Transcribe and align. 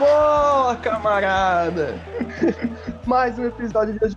bola, 0.00 0.76
camarada! 0.76 1.94
mais 3.04 3.38
um 3.38 3.44
episódio 3.44 3.98
de 3.98 4.02
hoje 4.02 4.16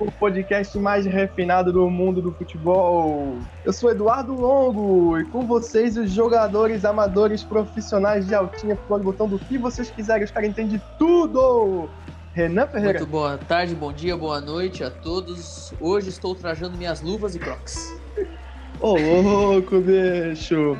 o 0.00 0.10
podcast 0.10 0.78
mais 0.78 1.04
refinado 1.04 1.70
do 1.70 1.88
mundo 1.90 2.22
do 2.22 2.32
futebol. 2.32 3.36
Eu 3.66 3.72
sou 3.72 3.90
Eduardo 3.90 4.32
Longo 4.32 5.18
e 5.18 5.24
com 5.26 5.46
vocês 5.46 5.98
os 5.98 6.10
jogadores 6.10 6.86
amadores 6.86 7.44
profissionais 7.44 8.26
de 8.26 8.34
altinha 8.34 8.76
futebol 8.76 8.98
botão 9.00 9.28
do 9.28 9.38
que 9.38 9.58
vocês 9.58 9.90
quiserem, 9.90 10.24
os 10.24 10.30
caras 10.30 10.48
entendem 10.48 10.80
tudo! 10.98 11.88
Renan 12.32 12.66
Ferreira. 12.66 12.98
Muito 12.98 13.10
boa 13.10 13.36
tarde, 13.36 13.74
bom 13.74 13.92
dia, 13.92 14.16
boa 14.16 14.40
noite 14.40 14.82
a 14.82 14.90
todos. 14.90 15.74
Hoje 15.80 16.08
estou 16.08 16.34
trajando 16.34 16.78
minhas 16.78 17.02
luvas 17.02 17.36
e 17.36 17.38
crocs. 17.38 17.94
Ô 18.80 18.96
louco, 18.96 19.80
bicho! 19.80 20.76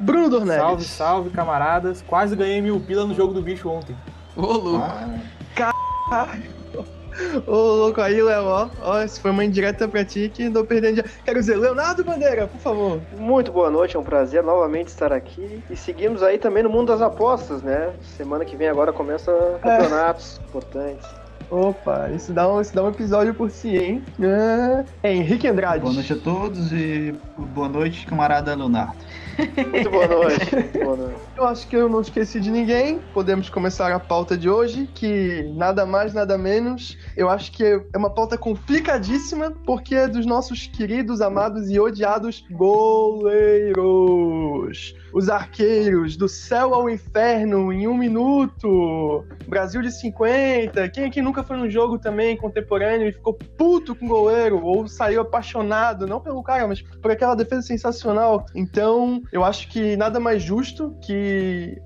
Bruno 0.00 0.28
Dornelles. 0.28 0.62
Salve, 0.62 0.84
salve, 0.84 1.30
camaradas. 1.30 2.02
Quase 2.02 2.34
ganhei 2.34 2.60
mil 2.60 2.80
pila 2.80 3.06
no 3.06 3.14
jogo 3.14 3.32
do 3.32 3.42
bicho 3.42 3.68
ontem. 3.68 3.96
Ô 4.36 4.52
louco. 4.52 4.84
Ah. 4.84 5.18
Caralho. 5.54 6.60
Ô, 7.46 7.52
louco 7.52 8.00
aí, 8.00 8.22
Léo, 8.22 8.44
ó. 8.44 8.68
ó. 8.82 9.02
Isso 9.02 9.20
foi 9.20 9.30
uma 9.30 9.44
indireta 9.44 9.86
pra 9.86 10.04
ti 10.04 10.30
que 10.32 10.48
não 10.48 10.64
perdendo. 10.64 11.04
Quero 11.24 11.38
dizer, 11.38 11.56
Leonardo 11.56 12.02
Bandeira, 12.02 12.46
por 12.46 12.60
favor. 12.60 13.00
Muito 13.18 13.52
boa 13.52 13.70
noite, 13.70 13.96
é 13.96 13.98
um 13.98 14.04
prazer 14.04 14.42
novamente 14.42 14.88
estar 14.88 15.12
aqui. 15.12 15.62
E 15.68 15.76
seguimos 15.76 16.22
aí 16.22 16.38
também 16.38 16.62
no 16.62 16.70
mundo 16.70 16.88
das 16.88 17.02
apostas, 17.02 17.62
né? 17.62 17.92
Semana 18.16 18.44
que 18.44 18.56
vem 18.56 18.68
agora 18.68 18.92
começa 18.92 19.32
campeonatos 19.62 20.38
é. 20.38 20.48
importantes. 20.48 21.06
Opa, 21.50 22.08
isso 22.14 22.32
dá, 22.32 22.48
um, 22.48 22.60
isso 22.60 22.72
dá 22.72 22.84
um 22.84 22.88
episódio 22.88 23.34
por 23.34 23.50
si, 23.50 23.76
hein? 23.76 24.04
É, 25.02 25.12
Henrique 25.12 25.48
Andrade. 25.48 25.80
Boa 25.80 25.92
noite 25.92 26.12
a 26.12 26.16
todos 26.16 26.72
e 26.72 27.12
boa 27.36 27.68
noite, 27.68 28.06
camarada 28.06 28.54
Leonardo. 28.54 28.96
Muito 29.70 29.90
boa 29.90 30.06
noite. 30.06 30.56
boa 30.82 30.96
noite. 30.96 31.29
Eu 31.40 31.46
acho 31.46 31.66
que 31.68 31.74
eu 31.74 31.88
não 31.88 32.02
esqueci 32.02 32.38
de 32.38 32.50
ninguém. 32.50 33.00
Podemos 33.14 33.48
começar 33.48 33.90
a 33.90 33.98
pauta 33.98 34.36
de 34.36 34.50
hoje, 34.50 34.86
que 34.94 35.50
nada 35.56 35.86
mais, 35.86 36.12
nada 36.12 36.36
menos. 36.36 36.98
Eu 37.16 37.30
acho 37.30 37.50
que 37.50 37.64
é 37.64 37.96
uma 37.96 38.10
pauta 38.10 38.36
complicadíssima, 38.36 39.50
porque 39.64 39.94
é 39.94 40.06
dos 40.06 40.26
nossos 40.26 40.66
queridos, 40.66 41.22
amados 41.22 41.70
e 41.70 41.80
odiados 41.80 42.44
goleiros. 42.50 43.74
Os 45.14 45.30
arqueiros 45.30 46.14
do 46.14 46.28
céu 46.28 46.74
ao 46.74 46.90
inferno 46.90 47.72
em 47.72 47.88
um 47.88 47.96
minuto. 47.96 49.24
Brasil 49.48 49.80
de 49.80 49.90
50. 49.90 50.90
Quem 50.90 51.06
aqui 51.06 51.22
nunca 51.22 51.42
foi 51.42 51.56
num 51.56 51.70
jogo 51.70 51.98
também 51.98 52.36
contemporâneo 52.36 53.08
e 53.08 53.12
ficou 53.12 53.32
puto 53.32 53.94
com 53.94 54.04
o 54.04 54.08
goleiro? 54.08 54.62
Ou 54.62 54.86
saiu 54.86 55.22
apaixonado, 55.22 56.06
não 56.06 56.20
pelo 56.20 56.42
cara, 56.42 56.68
mas 56.68 56.82
por 56.82 57.10
aquela 57.10 57.34
defesa 57.34 57.62
sensacional. 57.62 58.44
Então, 58.54 59.22
eu 59.32 59.42
acho 59.42 59.68
que 59.68 59.96
nada 59.96 60.20
mais 60.20 60.42
justo 60.42 60.94
que 61.00 61.29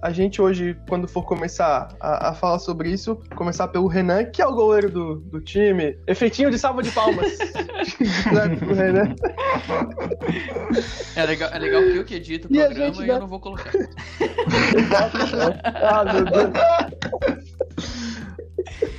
a 0.03 0.11
gente 0.11 0.41
hoje, 0.41 0.77
quando 0.89 1.09
for 1.09 1.25
começar 1.25 1.89
a, 2.00 2.31
a 2.31 2.34
falar 2.34 2.59
sobre 2.59 2.91
isso, 2.91 3.20
começar 3.34 3.69
pelo 3.69 3.87
Renan, 3.87 4.25
que 4.25 4.42
é 4.42 4.47
o 4.47 4.55
goleiro 4.55 4.91
do, 4.91 5.17
do 5.17 5.41
time. 5.41 5.98
Efeitinho 6.06 6.50
de 6.50 6.59
salva 6.59 6.83
de 6.83 6.91
palmas. 6.91 7.39
Renan. 8.75 9.15
É 11.17 11.27
legal, 11.27 11.50
é 11.53 11.59
legal 11.59 11.83
que 11.83 11.97
eu 11.97 12.05
que 12.05 12.15
edito 12.15 12.48
o 12.48 12.50
programa 12.50 13.03
e, 13.03 13.06
e 13.06 13.09
eu 13.09 13.20
não 13.20 13.28
vou 13.28 13.41
colocar. 13.41 13.72
Exato. 14.77 15.17
ah, 15.65 16.05
meu 16.12 16.25
Deus. 16.25 16.53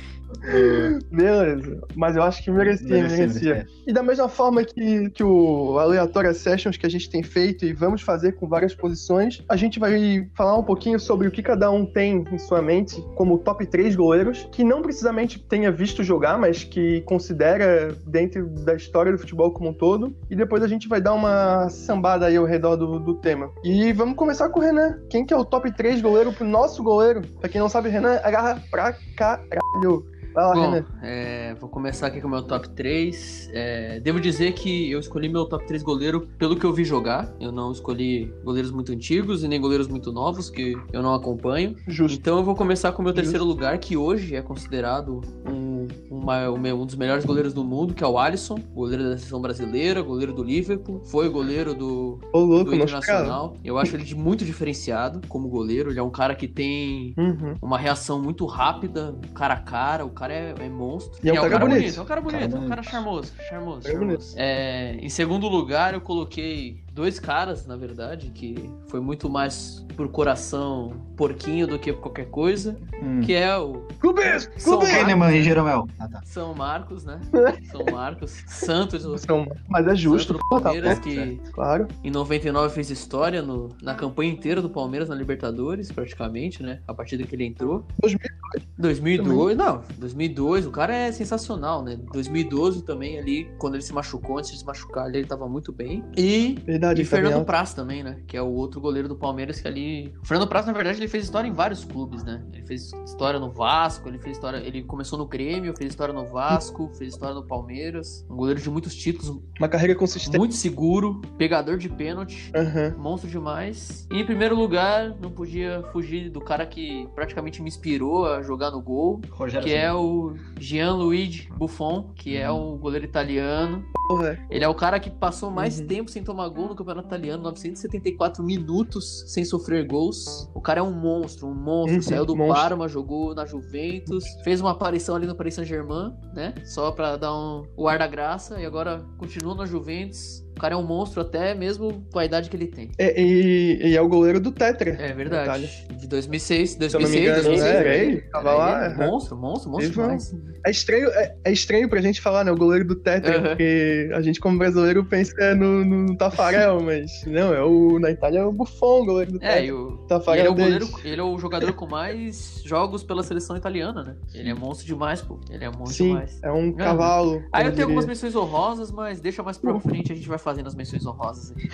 Beleza. 1.10 1.80
Mas 1.94 2.16
eu 2.16 2.22
acho 2.22 2.42
que 2.42 2.50
merecia, 2.50 2.88
merecia. 2.88 3.26
merecia. 3.26 3.66
E 3.86 3.92
da 3.92 4.02
mesma 4.02 4.28
forma 4.28 4.64
que, 4.64 5.10
que 5.10 5.22
o 5.22 5.78
Aleatória 5.78 6.32
Sessions 6.32 6.76
que 6.76 6.86
a 6.86 6.88
gente 6.88 7.10
tem 7.10 7.22
feito 7.22 7.64
e 7.64 7.72
vamos 7.72 8.02
fazer 8.02 8.32
com 8.32 8.48
várias 8.48 8.74
posições, 8.74 9.42
a 9.48 9.56
gente 9.56 9.78
vai 9.78 10.28
falar 10.34 10.56
um 10.56 10.62
pouquinho 10.62 10.98
sobre 10.98 11.28
o 11.28 11.30
que 11.30 11.42
cada 11.42 11.70
um 11.70 11.84
tem 11.84 12.24
em 12.30 12.38
sua 12.38 12.62
mente 12.62 13.00
como 13.14 13.38
top 13.38 13.66
3 13.66 13.94
goleiros, 13.96 14.48
que 14.52 14.64
não 14.64 14.82
precisamente 14.82 15.38
tenha 15.38 15.70
visto 15.70 16.02
jogar, 16.02 16.38
mas 16.38 16.64
que 16.64 17.00
considera 17.02 17.94
dentro 18.06 18.48
da 18.64 18.74
história 18.74 19.12
do 19.12 19.18
futebol 19.18 19.52
como 19.52 19.70
um 19.70 19.74
todo. 19.74 20.16
E 20.30 20.36
depois 20.36 20.62
a 20.62 20.68
gente 20.68 20.88
vai 20.88 21.00
dar 21.00 21.14
uma 21.14 21.68
sambada 21.68 22.26
aí 22.26 22.36
ao 22.36 22.44
redor 22.44 22.76
do, 22.76 22.98
do 22.98 23.14
tema. 23.14 23.50
E 23.64 23.92
vamos 23.92 24.16
começar 24.16 24.48
com 24.48 24.60
o 24.60 24.62
Renan. 24.62 24.98
Quem 25.08 25.24
que 25.24 25.32
é 25.32 25.36
o 25.36 25.44
top 25.44 25.74
3 25.74 26.00
goleiro 26.00 26.32
pro 26.32 26.46
nosso 26.46 26.82
goleiro? 26.82 27.22
Pra 27.40 27.48
quem 27.48 27.60
não 27.60 27.68
sabe, 27.68 27.88
Renan 27.88 28.20
agarra 28.22 28.62
pra 28.70 28.94
caralho. 29.16 30.15
Vai 30.36 30.44
lá, 30.44 30.54
Bom, 30.54 30.84
é, 31.02 31.54
vou 31.54 31.66
começar 31.66 32.08
aqui 32.08 32.20
com 32.20 32.28
o 32.28 32.30
meu 32.30 32.42
top 32.42 32.68
3. 32.68 33.48
É, 33.54 34.00
devo 34.00 34.20
dizer 34.20 34.52
que 34.52 34.90
eu 34.90 35.00
escolhi 35.00 35.30
meu 35.30 35.46
top 35.46 35.66
3 35.66 35.82
goleiro 35.82 36.28
pelo 36.36 36.54
que 36.56 36.66
eu 36.66 36.74
vi 36.74 36.84
jogar. 36.84 37.32
Eu 37.40 37.50
não 37.50 37.72
escolhi 37.72 38.30
goleiros 38.44 38.70
muito 38.70 38.92
antigos 38.92 39.42
e 39.42 39.48
nem 39.48 39.58
goleiros 39.58 39.88
muito 39.88 40.12
novos, 40.12 40.50
que 40.50 40.76
eu 40.92 41.02
não 41.02 41.14
acompanho. 41.14 41.74
Justo. 41.88 42.18
Então 42.18 42.36
eu 42.36 42.44
vou 42.44 42.54
começar 42.54 42.92
com 42.92 43.00
o 43.00 43.04
meu 43.06 43.14
terceiro 43.14 43.44
Justo. 43.44 43.48
lugar, 43.48 43.78
que 43.78 43.96
hoje 43.96 44.36
é 44.36 44.42
considerado 44.42 45.22
um, 45.50 45.88
uma, 46.10 46.50
um 46.50 46.84
dos 46.84 46.96
melhores 46.96 47.24
goleiros 47.24 47.54
do 47.54 47.64
mundo, 47.64 47.94
que 47.94 48.04
é 48.04 48.06
o 48.06 48.18
Alisson, 48.18 48.58
goleiro 48.74 49.04
da 49.04 49.16
seleção 49.16 49.40
brasileira, 49.40 50.02
goleiro 50.02 50.34
do 50.34 50.44
Liverpool, 50.44 51.00
foi 51.06 51.30
goleiro 51.30 51.72
do, 51.72 52.20
Ô, 52.30 52.40
louco, 52.40 52.72
do 52.72 52.76
Internacional. 52.76 53.56
Eu 53.64 53.78
acho 53.78 53.96
ele 53.96 54.14
muito 54.14 54.44
diferenciado 54.44 55.26
como 55.28 55.48
goleiro. 55.48 55.90
Ele 55.90 55.98
é 55.98 56.02
um 56.02 56.10
cara 56.10 56.34
que 56.34 56.46
tem 56.46 57.14
uhum. 57.16 57.54
uma 57.62 57.78
reação 57.78 58.20
muito 58.20 58.44
rápida, 58.44 59.16
cara 59.34 59.54
a 59.54 59.60
cara, 59.60 60.04
o 60.04 60.10
cara 60.10 60.25
cara 60.26 60.34
é, 60.34 60.54
é 60.58 60.68
monstro. 60.68 61.20
E 61.22 61.28
é 61.28 61.32
um, 61.32 61.36
é 61.36 61.38
um 61.38 61.42
cara, 61.42 61.50
cara 61.50 61.64
bonito. 61.66 61.80
bonito. 61.80 61.98
É 61.98 62.02
um 62.02 62.06
cara 62.06 62.20
bonito, 62.20 62.40
cara 62.40 62.52
é 62.52 62.58
um 62.58 62.68
cara 62.68 62.82
charmoso. 62.82 63.32
Charmoso. 63.48 63.88
charmoso. 63.88 64.34
É, 64.36 64.96
em 65.00 65.08
segundo 65.08 65.48
lugar, 65.48 65.94
eu 65.94 66.00
coloquei 66.00 66.85
dois 66.96 67.20
caras, 67.20 67.66
na 67.66 67.76
verdade, 67.76 68.30
que 68.30 68.70
foi 68.88 69.00
muito 69.00 69.28
mais 69.28 69.84
por 69.94 70.08
coração 70.08 70.94
porquinho 71.14 71.66
do 71.66 71.78
que 71.78 71.92
qualquer 71.92 72.26
coisa, 72.30 72.76
hum. 73.02 73.20
que 73.20 73.34
é 73.34 73.56
o 73.56 73.86
Clubes! 74.00 74.50
São 74.56 74.80
Kahneman 74.80 75.34
e 75.36 75.42
Jeromel. 75.42 75.86
Ah, 75.98 76.08
tá. 76.08 76.22
São 76.24 76.54
Marcos, 76.54 77.04
né? 77.04 77.20
São 77.70 77.84
Marcos, 77.92 78.42
Santos, 78.46 79.02
São, 79.20 79.46
mas 79.68 79.86
é 79.86 79.94
justo, 79.94 80.34
Santos 80.34 80.48
tá 80.48 80.60
Palmeiras 80.60 80.98
que 80.98 81.38
claro. 81.52 81.86
Em 82.02 82.10
99 82.10 82.74
fez 82.74 82.90
história 82.90 83.42
no, 83.42 83.68
na 83.82 83.94
campanha 83.94 84.32
inteira 84.32 84.62
do 84.62 84.70
Palmeiras 84.70 85.10
na 85.10 85.14
Libertadores, 85.14 85.92
praticamente, 85.92 86.62
né? 86.62 86.80
A 86.88 86.94
partida 86.94 87.24
que 87.24 87.34
ele 87.34 87.44
entrou. 87.44 87.84
2002. 88.00 88.66
2002, 88.78 89.56
não, 89.56 89.82
2002, 89.98 90.66
o 90.66 90.70
cara 90.70 90.94
é 90.94 91.12
sensacional, 91.12 91.82
né? 91.82 91.98
2012 92.12 92.82
também 92.84 93.18
ali, 93.18 93.50
quando 93.58 93.74
ele 93.74 93.82
se 93.82 93.92
machucou, 93.92 94.38
antes 94.38 94.52
de 94.52 94.58
se 94.58 94.64
machucar, 94.64 95.08
ele 95.14 95.26
tava 95.26 95.46
muito 95.46 95.72
bem. 95.72 96.02
E 96.16 96.56
Verdade 96.64 96.85
Verdade, 96.86 97.02
e 97.02 97.04
Fernando 97.04 97.44
Praz 97.44 97.74
também, 97.74 98.02
né? 98.02 98.18
Que 98.26 98.36
é 98.36 98.42
o 98.42 98.48
outro 98.48 98.80
goleiro 98.80 99.08
do 99.08 99.16
Palmeiras 99.16 99.60
que 99.60 99.68
ali. 99.68 100.14
O 100.22 100.26
Fernando 100.26 100.48
Praz, 100.48 100.66
na 100.66 100.72
verdade, 100.72 100.98
ele 100.98 101.08
fez 101.08 101.24
história 101.24 101.48
em 101.48 101.52
vários 101.52 101.84
clubes, 101.84 102.22
né? 102.24 102.44
Ele 102.52 102.62
fez 102.66 102.92
história 103.04 103.38
no 103.38 103.50
Vasco, 103.50 104.08
ele 104.08 104.18
fez 104.18 104.36
história. 104.36 104.58
Ele 104.58 104.82
começou 104.82 105.18
no 105.18 105.26
Grêmio, 105.26 105.74
fez 105.76 105.90
história 105.90 106.14
no 106.14 106.26
Vasco, 106.26 106.90
fez 106.96 107.14
história 107.14 107.34
no 107.34 107.46
Palmeiras. 107.46 108.24
Um 108.30 108.36
goleiro 108.36 108.60
de 108.60 108.70
muitos 108.70 108.94
títulos. 108.94 109.40
Uma 109.58 109.68
carreira 109.68 109.94
consistente. 109.94 110.38
Muito 110.38 110.54
seguro, 110.54 111.20
pegador 111.36 111.78
de 111.78 111.88
pênalti. 111.88 112.52
Uhum. 112.54 113.02
Monstro 113.02 113.30
demais. 113.30 114.06
E 114.10 114.20
em 114.20 114.26
primeiro 114.26 114.56
lugar, 114.56 115.14
não 115.20 115.30
podia 115.30 115.82
fugir 115.92 116.30
do 116.30 116.40
cara 116.40 116.66
que 116.66 117.08
praticamente 117.14 117.60
me 117.62 117.68
inspirou 117.68 118.26
a 118.26 118.42
jogar 118.42 118.70
no 118.70 118.80
gol. 118.80 119.20
Rogério 119.30 119.66
que 119.66 119.74
é 119.74 119.92
o 119.92 120.34
Gianluigi 120.58 121.48
Buffon, 121.56 122.12
que 122.14 122.36
é 122.36 122.50
o 122.50 122.76
goleiro 122.76 123.04
italiano. 123.04 123.84
Uhum. 124.10 124.36
Ele 124.50 124.64
é 124.64 124.68
o 124.68 124.74
cara 124.74 125.00
que 125.00 125.10
passou 125.10 125.50
mais 125.50 125.80
uhum. 125.80 125.86
tempo 125.86 126.10
sem 126.10 126.22
tomar 126.22 126.48
gol 126.48 126.68
no 126.68 126.76
campeonato 126.76 127.08
italiano, 127.08 127.42
974 127.42 128.42
minutos 128.42 129.24
sem 129.26 129.44
sofrer 129.44 129.86
gols. 129.86 130.50
O 130.54 130.60
cara 130.60 130.80
é 130.80 130.82
um 130.82 130.92
monstro, 130.92 131.48
um 131.48 131.54
monstro. 131.54 131.96
Uhum, 131.96 132.02
Saiu 132.02 132.24
do 132.24 132.36
monstro. 132.36 132.54
Parma, 132.54 132.88
jogou 132.88 133.34
na 133.34 133.44
Juventus, 133.44 134.24
fez 134.44 134.60
uma 134.60 134.70
aparição 134.72 135.16
ali 135.16 135.26
no 135.26 135.34
Paris 135.34 135.54
Saint-Germain, 135.54 136.12
né? 136.34 136.54
Só 136.64 136.92
pra 136.92 137.16
dar 137.16 137.34
um, 137.34 137.64
o 137.76 137.88
ar 137.88 137.98
da 137.98 138.06
graça. 138.06 138.60
E 138.60 138.66
agora 138.66 139.04
continua 139.18 139.54
na 139.54 139.66
Juventus. 139.66 140.45
O 140.56 140.60
cara 140.60 140.74
é 140.74 140.76
um 140.76 140.82
monstro 140.82 141.20
até 141.20 141.54
mesmo 141.54 142.02
com 142.10 142.18
a 142.18 142.24
idade 142.24 142.48
que 142.48 142.56
ele 142.56 142.66
tem. 142.66 142.90
É, 142.98 143.20
e, 143.20 143.90
e, 143.90 143.96
é 143.96 144.00
o 144.00 144.08
goleiro 144.08 144.40
do 144.40 144.50
Tetra. 144.50 144.90
É 144.98 145.12
verdade. 145.12 145.86
De 145.90 146.06
2006, 146.06 146.76
2006, 146.76 147.22
engano, 147.22 147.42
2006. 147.42 147.62
É, 147.62 148.04
ele, 148.04 148.20
tava 148.22 148.50
é, 148.50 148.54
lá. 148.54 148.94
Monstro, 148.96 149.36
monstro, 149.36 149.70
monstro 149.70 149.90
demais. 149.90 150.34
É 150.64 150.70
estranho, 150.70 151.08
é, 151.10 151.36
é, 151.44 151.52
estranho 151.52 151.88
pra 151.88 152.00
gente 152.00 152.22
falar, 152.22 152.42
né? 152.42 152.50
O 152.50 152.56
goleiro 152.56 152.86
do 152.86 152.96
Tetra, 152.96 153.36
uhum. 153.36 153.42
porque 153.44 154.10
a 154.14 154.22
gente 154.22 154.40
como 154.40 154.58
brasileiro 154.58 155.04
pensa 155.04 155.54
no, 155.54 155.84
no 155.84 156.16
Tafarel, 156.16 156.80
mas 156.80 157.24
não, 157.26 157.52
é 157.52 157.62
o, 157.62 157.98
na 157.98 158.10
Itália 158.10 158.40
é 158.40 158.44
o 158.44 158.50
Buffon, 158.50 159.02
o 159.02 159.04
goleiro 159.04 159.32
do 159.32 159.38
Tetra. 159.38 159.60
É, 159.60 159.66
e 159.66 159.72
o, 159.72 159.98
Tafarel 160.08 160.40
ele, 160.40 160.48
é 160.48 160.50
o 160.50 160.54
goleiro, 160.54 160.88
ele 161.04 161.20
é 161.20 161.24
o 161.24 161.38
jogador 161.38 161.72
com 161.74 161.86
mais 161.86 162.62
jogos 162.64 163.04
pela 163.04 163.22
seleção 163.22 163.56
italiana, 163.56 164.02
né? 164.02 164.16
Ele 164.34 164.50
é 164.50 164.54
monstro 164.54 164.86
demais, 164.86 165.20
pô. 165.20 165.38
Ele 165.50 165.64
é 165.64 165.68
monstro 165.68 165.94
Sim, 165.94 166.08
demais. 166.08 166.38
é 166.42 166.50
um 166.50 166.72
cavalo. 166.72 167.44
Aí 167.52 167.66
eu 167.66 167.72
tenho 167.72 167.84
algumas 167.84 168.06
menções 168.06 168.34
honrosas, 168.34 168.90
mas 168.90 169.20
deixa 169.20 169.42
mais 169.42 169.58
pra 169.58 169.78
frente, 169.78 170.12
a 170.12 170.14
gente 170.16 170.28
vai 170.28 170.38
fazendo 170.46 170.68
as 170.68 170.76
menções 170.76 171.04
honrosas 171.04 171.50
aqui. 171.50 171.68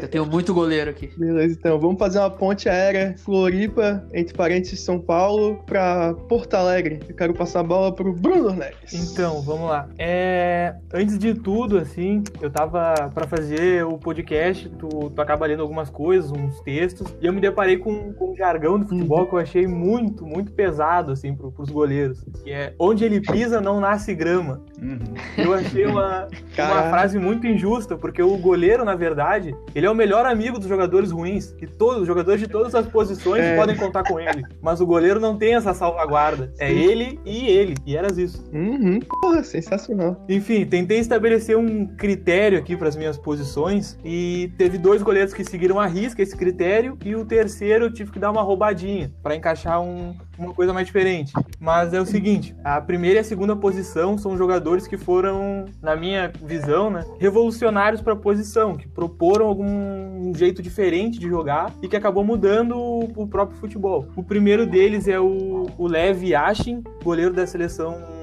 Eu 0.00 0.08
tenho 0.08 0.24
muito 0.24 0.54
goleiro 0.54 0.90
aqui. 0.90 1.10
Beleza, 1.14 1.54
então 1.60 1.78
vamos 1.78 1.98
fazer 1.98 2.18
uma 2.18 2.30
ponte 2.30 2.70
aérea 2.70 3.14
Floripa, 3.18 4.02
entre 4.14 4.32
parênteses 4.32 4.80
São 4.80 4.98
Paulo, 4.98 5.62
pra 5.66 6.14
Porto 6.26 6.54
Alegre. 6.54 7.00
Eu 7.06 7.14
quero 7.14 7.34
passar 7.34 7.60
a 7.60 7.62
bola 7.62 7.94
pro 7.94 8.14
Bruno 8.14 8.50
Neves. 8.54 8.94
Então, 8.94 9.42
vamos 9.42 9.68
lá. 9.68 9.86
É... 9.98 10.74
Antes 10.94 11.18
de 11.18 11.34
tudo, 11.34 11.76
assim, 11.76 12.24
eu 12.40 12.48
tava 12.48 13.10
para 13.12 13.26
fazer 13.26 13.84
o 13.84 13.98
podcast, 13.98 14.70
tu, 14.70 15.10
tu 15.10 15.20
acaba 15.20 15.44
lendo 15.44 15.60
algumas 15.60 15.90
coisas, 15.90 16.32
uns 16.32 16.58
textos, 16.60 17.14
e 17.20 17.26
eu 17.26 17.32
me 17.32 17.42
deparei 17.42 17.76
com, 17.76 18.14
com 18.14 18.32
um 18.32 18.36
jargão 18.36 18.78
do 18.78 18.88
futebol 18.88 19.20
uhum. 19.20 19.26
que 19.26 19.34
eu 19.34 19.38
achei 19.38 19.66
muito, 19.66 20.24
muito 20.24 20.50
pesado, 20.52 21.12
assim, 21.12 21.34
pro, 21.34 21.52
pros 21.52 21.68
goleiros. 21.68 22.24
Que 22.42 22.50
é 22.50 22.74
onde 22.78 23.04
ele 23.04 23.20
pisa 23.20 23.60
não 23.60 23.80
nasce 23.80 24.14
grama. 24.14 24.62
Uhum. 24.80 24.98
Eu 25.36 25.52
achei 25.52 25.84
uma, 25.84 26.26
uma 26.56 26.82
frase 26.88 27.18
muito 27.18 27.46
injusta, 27.46 27.98
porque 27.98 28.13
o 28.22 28.36
goleiro, 28.36 28.84
na 28.84 28.94
verdade, 28.94 29.54
ele 29.74 29.86
é 29.86 29.90
o 29.90 29.94
melhor 29.94 30.26
amigo 30.26 30.58
dos 30.58 30.68
jogadores 30.68 31.10
ruins. 31.10 31.54
E 31.60 31.66
todos 31.66 32.02
os 32.02 32.06
jogadores 32.06 32.40
de 32.40 32.48
todas 32.48 32.74
as 32.74 32.86
posições 32.86 33.42
é. 33.42 33.56
podem 33.56 33.76
contar 33.76 34.04
com 34.04 34.18
ele. 34.18 34.42
Mas 34.62 34.80
o 34.80 34.86
goleiro 34.86 35.20
não 35.20 35.36
tem 35.36 35.54
essa 35.54 35.74
salvaguarda. 35.74 36.52
É. 36.58 36.70
É 36.70 36.72
ele 36.72 37.20
e 37.24 37.46
ele. 37.48 37.74
E 37.86 37.96
eras 37.96 38.18
isso. 38.18 38.44
Uhum. 38.52 39.00
Porra, 39.20 39.42
sensacional. 39.42 40.24
Enfim, 40.28 40.64
tentei 40.64 40.98
estabelecer 40.98 41.56
um 41.56 41.86
critério 41.86 42.58
aqui 42.58 42.76
para 42.76 42.88
as 42.88 42.96
minhas 42.96 43.18
posições 43.18 43.98
e 44.04 44.52
teve 44.56 44.78
dois 44.78 45.02
goleiros 45.02 45.32
que 45.32 45.44
seguiram 45.44 45.78
a 45.78 45.86
risca 45.86 46.22
esse 46.22 46.36
critério 46.36 46.96
e 47.04 47.14
o 47.14 47.24
terceiro 47.24 47.86
eu 47.86 47.92
tive 47.92 48.10
que 48.10 48.18
dar 48.18 48.30
uma 48.30 48.42
roubadinha 48.42 49.12
para 49.22 49.34
encaixar 49.34 49.80
um, 49.80 50.16
uma 50.38 50.52
coisa 50.52 50.72
mais 50.72 50.86
diferente. 50.86 51.32
Mas 51.60 51.92
é 51.94 52.00
o 52.00 52.06
seguinte, 52.06 52.54
a 52.64 52.80
primeira 52.80 53.18
e 53.18 53.20
a 53.20 53.24
segunda 53.24 53.56
posição 53.56 54.18
são 54.18 54.36
jogadores 54.36 54.86
que 54.86 54.96
foram, 54.96 55.66
na 55.82 55.96
minha 55.96 56.32
visão, 56.42 56.90
né, 56.90 57.04
revolucionários 57.18 58.00
para 58.00 58.12
a 58.12 58.16
posição, 58.16 58.76
que 58.76 58.88
proporam 58.88 59.46
algum 59.46 60.32
jeito 60.34 60.62
diferente 60.62 61.18
de 61.18 61.28
jogar 61.28 61.72
e 61.82 61.88
que 61.88 61.96
acabou 61.96 62.24
mudando 62.24 62.76
o 62.76 63.26
próprio 63.26 63.58
futebol. 63.58 64.06
O 64.16 64.22
primeiro 64.22 64.66
deles 64.66 65.08
é 65.08 65.20
o, 65.20 65.66
o 65.78 65.86
Lev 65.86 66.24
Yashin, 66.24 66.82
goleiro 67.02 67.32
da 67.32 67.46
seleção 67.46 68.13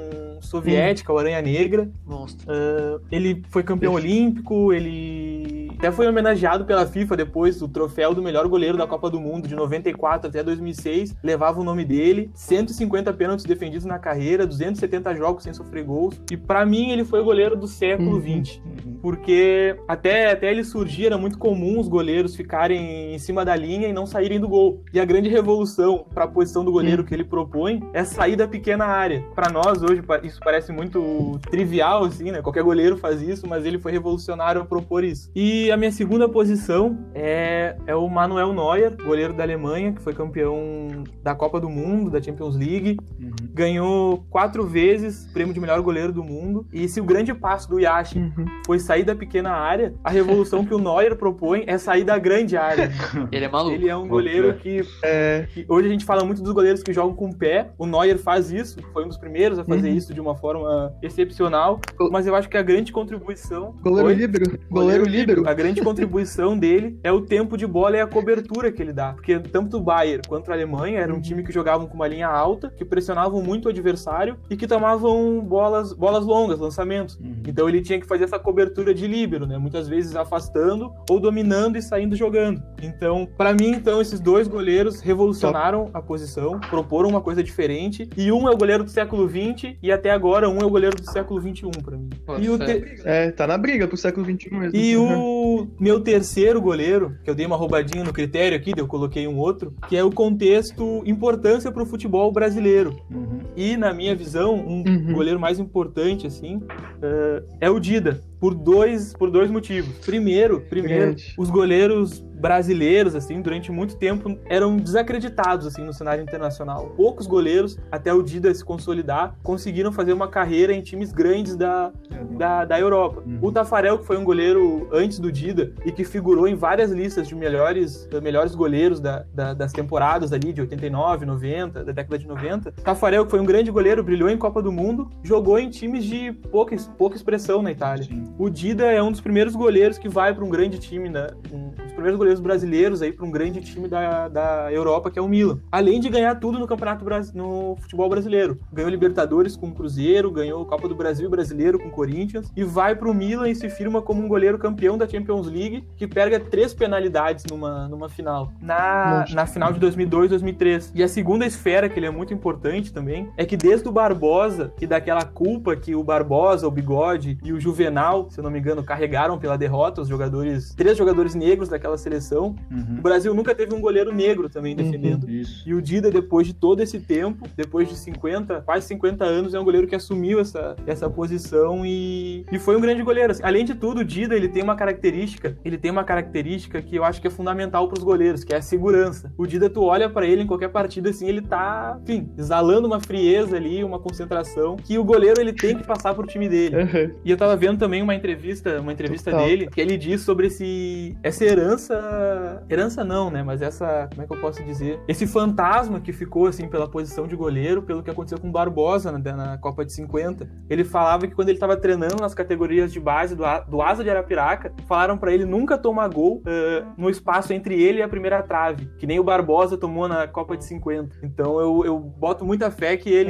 soviética, 0.41 1.11
o 1.11 1.17
Aranha 1.17 1.41
Negra. 1.41 1.89
Monstro. 2.05 2.47
Uh, 2.51 3.01
ele 3.11 3.43
foi 3.49 3.63
campeão 3.63 3.93
olímpico, 3.93 4.73
ele 4.73 5.71
até 5.81 5.91
foi 5.91 6.07
homenageado 6.07 6.63
pela 6.63 6.85
FIFA 6.85 7.17
depois, 7.17 7.59
o 7.59 7.67
troféu 7.67 8.13
do 8.13 8.21
melhor 8.21 8.47
goleiro 8.47 8.77
da 8.77 8.85
Copa 8.85 9.09
do 9.09 9.19
Mundo 9.19 9.47
de 9.47 9.55
94 9.55 10.29
até 10.29 10.43
2006 10.43 11.15
levava 11.23 11.59
o 11.59 11.63
nome 11.63 11.83
dele, 11.83 12.29
150 12.35 13.11
pênaltis 13.13 13.45
defendidos 13.45 13.83
na 13.83 13.97
carreira, 13.97 14.45
270 14.45 15.15
jogos 15.15 15.43
sem 15.43 15.53
sofrer 15.53 15.83
gols. 15.83 16.21
E 16.29 16.37
para 16.37 16.63
mim 16.67 16.91
ele 16.91 17.03
foi 17.03 17.21
o 17.21 17.23
goleiro 17.23 17.55
do 17.55 17.67
século 17.67 18.21
XX, 18.21 18.61
uhum. 18.63 18.99
porque 19.01 19.75
até, 19.87 20.31
até 20.31 20.51
ele 20.51 20.63
surgir 20.63 21.07
era 21.07 21.17
muito 21.17 21.39
comum 21.39 21.79
os 21.79 21.87
goleiros 21.87 22.35
ficarem 22.35 23.15
em 23.15 23.17
cima 23.17 23.43
da 23.43 23.55
linha 23.55 23.87
e 23.87 23.93
não 23.93 24.05
saírem 24.05 24.39
do 24.39 24.47
gol. 24.47 24.83
E 24.93 24.99
a 24.99 25.05
grande 25.05 25.29
revolução 25.29 26.05
para 26.13 26.25
a 26.25 26.27
posição 26.27 26.63
do 26.63 26.71
goleiro 26.71 27.01
uhum. 27.01 27.07
que 27.07 27.13
ele 27.15 27.23
propõe 27.23 27.81
é 27.91 28.03
sair 28.03 28.35
da 28.35 28.47
pequena 28.47 28.85
área. 28.85 29.25
Para 29.33 29.49
nós 29.49 29.81
hoje 29.81 30.03
isso 30.31 30.39
parece 30.43 30.71
muito 30.71 31.39
trivial 31.49 32.05
assim, 32.05 32.31
né? 32.31 32.41
Qualquer 32.41 32.63
goleiro 32.63 32.97
faz 32.97 33.21
isso, 33.21 33.47
mas 33.47 33.65
ele 33.65 33.77
foi 33.77 33.91
revolucionário 33.91 34.61
ao 34.61 34.67
propor 34.67 35.03
isso. 35.03 35.29
E 35.35 35.71
a 35.71 35.77
minha 35.77 35.91
segunda 35.91 36.27
posição 36.27 36.97
é, 37.13 37.75
é 37.85 37.95
o 37.95 38.07
Manuel 38.09 38.53
Neuer, 38.53 38.95
goleiro 39.03 39.33
da 39.33 39.43
Alemanha, 39.43 39.91
que 39.91 40.01
foi 40.01 40.13
campeão 40.13 41.03
da 41.21 41.35
Copa 41.35 41.59
do 41.59 41.69
Mundo, 41.69 42.09
da 42.09 42.21
Champions 42.21 42.55
League. 42.55 42.97
Uhum. 43.19 43.31
Ganhou 43.53 44.25
quatro 44.29 44.65
vezes 44.65 45.27
o 45.29 45.33
prêmio 45.33 45.53
de 45.53 45.59
melhor 45.59 45.81
goleiro 45.81 46.11
do 46.11 46.23
mundo. 46.23 46.65
E 46.71 46.87
se 46.87 46.99
o 46.99 47.03
grande 47.03 47.33
passo 47.33 47.69
do 47.69 47.79
Yashin 47.79 48.31
uhum. 48.37 48.45
foi 48.65 48.79
sair 48.79 49.03
da 49.03 49.15
pequena 49.15 49.51
área, 49.51 49.93
a 50.03 50.09
revolução 50.09 50.65
que 50.65 50.73
o 50.73 50.79
Neuer 50.79 51.15
propõe 51.15 51.63
é 51.67 51.77
sair 51.77 52.03
da 52.03 52.17
grande 52.17 52.55
área. 52.55 52.91
Ele 53.31 53.45
é 53.45 53.49
maluco. 53.49 53.75
Ele 53.75 53.89
é 53.89 53.95
um 53.95 54.07
goleiro 54.07 54.53
que, 54.55 54.81
é, 55.03 55.47
que, 55.53 55.65
Hoje 55.67 55.87
a 55.87 55.91
gente 55.91 56.05
fala 56.05 56.23
muito 56.23 56.41
dos 56.41 56.53
goleiros 56.53 56.81
que 56.81 56.93
jogam 56.93 57.15
com 57.15 57.29
o 57.29 57.35
pé. 57.35 57.71
O 57.77 57.85
Neuer 57.85 58.17
faz 58.17 58.51
isso, 58.51 58.79
foi 58.93 59.03
um 59.03 59.07
dos 59.07 59.17
primeiros 59.17 59.59
a 59.59 59.65
fazer 59.65 59.89
uhum. 59.89 59.95
isso 59.95 60.13
de 60.13 60.20
uma 60.21 60.35
forma 60.35 60.93
excepcional. 61.01 61.79
Mas 62.11 62.27
eu 62.27 62.35
acho 62.35 62.49
que 62.49 62.57
a 62.57 62.61
grande 62.61 62.91
contribuição. 62.91 63.75
Goleiro 63.81 64.09
foi... 64.09 64.15
líbero. 64.15 64.45
Goleiro, 64.45 64.69
goleiro 64.69 65.05
líbero 65.05 65.43
grande 65.61 65.81
contribuição 65.81 66.57
dele 66.57 66.99
é 67.03 67.11
o 67.11 67.21
tempo 67.21 67.55
de 67.55 67.67
bola 67.67 67.95
e 67.97 68.01
a 68.01 68.07
cobertura 68.07 68.71
que 68.71 68.81
ele 68.81 68.91
dá. 68.91 69.13
Porque 69.13 69.39
tanto 69.39 69.77
o 69.77 69.81
Bayern 69.81 70.23
quanto 70.27 70.49
a 70.49 70.53
Alemanha 70.55 70.99
eram 70.99 71.17
um 71.17 71.21
time 71.21 71.43
que 71.43 71.51
jogavam 71.51 71.87
com 71.87 71.93
uma 71.93 72.07
linha 72.07 72.27
alta, 72.27 72.73
que 72.75 72.83
pressionavam 72.83 73.41
muito 73.43 73.65
o 73.65 73.69
adversário 73.69 74.37
e 74.49 74.57
que 74.57 74.67
tomavam 74.67 75.39
bolas, 75.41 75.93
bolas 75.93 76.25
longas, 76.25 76.59
lançamentos. 76.59 77.15
Uhum. 77.17 77.43
Então 77.47 77.69
ele 77.69 77.81
tinha 77.81 77.99
que 77.99 78.07
fazer 78.07 78.23
essa 78.23 78.39
cobertura 78.39 78.93
de 78.93 79.07
líbero, 79.07 79.45
né? 79.45 79.57
Muitas 79.57 79.87
vezes 79.87 80.15
afastando 80.15 80.91
ou 81.09 81.19
dominando 81.19 81.77
e 81.77 81.81
saindo 81.81 82.15
jogando. 82.15 82.61
Então, 82.81 83.27
para 83.37 83.53
mim, 83.53 83.71
então, 83.71 84.01
esses 84.01 84.19
dois 84.19 84.47
goleiros 84.47 84.99
revolucionaram 84.99 85.89
a 85.93 86.01
posição, 86.01 86.59
proporam 86.59 87.09
uma 87.09 87.21
coisa 87.21 87.43
diferente. 87.43 88.09
E 88.17 88.31
um 88.31 88.49
é 88.49 88.51
o 88.51 88.57
goleiro 88.57 88.83
do 88.83 88.89
século 88.89 89.29
XX 89.29 89.75
e 89.81 89.91
até 89.91 90.10
agora 90.11 90.49
um 90.49 90.59
é 90.59 90.65
o 90.65 90.69
goleiro 90.69 90.95
do 90.95 91.09
século 91.09 91.41
XXI 91.41 91.69
para 91.83 91.97
mim. 91.97 92.09
e 92.39 92.49
o 92.49 92.57
te... 92.57 93.01
É, 93.03 93.31
tá 93.31 93.47
na 93.47 93.57
briga 93.57 93.87
pro 93.87 93.97
século 93.97 94.25
XXI 94.25 94.49
mesmo. 94.51 94.75
E 94.75 94.97
o 94.97 95.67
meu 95.79 95.99
terceiro 96.01 96.61
goleiro, 96.61 97.15
que 97.23 97.29
eu 97.29 97.35
dei 97.35 97.45
uma 97.45 97.55
roubadinha 97.55 98.03
no 98.03 98.13
critério 98.13 98.57
aqui, 98.57 98.73
eu 98.75 98.87
coloquei 98.87 99.27
um 99.27 99.37
outro, 99.37 99.73
que 99.87 99.95
é 99.95 100.03
o 100.03 100.11
contexto 100.11 101.01
importância 101.05 101.71
para 101.71 101.83
o 101.83 101.85
futebol 101.85 102.31
brasileiro. 102.31 102.95
Uhum. 103.09 103.39
E, 103.55 103.75
na 103.77 103.93
minha 103.93 104.15
visão, 104.15 104.55
um 104.55 104.83
uhum. 104.87 105.13
goleiro 105.13 105.39
mais 105.39 105.59
importante, 105.59 106.27
assim, 106.27 106.57
uh, 106.57 107.45
é 107.59 107.69
o 107.69 107.79
Dida, 107.79 108.21
por 108.39 108.55
dois, 108.55 109.13
por 109.13 109.29
dois 109.29 109.51
motivos. 109.51 109.97
Primeiro, 110.05 110.61
primeiro, 110.61 111.15
os 111.37 111.49
goleiros 111.49 112.19
brasileiros, 112.41 113.13
assim, 113.13 113.39
durante 113.39 113.71
muito 113.71 113.95
tempo 113.95 114.35
eram 114.49 114.75
desacreditados, 114.75 115.67
assim, 115.67 115.83
no 115.83 115.93
cenário 115.93 116.23
internacional. 116.23 116.91
Poucos 116.97 117.27
goleiros, 117.27 117.77
até 117.91 118.11
o 118.11 118.23
Dida 118.23 118.51
se 118.51 118.65
consolidar, 118.65 119.35
conseguiram 119.43 119.91
fazer 119.91 120.00
uma 120.09 120.27
carreira 120.27 120.73
em 120.73 120.81
times 120.81 121.11
grandes 121.11 121.55
da, 121.55 121.91
da, 122.37 122.65
da 122.65 122.79
Europa. 122.79 123.23
Uhum. 123.25 123.39
O 123.41 123.51
Tafarel, 123.51 123.99
que 123.99 124.05
foi 124.05 124.17
um 124.17 124.23
goleiro 124.23 124.87
antes 124.91 125.19
do 125.19 125.31
Dida 125.31 125.73
e 125.85 125.91
que 125.91 126.03
figurou 126.03 126.47
em 126.47 126.55
várias 126.55 126.91
listas 126.91 127.27
de 127.27 127.35
melhores, 127.35 128.07
melhores 128.21 128.55
goleiros 128.55 128.99
da, 128.99 129.25
da, 129.33 129.53
das 129.53 129.71
temporadas 129.71 130.33
ali 130.33 130.53
de 130.53 130.61
89, 130.61 131.25
90, 131.25 131.83
da 131.83 131.91
década 131.91 132.17
de 132.17 132.27
90. 132.27 132.71
Tafarel, 132.71 133.25
que 133.25 133.31
foi 133.31 133.39
um 133.39 133.45
grande 133.45 133.69
goleiro, 133.71 134.03
brilhou 134.03 134.29
em 134.29 134.37
Copa 134.37 134.61
do 134.61 134.71
Mundo, 134.71 135.09
jogou 135.23 135.59
em 135.59 135.69
times 135.69 136.03
de 136.03 136.31
pouca, 136.31 136.75
pouca 136.97 137.15
expressão 137.15 137.61
na 137.61 137.71
Itália. 137.71 138.05
Sim. 138.05 138.23
O 138.37 138.49
Dida 138.49 138.85
é 138.85 139.01
um 139.01 139.11
dos 139.11 139.21
primeiros 139.21 139.55
goleiros 139.55 139.97
que 139.97 140.09
vai 140.09 140.33
para 140.33 140.43
um 140.43 140.49
grande 140.49 140.79
time, 140.79 141.09
né? 141.09 141.27
um 141.51 141.71
primeiros 142.01 142.17
goleiros 142.17 142.41
brasileiros 142.41 143.01
aí 143.01 143.11
para 143.11 143.25
um 143.25 143.31
grande 143.31 143.61
time 143.61 143.87
da, 143.87 144.27
da 144.27 144.73
Europa, 144.73 145.11
que 145.11 145.19
é 145.19 145.21
o 145.21 145.27
Milan. 145.27 145.59
Além 145.71 145.99
de 145.99 146.09
ganhar 146.09 146.35
tudo 146.35 146.57
no 146.57 146.67
Campeonato 146.67 147.05
no 147.33 147.75
futebol 147.79 148.09
brasileiro. 148.09 148.57
Ganhou 148.71 148.89
Libertadores 148.89 149.55
com 149.55 149.67
o 149.67 149.71
Cruzeiro, 149.71 150.31
ganhou 150.31 150.65
Copa 150.65 150.87
do 150.87 150.95
Brasil 150.95 151.29
brasileiro 151.29 151.77
com 151.77 151.89
o 151.89 151.91
Corinthians 151.91 152.51
e 152.55 152.63
vai 152.63 152.95
para 152.95 153.09
o 153.09 153.13
Milan 153.13 153.49
e 153.49 153.55
se 153.55 153.69
firma 153.69 154.01
como 154.01 154.23
um 154.23 154.27
goleiro 154.27 154.57
campeão 154.57 154.97
da 154.97 155.07
Champions 155.07 155.47
League 155.47 155.85
que 155.95 156.07
pega 156.07 156.39
três 156.39 156.73
penalidades 156.73 157.45
numa, 157.45 157.87
numa 157.87 158.09
final. 158.09 158.51
Na, 158.61 159.25
na 159.31 159.45
final 159.45 159.71
de 159.71 159.79
2002, 159.79 160.29
2003. 160.29 160.91
E 160.95 161.03
a 161.03 161.07
segunda 161.07 161.45
esfera, 161.45 161.89
que 161.89 161.99
ele 161.99 162.05
é 162.05 162.11
muito 162.11 162.33
importante 162.33 162.91
também, 162.91 163.29
é 163.37 163.45
que 163.45 163.57
desde 163.57 163.87
o 163.87 163.91
Barbosa 163.91 164.73
e 164.79 164.87
daquela 164.87 165.23
culpa 165.23 165.75
que 165.75 165.95
o 165.95 166.03
Barbosa, 166.03 166.67
o 166.67 166.71
Bigode 166.71 167.37
e 167.43 167.51
o 167.53 167.59
Juvenal, 167.59 168.27
se 168.29 168.39
eu 168.39 168.43
não 168.43 168.51
me 168.51 168.59
engano, 168.59 168.83
carregaram 168.83 169.37
pela 169.37 169.57
derrota, 169.57 170.01
os 170.01 170.07
jogadores, 170.07 170.73
três 170.75 170.97
jogadores 170.97 171.35
negros 171.35 171.69
daquela 171.69 171.90
seleção, 171.97 172.55
uhum. 172.71 172.97
o 172.99 173.01
Brasil 173.01 173.33
nunca 173.33 173.53
teve 173.53 173.73
um 173.73 173.81
goleiro 173.81 174.13
negro 174.13 174.49
também 174.49 174.75
uhum. 174.75 174.83
defendendo. 174.83 175.23
Uhum. 175.25 175.41
E 175.65 175.73
o 175.73 175.81
Dida, 175.81 176.11
depois 176.11 176.47
de 176.47 176.53
todo 176.53 176.81
esse 176.81 176.99
tempo, 176.99 177.47
depois 177.55 177.89
de 177.89 177.95
50, 177.95 178.61
quase 178.61 178.87
50 178.87 179.23
anos, 179.23 179.53
é 179.53 179.59
um 179.59 179.63
goleiro 179.63 179.87
que 179.87 179.95
assumiu 179.95 180.39
essa, 180.39 180.75
essa 180.85 181.09
posição 181.09 181.85
e, 181.85 182.45
e 182.51 182.59
foi 182.59 182.75
um 182.75 182.81
grande 182.81 183.03
goleiro. 183.03 183.31
Assim, 183.31 183.43
além 183.43 183.65
de 183.65 183.75
tudo, 183.75 184.01
o 184.01 184.03
Dida, 184.03 184.35
ele 184.35 184.47
tem 184.47 184.63
uma 184.63 184.75
característica, 184.75 185.57
ele 185.63 185.77
tem 185.77 185.91
uma 185.91 186.03
característica 186.03 186.81
que 186.81 186.95
eu 186.95 187.03
acho 187.03 187.21
que 187.21 187.27
é 187.27 187.31
fundamental 187.31 187.87
para 187.87 187.97
os 187.97 188.03
goleiros, 188.03 188.43
que 188.43 188.53
é 188.53 188.57
a 188.57 188.61
segurança. 188.61 189.33
O 189.37 189.45
Dida, 189.45 189.69
tu 189.69 189.83
olha 189.83 190.09
para 190.09 190.25
ele 190.25 190.43
em 190.43 190.47
qualquer 190.47 190.69
partida, 190.69 191.09
assim, 191.09 191.27
ele 191.27 191.41
tá, 191.41 191.99
enfim, 192.03 192.29
exalando 192.37 192.87
uma 192.87 192.99
frieza 192.99 193.55
ali, 193.55 193.83
uma 193.83 193.99
concentração, 193.99 194.75
que 194.77 194.97
o 194.97 195.03
goleiro, 195.03 195.39
ele 195.39 195.53
tem 195.53 195.77
que 195.77 195.85
passar 195.85 196.13
pro 196.13 196.27
time 196.27 196.47
dele. 196.47 196.75
Uhum. 196.75 197.15
E 197.23 197.31
eu 197.31 197.37
tava 197.37 197.55
vendo 197.55 197.77
também 197.77 198.01
uma 198.01 198.15
entrevista, 198.15 198.79
uma 198.79 198.91
entrevista 198.91 199.31
dele, 199.31 199.67
que 199.67 199.79
ele 199.79 199.97
diz 199.97 200.21
sobre 200.21 200.47
esse, 200.47 201.15
essa 201.23 201.43
herança 201.43 201.80
herança. 201.81 202.63
Herança 202.69 203.03
não, 203.03 203.29
né? 203.29 203.43
Mas 203.43 203.61
essa. 203.61 204.07
Como 204.11 204.23
é 204.23 204.27
que 204.27 204.33
eu 204.33 204.39
posso 204.39 204.63
dizer? 204.63 204.99
Esse 205.07 205.25
fantasma 205.25 205.99
que 205.99 206.13
ficou, 206.13 206.47
assim, 206.47 206.67
pela 206.67 206.87
posição 206.87 207.27
de 207.27 207.35
goleiro, 207.35 207.81
pelo 207.81 208.03
que 208.03 208.09
aconteceu 208.09 208.39
com 208.39 208.49
o 208.49 208.51
Barbosa 208.51 209.11
na, 209.11 209.19
na 209.35 209.57
Copa 209.57 209.85
de 209.85 209.93
50. 209.93 210.47
Ele 210.69 210.83
falava 210.83 211.27
que 211.27 211.35
quando 211.35 211.49
ele 211.49 211.57
estava 211.57 211.75
treinando 211.75 212.17
nas 212.17 212.33
categorias 212.33 212.91
de 212.91 212.99
base 212.99 213.35
do, 213.35 213.43
do 213.69 213.81
Asa 213.81 214.03
de 214.03 214.09
Arapiraca, 214.09 214.73
falaram 214.87 215.17
para 215.17 215.33
ele 215.33 215.45
nunca 215.45 215.77
tomar 215.77 216.07
gol 216.09 216.37
uh, 216.37 216.91
no 216.97 217.09
espaço 217.09 217.53
entre 217.53 217.81
ele 217.81 217.99
e 217.99 218.01
a 218.01 218.07
primeira 218.07 218.41
trave, 218.43 218.89
que 218.97 219.07
nem 219.07 219.19
o 219.19 219.23
Barbosa 219.23 219.77
tomou 219.77 220.07
na 220.07 220.27
Copa 220.27 220.55
de 220.57 220.65
50. 220.65 221.17
Então 221.23 221.59
eu, 221.59 221.85
eu 221.85 221.99
boto 221.99 222.45
muita 222.45 222.69
fé 222.69 222.97
que 222.97 223.09
ele 223.09 223.29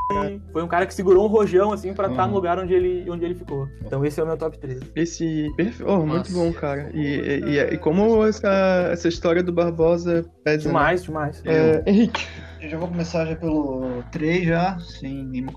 foi 0.51 0.63
um 0.63 0.67
cara 0.67 0.85
que 0.85 0.93
segurou 0.93 1.25
um 1.25 1.27
rojão, 1.27 1.71
assim, 1.71 1.93
para 1.93 2.07
estar 2.07 2.23
uhum. 2.23 2.27
tá 2.27 2.27
no 2.27 2.33
lugar 2.33 2.59
onde 2.59 2.73
ele, 2.73 3.09
onde 3.09 3.25
ele 3.25 3.35
ficou. 3.35 3.67
Então 3.85 4.05
esse 4.05 4.19
é 4.19 4.23
o 4.23 4.27
meu 4.27 4.37
top 4.37 4.57
3. 4.57 4.79
Esse. 4.95 5.51
Oh, 5.85 6.05
muito 6.05 6.31
bom, 6.31 6.51
cara. 6.53 6.89
E, 6.93 7.01
e, 7.01 7.43
e, 7.51 7.73
e, 7.73 7.77
como 7.77 8.25
essa, 8.41 8.89
essa 8.91 9.07
história 9.07 9.43
do 9.43 9.51
Barbosa 9.51 10.25
pesa. 10.43 10.57
Né? 10.57 10.69
Demais, 10.69 11.01
né? 11.01 11.05
demais. 11.05 11.41
É, 11.45 11.83
Henrique. 11.85 12.27
Eu 12.61 12.69
já 12.69 12.77
vou 12.77 12.87
começar 12.87 13.25
já 13.25 13.35
pelo 13.35 14.03
3 14.11 14.45
já, 14.45 14.77
sem 14.79 15.25
nenhuma, 15.25 15.51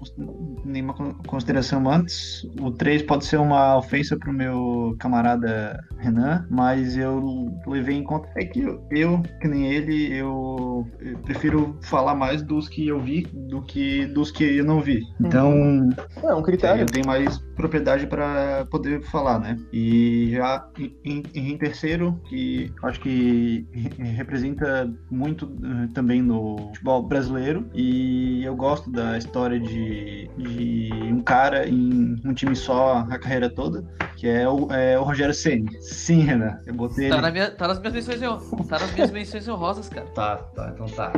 nenhuma 0.64 0.94
consideração 1.26 1.86
antes. 1.90 2.42
O 2.58 2.70
3 2.70 3.02
pode 3.02 3.26
ser 3.26 3.36
uma 3.36 3.76
ofensa 3.76 4.16
pro 4.16 4.32
meu 4.32 4.96
camarada 4.98 5.78
Renan, 5.98 6.46
mas 6.50 6.96
eu 6.96 7.54
levei 7.66 7.96
em 7.96 8.04
conta 8.04 8.28
é 8.36 8.46
que 8.46 8.62
eu, 8.62 8.82
eu 8.90 9.22
que 9.40 9.46
nem 9.46 9.70
ele, 9.70 10.14
eu, 10.14 10.86
eu, 11.00 11.18
prefiro 11.18 11.78
falar 11.82 12.14
mais 12.14 12.42
dos 12.42 12.70
que 12.70 12.88
eu 12.88 12.98
vi 12.98 13.26
do 13.50 13.60
que 13.60 14.06
dos 14.06 14.30
que 14.30 14.56
eu 14.56 14.64
não 14.64 14.80
vi. 14.80 15.02
Então, 15.20 15.52
uhum. 15.52 15.90
é 16.22 16.34
um 16.34 16.42
critério. 16.42 16.82
Eu 16.82 16.86
tenho 16.86 17.06
mais 17.06 17.38
propriedade 17.54 18.06
para 18.06 18.66
poder 18.70 19.02
falar, 19.02 19.38
né? 19.38 19.58
E 19.72 20.30
já 20.32 20.66
em, 21.04 21.22
em, 21.34 21.58
terceiro, 21.58 22.20
que 22.28 22.72
acho 22.82 23.00
que 23.00 23.66
representa 23.98 24.92
muito 25.10 25.46
uh, 25.46 25.92
também 25.92 26.22
no 26.22 26.56
futebol 26.68 26.93
futebol 26.94 27.02
brasileiro 27.02 27.68
e 27.74 28.44
eu 28.44 28.54
gosto 28.54 28.90
da 28.90 29.18
história 29.18 29.58
de, 29.58 30.30
de 30.36 30.90
um 31.10 31.20
cara 31.20 31.66
em 31.66 32.20
um 32.24 32.34
time 32.34 32.54
só 32.54 32.98
a 33.10 33.18
carreira 33.18 33.50
toda, 33.50 33.84
que 34.16 34.28
é 34.28 34.48
o, 34.48 34.70
é 34.72 34.98
o 34.98 35.02
Rogério 35.02 35.34
Ceni. 35.34 35.80
Sim, 35.80 36.20
Renan, 36.20 36.58
eu 36.66 36.74
botei 36.74 37.08
tá, 37.08 37.16
ele... 37.16 37.22
na 37.22 37.30
minha, 37.30 37.50
tá 37.50 37.68
nas 37.68 37.78
minhas 37.78 37.94
menções, 37.94 38.20
tá 38.68 38.78
nas 38.78 38.92
minhas 38.92 39.10
menções 39.10 39.48
honrosas, 39.48 39.88
cara. 39.88 40.06
Tá, 40.08 40.36
tá, 40.36 40.70
então 40.74 40.86
tá. 40.86 41.12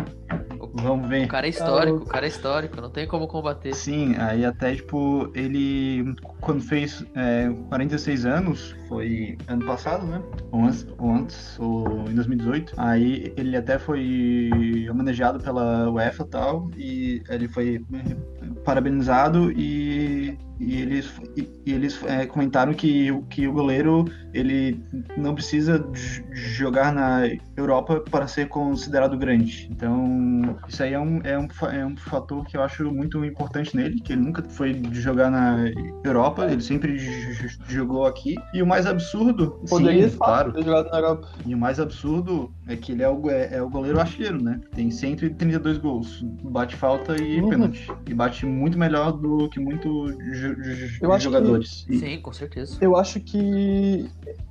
Vamos 0.79 1.09
ver. 1.09 1.25
O 1.25 1.29
cara 1.29 1.47
é 1.47 1.51
histórico, 1.51 1.99
o 1.99 2.07
cara 2.07 2.27
é 2.27 2.29
histórico, 2.29 2.81
não 2.81 2.91
tem 2.91 3.07
como 3.07 3.27
combater. 3.27 3.75
Sim, 3.75 4.15
aí 4.19 4.45
até, 4.45 4.75
tipo, 4.75 5.31
ele, 5.35 6.15
quando 6.41 6.63
fez 6.63 7.05
é, 7.15 7.49
46 7.69 8.27
anos, 8.27 8.75
foi 8.89 9.39
ano 9.49 9.65
passado, 9.65 10.07
né? 10.07 10.23
Ou 10.51 10.65
antes, 10.65 10.87
ou 10.99 11.11
antes, 11.11 11.59
ou 11.59 12.11
em 12.11 12.15
2018. 12.15 12.75
Aí 12.77 13.33
ele 13.37 13.57
até 13.57 13.79
foi 13.79 14.87
homenageado 14.91 15.41
pela 15.41 15.66
UEFA 15.93 16.23
e 16.23 16.27
tal, 16.29 16.71
e 16.77 17.23
ele 17.29 17.49
foi 17.49 17.85
parabenizado 18.65 19.53
e 19.53 19.86
e 20.59 20.81
eles, 20.81 21.13
e, 21.37 21.49
eles 21.67 22.03
é, 22.05 22.27
comentaram 22.27 22.73
que, 22.73 23.11
que 23.29 23.47
o 23.47 23.53
goleiro 23.53 24.07
ele 24.33 24.81
não 25.17 25.35
precisa 25.35 25.87
jogar 26.33 26.93
na 26.93 27.23
Europa 27.57 28.03
para 28.11 28.27
ser 28.27 28.49
considerado 28.49 29.17
grande. 29.17 29.69
Então, 29.71 30.57
isso 30.69 30.83
aí 30.83 30.93
é 30.93 31.01
um, 31.01 31.21
é, 31.25 31.39
um, 31.39 31.49
é 31.73 31.87
um 31.87 31.97
fator 31.97 32.45
que 32.45 32.57
eu 32.57 32.63
acho 32.63 32.91
muito 32.91 33.25
importante 33.25 33.77
nele, 33.77 34.01
que 34.01 34.13
ele 34.13 34.23
nunca 34.23 34.43
foi 34.43 34.81
jogar 34.93 35.31
na 35.31 35.71
Europa, 36.05 36.47
ele 36.51 36.63
sempre 36.63 36.99
jogou 37.69 38.07
aqui. 38.07 38.35
E 38.53 38.63
o 38.63 38.67
mais 38.67 38.87
absurdo... 38.87 39.61
Poderia 39.69 40.09
sim, 40.09 40.19
claro. 40.19 40.53
ter 40.53 40.65
jogado 40.65 40.91
na 40.91 40.99
Europa. 40.99 41.29
E 41.45 41.55
o 41.55 41.59
mais 41.59 41.81
absurdo 41.81 42.53
é 42.67 42.77
que 42.77 42.93
ele 42.93 43.03
é 43.03 43.09
o, 43.09 43.31
é, 43.31 43.57
é 43.57 43.63
o 43.63 43.69
goleiro 43.69 44.01
artilheiro, 44.01 44.43
né? 44.43 44.61
Tem 44.75 44.91
132 44.91 45.79
gols, 45.79 46.23
bate 46.43 46.77
falta 46.77 47.21
e 47.21 47.41
uhum. 47.41 47.49
pênalti. 47.49 47.91
E 48.07 48.15
bate 48.15 48.45
muito 48.45 48.79
melhor 48.79 49.13
do 49.13 49.49
que 49.49 49.61
muito 49.61 50.13
eu 51.01 51.13
jogadores. 51.23 51.85
Que, 51.87 51.99
Sim, 51.99 52.21
com 52.21 52.33
certeza. 52.33 52.77
Eu 52.81 52.97
acho 52.97 53.21
que 53.21 54.11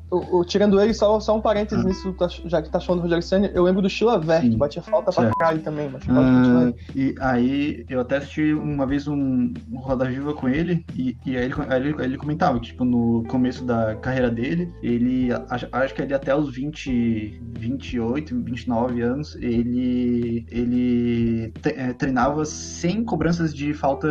o, 0.09 0.39
o, 0.39 0.45
tirando 0.45 0.79
ele, 0.79 0.93
só, 0.93 1.19
só 1.19 1.35
um 1.35 1.41
parênteses 1.41 1.83
ah. 1.83 1.87
nisso, 1.87 2.13
tá, 2.13 2.27
já 2.27 2.61
que 2.61 2.69
tá 2.69 2.79
chamando 2.79 2.99
o 2.99 3.03
Rogério 3.03 3.23
Senna, 3.23 3.47
eu 3.53 3.63
lembro 3.63 3.81
do 3.81 3.89
Chilavert, 3.89 4.49
que 4.49 4.55
batia 4.55 4.81
falta 4.81 5.11
pra 5.11 5.31
caralho 5.31 5.61
também. 5.61 5.89
Batia 5.89 6.13
ah, 6.13 6.73
e 6.95 7.15
aí, 7.19 7.85
eu 7.89 7.99
até 7.99 8.17
assisti 8.17 8.53
uma 8.53 8.85
vez 8.85 9.07
um, 9.07 9.53
um 9.71 9.77
Roda 9.77 10.05
Viva 10.05 10.33
com 10.33 10.47
ele, 10.47 10.85
e, 10.95 11.17
e 11.25 11.37
aí, 11.37 11.45
ele, 11.45 11.53
aí 11.67 11.81
ele, 11.81 12.03
ele, 12.03 12.17
comentava 12.17 12.59
que, 12.59 12.67
tipo, 12.67 12.85
no 12.85 13.23
começo 13.27 13.63
da 13.63 13.95
carreira 13.95 14.29
dele, 14.29 14.71
ele, 14.81 15.29
acho, 15.49 15.67
acho 15.71 15.93
que 15.93 16.01
ele 16.01 16.13
até 16.13 16.35
os 16.35 16.53
20, 16.53 17.41
28, 17.59 18.43
29 18.43 19.01
anos, 19.01 19.35
ele, 19.35 20.45
ele 20.49 21.53
é, 21.63 21.93
treinava 21.93 22.45
sem 22.45 23.03
cobranças 23.03 23.53
de 23.53 23.73
falta 23.73 24.07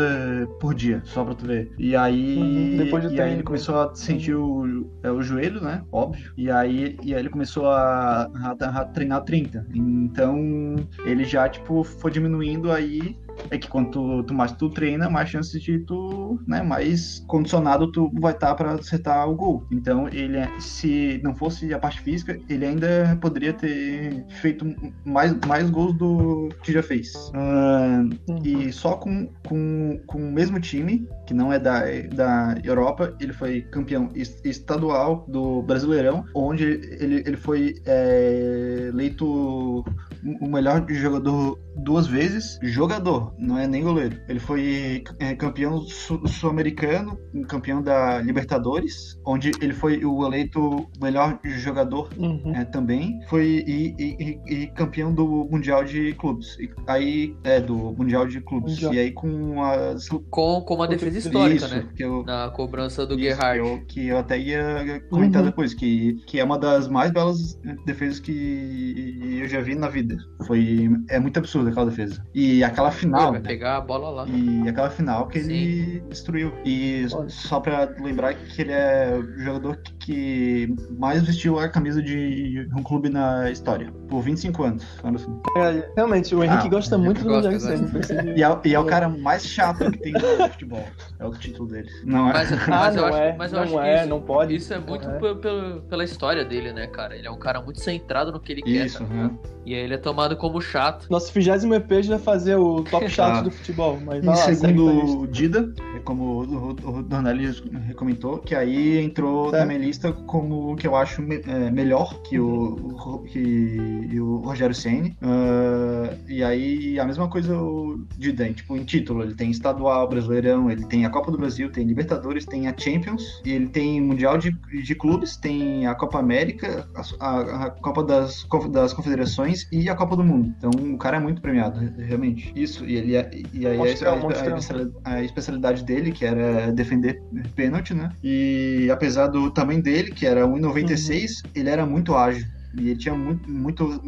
por 0.61 0.75
dia, 0.75 1.03
só 1.05 1.25
pra 1.25 1.35
tu 1.35 1.47
ver. 1.47 1.73
E 1.79 1.95
aí, 1.95 2.37
uhum, 2.37 2.77
Depois 2.77 3.09
de 3.09 3.15
e 3.15 3.21
aí 3.21 3.33
ele 3.33 3.43
começou 3.43 3.81
a 3.81 3.95
sentir 3.95 4.35
o, 4.35 4.91
é, 5.03 5.11
o 5.11 5.23
joelho, 5.23 5.61
né? 5.61 5.83
Óbvio. 5.95 6.33
E 6.37 6.51
aí, 6.51 6.99
e 7.03 7.15
aí 7.15 7.21
ele 7.21 7.31
começou 7.31 7.69
a, 7.69 8.25
a, 8.25 8.81
a 8.81 8.85
treinar 8.87 9.23
30. 9.23 9.67
Então 9.73 10.77
ele 11.05 11.25
já, 11.25 11.49
tipo, 11.49 11.85
foi 11.85 12.11
diminuindo 12.11 12.73
aí 12.73 13.17
é 13.51 13.59
que 13.59 13.69
quanto 13.69 14.23
tu, 14.25 14.35
mais 14.35 14.53
tu 14.53 14.69
treina, 14.71 15.09
mais 15.11 15.29
chances 15.29 15.61
de 15.63 15.79
tu, 15.81 16.41
né, 16.47 16.63
mais 16.63 17.25
condicionado 17.27 17.91
tu 17.91 18.11
vai 18.21 18.33
estar 18.33 18.49
tá 18.49 18.55
para 18.55 18.73
acertar 18.75 19.29
o 19.29 19.35
gol. 19.35 19.67
Então, 19.71 20.09
ele, 20.09 20.39
se 20.61 21.21
não 21.23 21.35
fosse 21.35 21.73
a 21.73 21.79
parte 21.79 22.01
física, 22.01 22.39
ele 22.49 22.65
ainda 22.65 23.17
poderia 23.21 23.53
ter 23.53 24.25
feito 24.29 24.65
mais, 25.05 25.35
mais 25.47 25.71
gols 25.71 25.97
do 25.97 26.49
que 26.63 26.73
já 26.73 26.83
fez. 26.83 27.13
Uh, 27.31 28.43
e 28.45 28.73
só 28.73 28.97
com, 28.97 29.29
com, 29.47 30.01
com 30.07 30.19
o 30.19 30.33
mesmo 30.33 30.61
time, 30.61 31.09
que 31.27 31.35
não 31.35 31.53
é 31.53 31.59
da, 31.59 31.83
da 32.13 32.55
Europa, 32.63 33.15
ele 33.21 33.33
foi 33.33 33.63
campeão 33.63 34.11
estadual 34.15 35.25
do 35.29 35.63
Brasileirão, 35.63 36.25
onde 36.35 36.65
ele, 36.65 37.23
ele 37.27 37.37
foi 37.37 37.75
é, 37.87 38.89
eleito 38.89 39.85
o 40.25 40.49
melhor 40.49 40.85
jogador 40.89 41.59
duas 41.77 42.07
vezes. 42.07 42.59
Jogador, 42.63 43.24
não 43.39 43.59
é 43.59 43.67
nem 43.67 43.83
goleiro. 43.83 44.17
Ele 44.29 44.39
foi 44.39 45.05
é, 45.19 45.35
campeão 45.35 45.81
sul-americano, 45.81 47.19
campeão 47.49 47.83
da 47.83 48.21
Libertadores, 48.21 49.19
onde 49.25 49.53
ele 49.61 49.73
foi 49.73 50.05
o 50.05 50.25
eleito 50.27 50.89
melhor 51.01 51.39
jogador 51.45 52.09
uhum. 52.17 52.53
é, 52.55 52.65
também. 52.65 53.21
Foi 53.29 53.65
e, 53.67 53.95
e, 53.99 54.41
e, 54.47 54.67
campeão 54.69 55.13
do 55.13 55.27
Mundial 55.51 55.85
de 55.85 56.13
Clubes. 56.15 56.57
E, 56.59 56.71
aí, 56.87 57.37
é, 57.45 57.61
do 57.61 57.75
Mundial 57.75 58.27
de 58.27 58.41
Clubes. 58.41 58.75
Mundial. 58.75 58.95
E 58.95 58.99
aí 58.99 59.13
com 59.13 59.63
as. 59.63 60.09
Com, 60.31 60.63
com 60.63 60.75
uma 60.75 60.89
defesa 60.89 61.19
histórica, 61.19 61.67
isso, 61.67 61.75
né? 61.75 61.89
Eu, 61.99 62.25
Na 62.25 62.51
cobrança 62.51 63.07
do 63.07 63.19
Gerhard. 63.19 63.61
Que 63.61 63.69
eu, 63.69 63.87
que 63.87 64.07
eu 64.09 64.19
até 64.19 64.39
ia 64.39 65.03
comentar 65.11 65.43
uhum. 65.43 65.49
depois, 65.49 65.75
que, 65.75 66.15
que 66.27 66.39
é 66.41 66.45
uma 66.45 66.59
das 66.59 66.89
mais 66.89 67.11
belas 67.11 67.59
defesas 67.85 68.21
que 68.21 69.39
eu 69.41 69.49
já 69.49 69.61
vi 69.61 69.75
na 69.75 69.89
vida. 69.89 70.17
Foi. 70.47 70.91
É 71.09 71.19
muito 71.19 71.39
absurdo 71.39 71.69
aquela 71.69 71.87
defesa. 71.87 72.25
E 72.35 72.63
aquela 72.65 72.91
final. 72.91 73.14
Vai 73.15 73.33
né? 73.33 73.41
pegar 73.41 73.77
a 73.77 73.81
bola 73.81 74.11
lá. 74.11 74.27
E 74.29 74.69
aquela 74.69 74.91
final 74.91 75.27
que 75.29 75.41
Sim. 75.41 75.53
ele 75.53 76.01
destruiu. 76.09 76.53
E 76.65 77.07
Olha. 77.13 77.29
só 77.29 77.61
pra 77.61 77.89
lembrar 78.01 78.35
que 78.35 78.63
ele 78.63 78.73
é 78.73 79.19
o 79.19 79.39
jogador 79.41 79.79
que 80.01 80.75
mais 80.99 81.23
vestiu 81.23 81.59
a 81.59 81.69
camisa 81.69 82.03
de 82.03 82.69
um 82.77 82.83
clube 82.83 83.09
na 83.09 83.51
história. 83.51 83.93
Por 84.09 84.23
25 84.23 84.63
anos. 84.63 84.85
Assim. 85.03 85.41
É, 85.57 85.91
realmente, 85.97 86.35
o 86.35 86.43
Henrique 86.43 86.67
ah, 86.67 86.71
gosta 86.71 86.99
muito 86.99 87.23
do 87.25 87.61
Senna. 87.61 88.35
E, 88.37 88.43
é, 88.43 88.61
e 88.65 88.75
é 88.75 88.79
o 88.79 88.85
cara 88.87 89.09
mais 89.09 89.47
chato 89.47 89.91
que 89.91 89.99
tem 89.99 90.13
no 90.13 90.21
futebol. 90.49 90.85
É 91.19 91.27
o 91.27 91.31
título 91.33 91.69
dele. 91.69 91.91
Não 92.05 92.31
é. 92.31 92.33
Mas, 92.33 92.51
mas 92.51 92.97
ah, 92.97 93.01
eu 93.01 93.07
acho, 93.07 93.19
é, 93.19 93.37
mas 93.37 93.53
eu 93.53 93.59
não 93.59 93.65
acho 93.65 93.81
é, 93.81 94.01
isso, 94.01 94.09
não 94.09 94.21
pode. 94.21 94.55
Isso 94.55 94.75
é 94.75 94.79
muito 94.79 95.09
é. 95.09 95.81
pela 95.89 96.05
história 96.05 96.45
dele, 96.45 96.73
né, 96.73 96.87
cara? 96.87 97.17
Ele 97.17 97.27
é 97.27 97.31
um 97.31 97.39
cara 97.39 97.61
muito 97.61 97.81
centrado 97.81 98.33
no 98.33 98.41
que 98.41 98.53
ele 98.53 98.63
isso, 98.67 98.99
quer. 98.99 99.07
Tá? 99.07 99.15
Uhum. 99.15 99.39
E 99.67 99.75
aí 99.75 99.81
ele 99.81 99.95
é 99.95 99.99
tomado 99.99 100.37
como 100.37 100.61
chato. 100.61 101.07
Nosso 101.11 101.33
20 101.33 101.73
EP 101.73 102.07
vai 102.07 102.19
fazer 102.19 102.57
o 102.57 102.83
top 102.85 103.04
chato 103.09 103.39
ah. 103.39 103.43
do 103.43 103.51
futebol. 103.51 103.99
Mas 104.05 104.25
e 104.25 104.57
segundo 104.57 105.21
o 105.21 105.27
Dida, 105.27 105.73
é 105.97 105.99
como 106.01 106.41
o, 106.43 107.03
Dornelli 107.03 107.53
comentou, 107.95 108.39
que 108.39 108.55
aí 108.55 108.99
entrou 108.99 109.51
certo. 109.51 109.61
na 109.61 109.67
minha 109.67 109.87
lista 109.87 110.13
como 110.13 110.73
o 110.73 110.77
que 110.77 110.87
eu 110.87 110.97
acho 110.97 111.23
me, 111.23 111.37
é, 111.47 111.71
melhor 111.71 112.21
que 112.23 112.39
o, 112.39 113.25
que 113.27 114.21
o 114.21 114.37
Rogério 114.39 114.75
Ceni. 114.75 115.17
Uh, 115.23 116.15
e 116.29 116.43
aí 116.43 116.99
a 116.99 117.05
mesma 117.05 117.29
coisa 117.29 117.57
o 117.57 118.05
Dida, 118.17 118.49
tipo, 118.53 118.77
em 118.77 118.85
título, 118.85 119.23
ele 119.23 119.35
tem 119.35 119.51
estadual, 119.51 120.09
brasileirão, 120.09 120.71
ele 120.71 120.85
tem 120.87 121.05
a 121.05 121.11
Copa 121.11 121.31
do 121.31 121.39
Brasil, 121.39 121.71
tem 121.71 121.85
Libertadores, 121.87 122.45
tem 122.45 122.69
a 122.69 122.75
Champions, 122.77 123.41
e 123.45 123.53
ele 123.53 123.69
tem 123.69 124.01
Mundial 124.01 124.39
de, 124.39 124.51
de 124.51 124.95
Clubes, 124.95 125.37
tem 125.37 125.87
a 125.87 125.95
Copa 125.95 126.19
América, 126.19 126.89
a, 126.95 127.27
a, 127.27 127.65
a 127.67 127.71
Copa 127.71 128.03
das, 128.03 128.47
das 128.71 128.93
Confederações 128.93 129.67
e 129.71 129.89
a 129.89 129.95
Copa 129.95 130.17
do 130.17 130.25
Mundo. 130.25 130.55
Então 130.57 130.71
o 130.71 130.99
cara 130.99 131.17
é 131.17 131.21
muito 131.21 131.41
premiado, 131.41 131.81
realmente. 131.99 132.53
Isso, 132.55 132.85
e 132.87 132.94
ele 132.95 133.17
é, 133.17 133.31
e 133.53 133.67
aí 133.67 133.79
a, 133.79 135.11
a, 135.11 135.15
a, 135.15 135.23
especialidade 135.23 135.85
dele, 135.85 136.13
que 136.13 136.25
era 136.25 136.73
defender 136.73 137.23
pênalti, 137.55 137.95
né? 137.95 138.11
E 138.23 138.89
apesar 138.91 139.29
do 139.29 139.51
tamanho 139.51 139.83
dele, 139.83 140.11
que 140.11 140.27
era 140.27 140.47
1,96, 140.47 141.45
uhum. 141.45 141.51
ele 141.55 141.69
era 141.69 141.87
muito 141.87 142.15
ágil. 142.15 142.47
E 142.79 142.91
ele 142.91 142.99
tinha 142.99 143.15
muito, 143.15 143.51
muito 143.51 144.03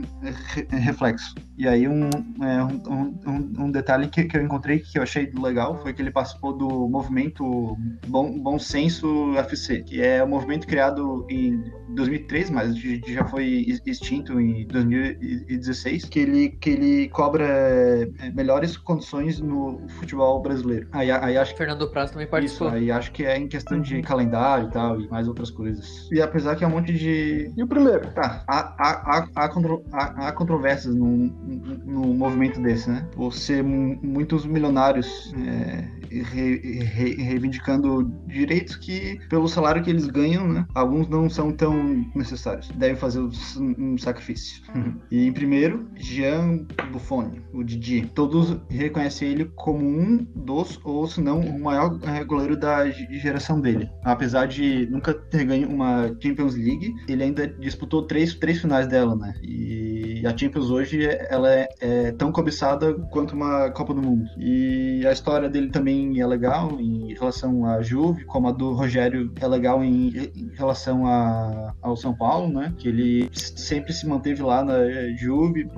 reflexo. 0.70 1.34
E 1.56 1.66
aí 1.66 1.88
um, 1.88 2.10
é, 2.42 2.64
um, 2.64 3.18
um, 3.26 3.64
um, 3.64 3.70
detalhe 3.70 4.08
que, 4.08 4.24
que 4.24 4.36
eu 4.36 4.42
encontrei 4.42 4.80
que 4.80 4.98
eu 4.98 5.02
achei 5.02 5.30
legal 5.40 5.80
foi 5.80 5.92
que 5.92 6.02
ele 6.02 6.10
participou 6.10 6.52
do 6.52 6.88
movimento 6.88 7.76
Bom, 8.06 8.38
Bom 8.38 8.58
Senso 8.58 9.34
FC, 9.36 9.82
que 9.82 10.02
é 10.02 10.22
um 10.22 10.28
movimento 10.28 10.66
criado 10.66 11.26
em 11.30 11.62
2003, 11.94 12.50
mas 12.50 12.76
já 12.76 13.24
foi 13.24 13.66
extinto 13.86 14.38
em 14.40 14.66
2016, 14.66 16.04
que 16.04 16.20
ele, 16.20 16.48
que 16.50 16.70
ele 16.70 17.08
cobra 17.08 17.46
é, 17.46 18.30
melhores 18.34 18.76
condições 18.76 19.40
no 19.40 19.80
futebol 19.88 20.40
brasileiro. 20.42 20.88
Aí, 20.92 21.10
aí 21.10 21.38
acho 21.38 21.52
que... 21.52 21.58
Fernando 21.58 21.88
Prazo 21.90 22.12
também 22.12 22.26
participou. 22.26 22.68
Isso, 22.68 22.76
aí 22.76 22.90
acho 22.90 23.12
que 23.12 23.24
é 23.24 23.38
em 23.38 23.48
questão 23.48 23.80
de 23.80 24.02
calendário 24.02 24.68
e 24.68 24.70
tal, 24.70 25.00
e 25.00 25.08
mais 25.08 25.26
outras 25.26 25.50
coisas. 25.50 26.08
E 26.12 26.20
apesar 26.20 26.56
que 26.56 26.64
é 26.64 26.66
um 26.66 26.70
monte 26.70 26.92
de... 26.92 27.50
E 27.56 27.62
o 27.62 27.66
primeiro? 27.66 28.10
Tá, 28.12 28.44
há, 28.58 29.18
há, 29.18 29.28
há, 29.34 29.48
contro... 29.48 29.84
há, 29.92 30.28
há 30.28 30.32
controvérsias 30.32 30.94
num, 30.94 31.32
num 31.84 32.14
movimento 32.14 32.60
desse, 32.60 32.90
né? 32.90 33.06
Por 33.12 33.32
ser 33.34 33.62
muitos 33.62 34.46
milionários 34.46 35.34
é, 35.36 35.88
re, 36.10 36.78
re, 36.80 37.14
reivindicando 37.14 38.04
direitos 38.26 38.76
que, 38.76 39.18
pelo 39.28 39.48
salário 39.48 39.82
que 39.82 39.90
eles 39.90 40.06
ganham, 40.06 40.46
né, 40.48 40.66
alguns 40.74 41.08
não 41.08 41.28
são 41.28 41.52
tão 41.52 42.04
necessários. 42.14 42.68
Devem 42.70 42.96
fazer 42.96 43.20
um 43.20 43.96
sacrifício. 43.98 44.62
e 45.10 45.26
em 45.26 45.32
primeiro, 45.32 45.88
Jean 45.96 46.66
Buffon, 46.92 47.32
o 47.52 47.62
Didi. 47.62 48.10
Todos 48.14 48.56
reconhecem 48.68 49.28
ele 49.28 49.44
como 49.56 49.84
um 49.84 50.26
dos, 50.34 50.80
ou 50.84 51.06
se 51.06 51.20
não, 51.20 51.40
o 51.40 51.60
maior 51.60 51.98
goleiro 52.26 52.56
da 52.56 52.88
geração 52.90 53.60
dele. 53.60 53.88
Apesar 54.04 54.46
de 54.46 54.86
nunca 54.90 55.14
ter 55.14 55.44
ganho 55.44 55.68
uma 55.68 56.08
Champions 56.20 56.54
League, 56.54 56.94
ele 57.08 57.22
ainda 57.22 57.46
disputou 57.46 58.06
três, 58.06 58.34
três 58.34 58.60
finais 58.60 58.86
dela, 58.86 59.14
né? 59.16 59.34
E 59.42 60.22
a 60.26 60.36
Champions 60.36 60.70
hoje, 60.70 61.06
ela 61.28 61.52
é, 61.52 61.68
é 61.80 62.12
tão 62.12 62.32
cobiçada 62.32 62.94
quanto 63.10 63.34
uma 63.34 63.70
Copa 63.70 63.94
do 63.94 64.02
Mundo. 64.02 64.24
E 64.38 65.06
a 65.06 65.12
história 65.12 65.48
dele 65.48 65.70
também 65.70 65.95
é 66.20 66.26
legal 66.26 66.78
em 66.80 67.14
relação 67.14 67.64
à 67.66 67.82
Juve, 67.82 68.24
como 68.24 68.48
a 68.48 68.52
do 68.52 68.72
Rogério 68.72 69.32
é 69.40 69.46
legal 69.46 69.82
em, 69.82 70.08
em 70.34 70.50
relação 70.54 71.06
a, 71.06 71.74
ao 71.82 71.96
São 71.96 72.14
Paulo, 72.14 72.52
né? 72.52 72.72
Que 72.78 72.88
ele 72.88 73.28
sempre 73.32 73.92
se 73.92 74.06
manteve 74.06 74.42
lá 74.42 74.64
na 74.64 74.76
Juve, 75.16 75.68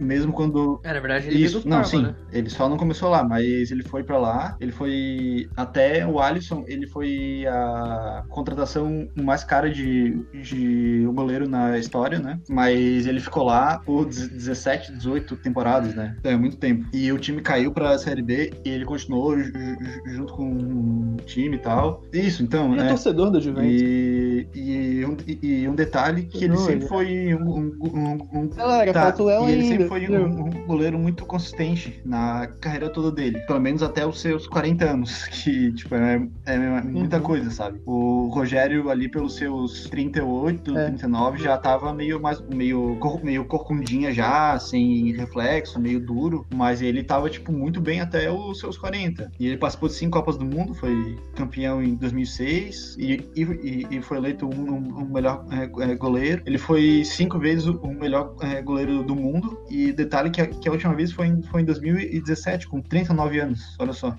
mesmo 0.00 0.32
quando. 0.32 0.80
É, 0.84 0.92
na 0.92 1.00
verdade, 1.00 1.28
ele 1.28 1.44
Isso, 1.44 1.66
não, 1.66 1.84
sim. 1.84 2.02
Né? 2.02 2.14
Ele 2.32 2.50
só 2.50 2.68
não 2.68 2.76
começou 2.76 3.10
lá, 3.10 3.22
mas 3.24 3.70
ele 3.70 3.82
foi 3.82 4.02
para 4.02 4.18
lá. 4.18 4.56
Ele 4.60 4.72
foi 4.72 5.48
até 5.56 6.06
o 6.06 6.20
Alisson, 6.20 6.64
ele 6.66 6.86
foi 6.86 7.46
a 7.46 8.24
contratação 8.28 9.08
mais 9.14 9.44
cara 9.44 9.70
de, 9.70 10.24
de 10.42 11.06
um 11.06 11.14
goleiro 11.14 11.48
na 11.48 11.78
história, 11.78 12.18
né? 12.18 12.40
Mas 12.48 13.06
ele 13.06 13.20
ficou 13.20 13.44
lá 13.44 13.78
por 13.78 14.06
17, 14.06 14.92
18 14.92 15.36
temporadas, 15.36 15.94
né? 15.94 16.16
É 16.24 16.36
muito 16.36 16.56
tempo. 16.56 16.86
E 16.92 17.10
o 17.12 17.18
time 17.18 17.40
caiu 17.40 17.72
para 17.72 17.90
a 17.90 17.98
Série 17.98 18.22
B 18.22 18.52
e 18.64 18.68
ele 18.68 18.84
continuou 18.84 19.34
junto 20.06 20.32
com 20.32 20.50
o 20.50 21.16
time 21.24 21.56
e 21.56 21.58
tal. 21.58 22.02
Isso, 22.12 22.42
então, 22.42 22.72
ele 22.72 22.82
é 22.82 22.88
torcedor 22.88 23.30
da 23.30 23.40
Juventus. 23.40 23.70
E, 23.70 24.48
e, 24.54 25.04
um, 25.04 25.16
e, 25.42 25.68
um, 25.68 25.74
detalhe 25.74 26.22
que 26.24 26.44
ele 26.44 26.56
sempre 26.56 26.86
foi 26.86 27.34
um, 27.34 27.72
um, 27.80 28.18
um 28.32 28.48
Galera, 28.48 28.92
tá, 28.92 29.02
falta 29.02 29.22
o 29.22 29.26
Léo 29.26 29.48
e 29.48 29.52
ele 29.52 29.64
sempre 29.64 29.88
foi 29.88 30.08
um, 30.08 30.66
goleiro 30.66 30.98
muito 30.98 31.24
consistente 31.24 32.00
na 32.04 32.46
carreira 32.60 32.88
toda 32.90 33.10
dele. 33.10 33.38
Pelo 33.40 33.60
menos 33.60 33.82
até 33.82 34.06
os 34.06 34.20
seus 34.20 34.46
40 34.46 34.84
anos, 34.84 35.24
que, 35.28 35.72
tipo, 35.72 35.94
é, 35.94 36.26
é 36.46 36.58
muita 36.82 37.18
uhum. 37.18 37.22
coisa, 37.22 37.50
sabe? 37.50 37.80
O 37.86 38.28
Rogério 38.28 38.90
ali 38.90 39.08
pelos 39.08 39.36
seus 39.36 39.84
38, 39.88 40.76
é. 40.76 40.84
39 40.86 41.42
já 41.42 41.56
tava 41.56 41.92
meio 41.92 42.20
mais 42.20 42.40
meio, 42.40 42.98
meio 43.22 43.44
corcundinha 43.44 44.12
já, 44.12 44.58
sem 44.58 45.12
reflexo, 45.12 45.80
meio 45.80 46.00
duro, 46.00 46.46
mas 46.54 46.82
ele 46.82 47.02
tava, 47.02 47.28
tipo, 47.28 47.52
muito 47.52 47.80
bem 47.80 48.00
até 48.00 48.30
os 48.30 48.58
seus 48.58 48.76
40. 48.76 49.30
E 49.38 49.46
ele 49.46 49.56
participou 49.58 49.88
de 49.88 49.94
cinco 49.94 50.18
Copas 50.18 50.36
do 50.36 50.44
Mundo, 50.44 50.74
foi 50.74 51.16
campeão 51.36 51.82
em 51.82 51.94
2006 51.94 52.96
e, 52.98 53.30
e, 53.36 53.86
e 53.90 54.02
foi 54.02 54.16
eleito 54.16 54.46
um, 54.46 54.72
um, 54.72 55.02
um 55.02 55.04
melhor 55.04 55.44
é, 55.50 55.90
é, 55.90 55.94
goleiro. 55.94 56.42
Ele 56.44 56.58
foi 56.58 57.04
cinco 57.04 57.38
vezes 57.38 57.66
o, 57.66 57.76
o 57.78 57.94
melhor 57.94 58.34
é, 58.40 58.60
goleiro 58.60 59.02
do 59.02 59.14
mundo. 59.14 59.58
E 59.70 59.92
detalhe 59.92 60.30
que 60.30 60.40
a, 60.40 60.46
que 60.46 60.68
a 60.68 60.72
última 60.72 60.94
vez 60.94 61.12
foi 61.12 61.28
em, 61.28 61.42
foi 61.42 61.62
em 61.62 61.64
2017, 61.64 62.66
com 62.66 62.80
39 62.80 63.40
anos. 63.40 63.76
Olha 63.78 63.92
só. 63.92 64.14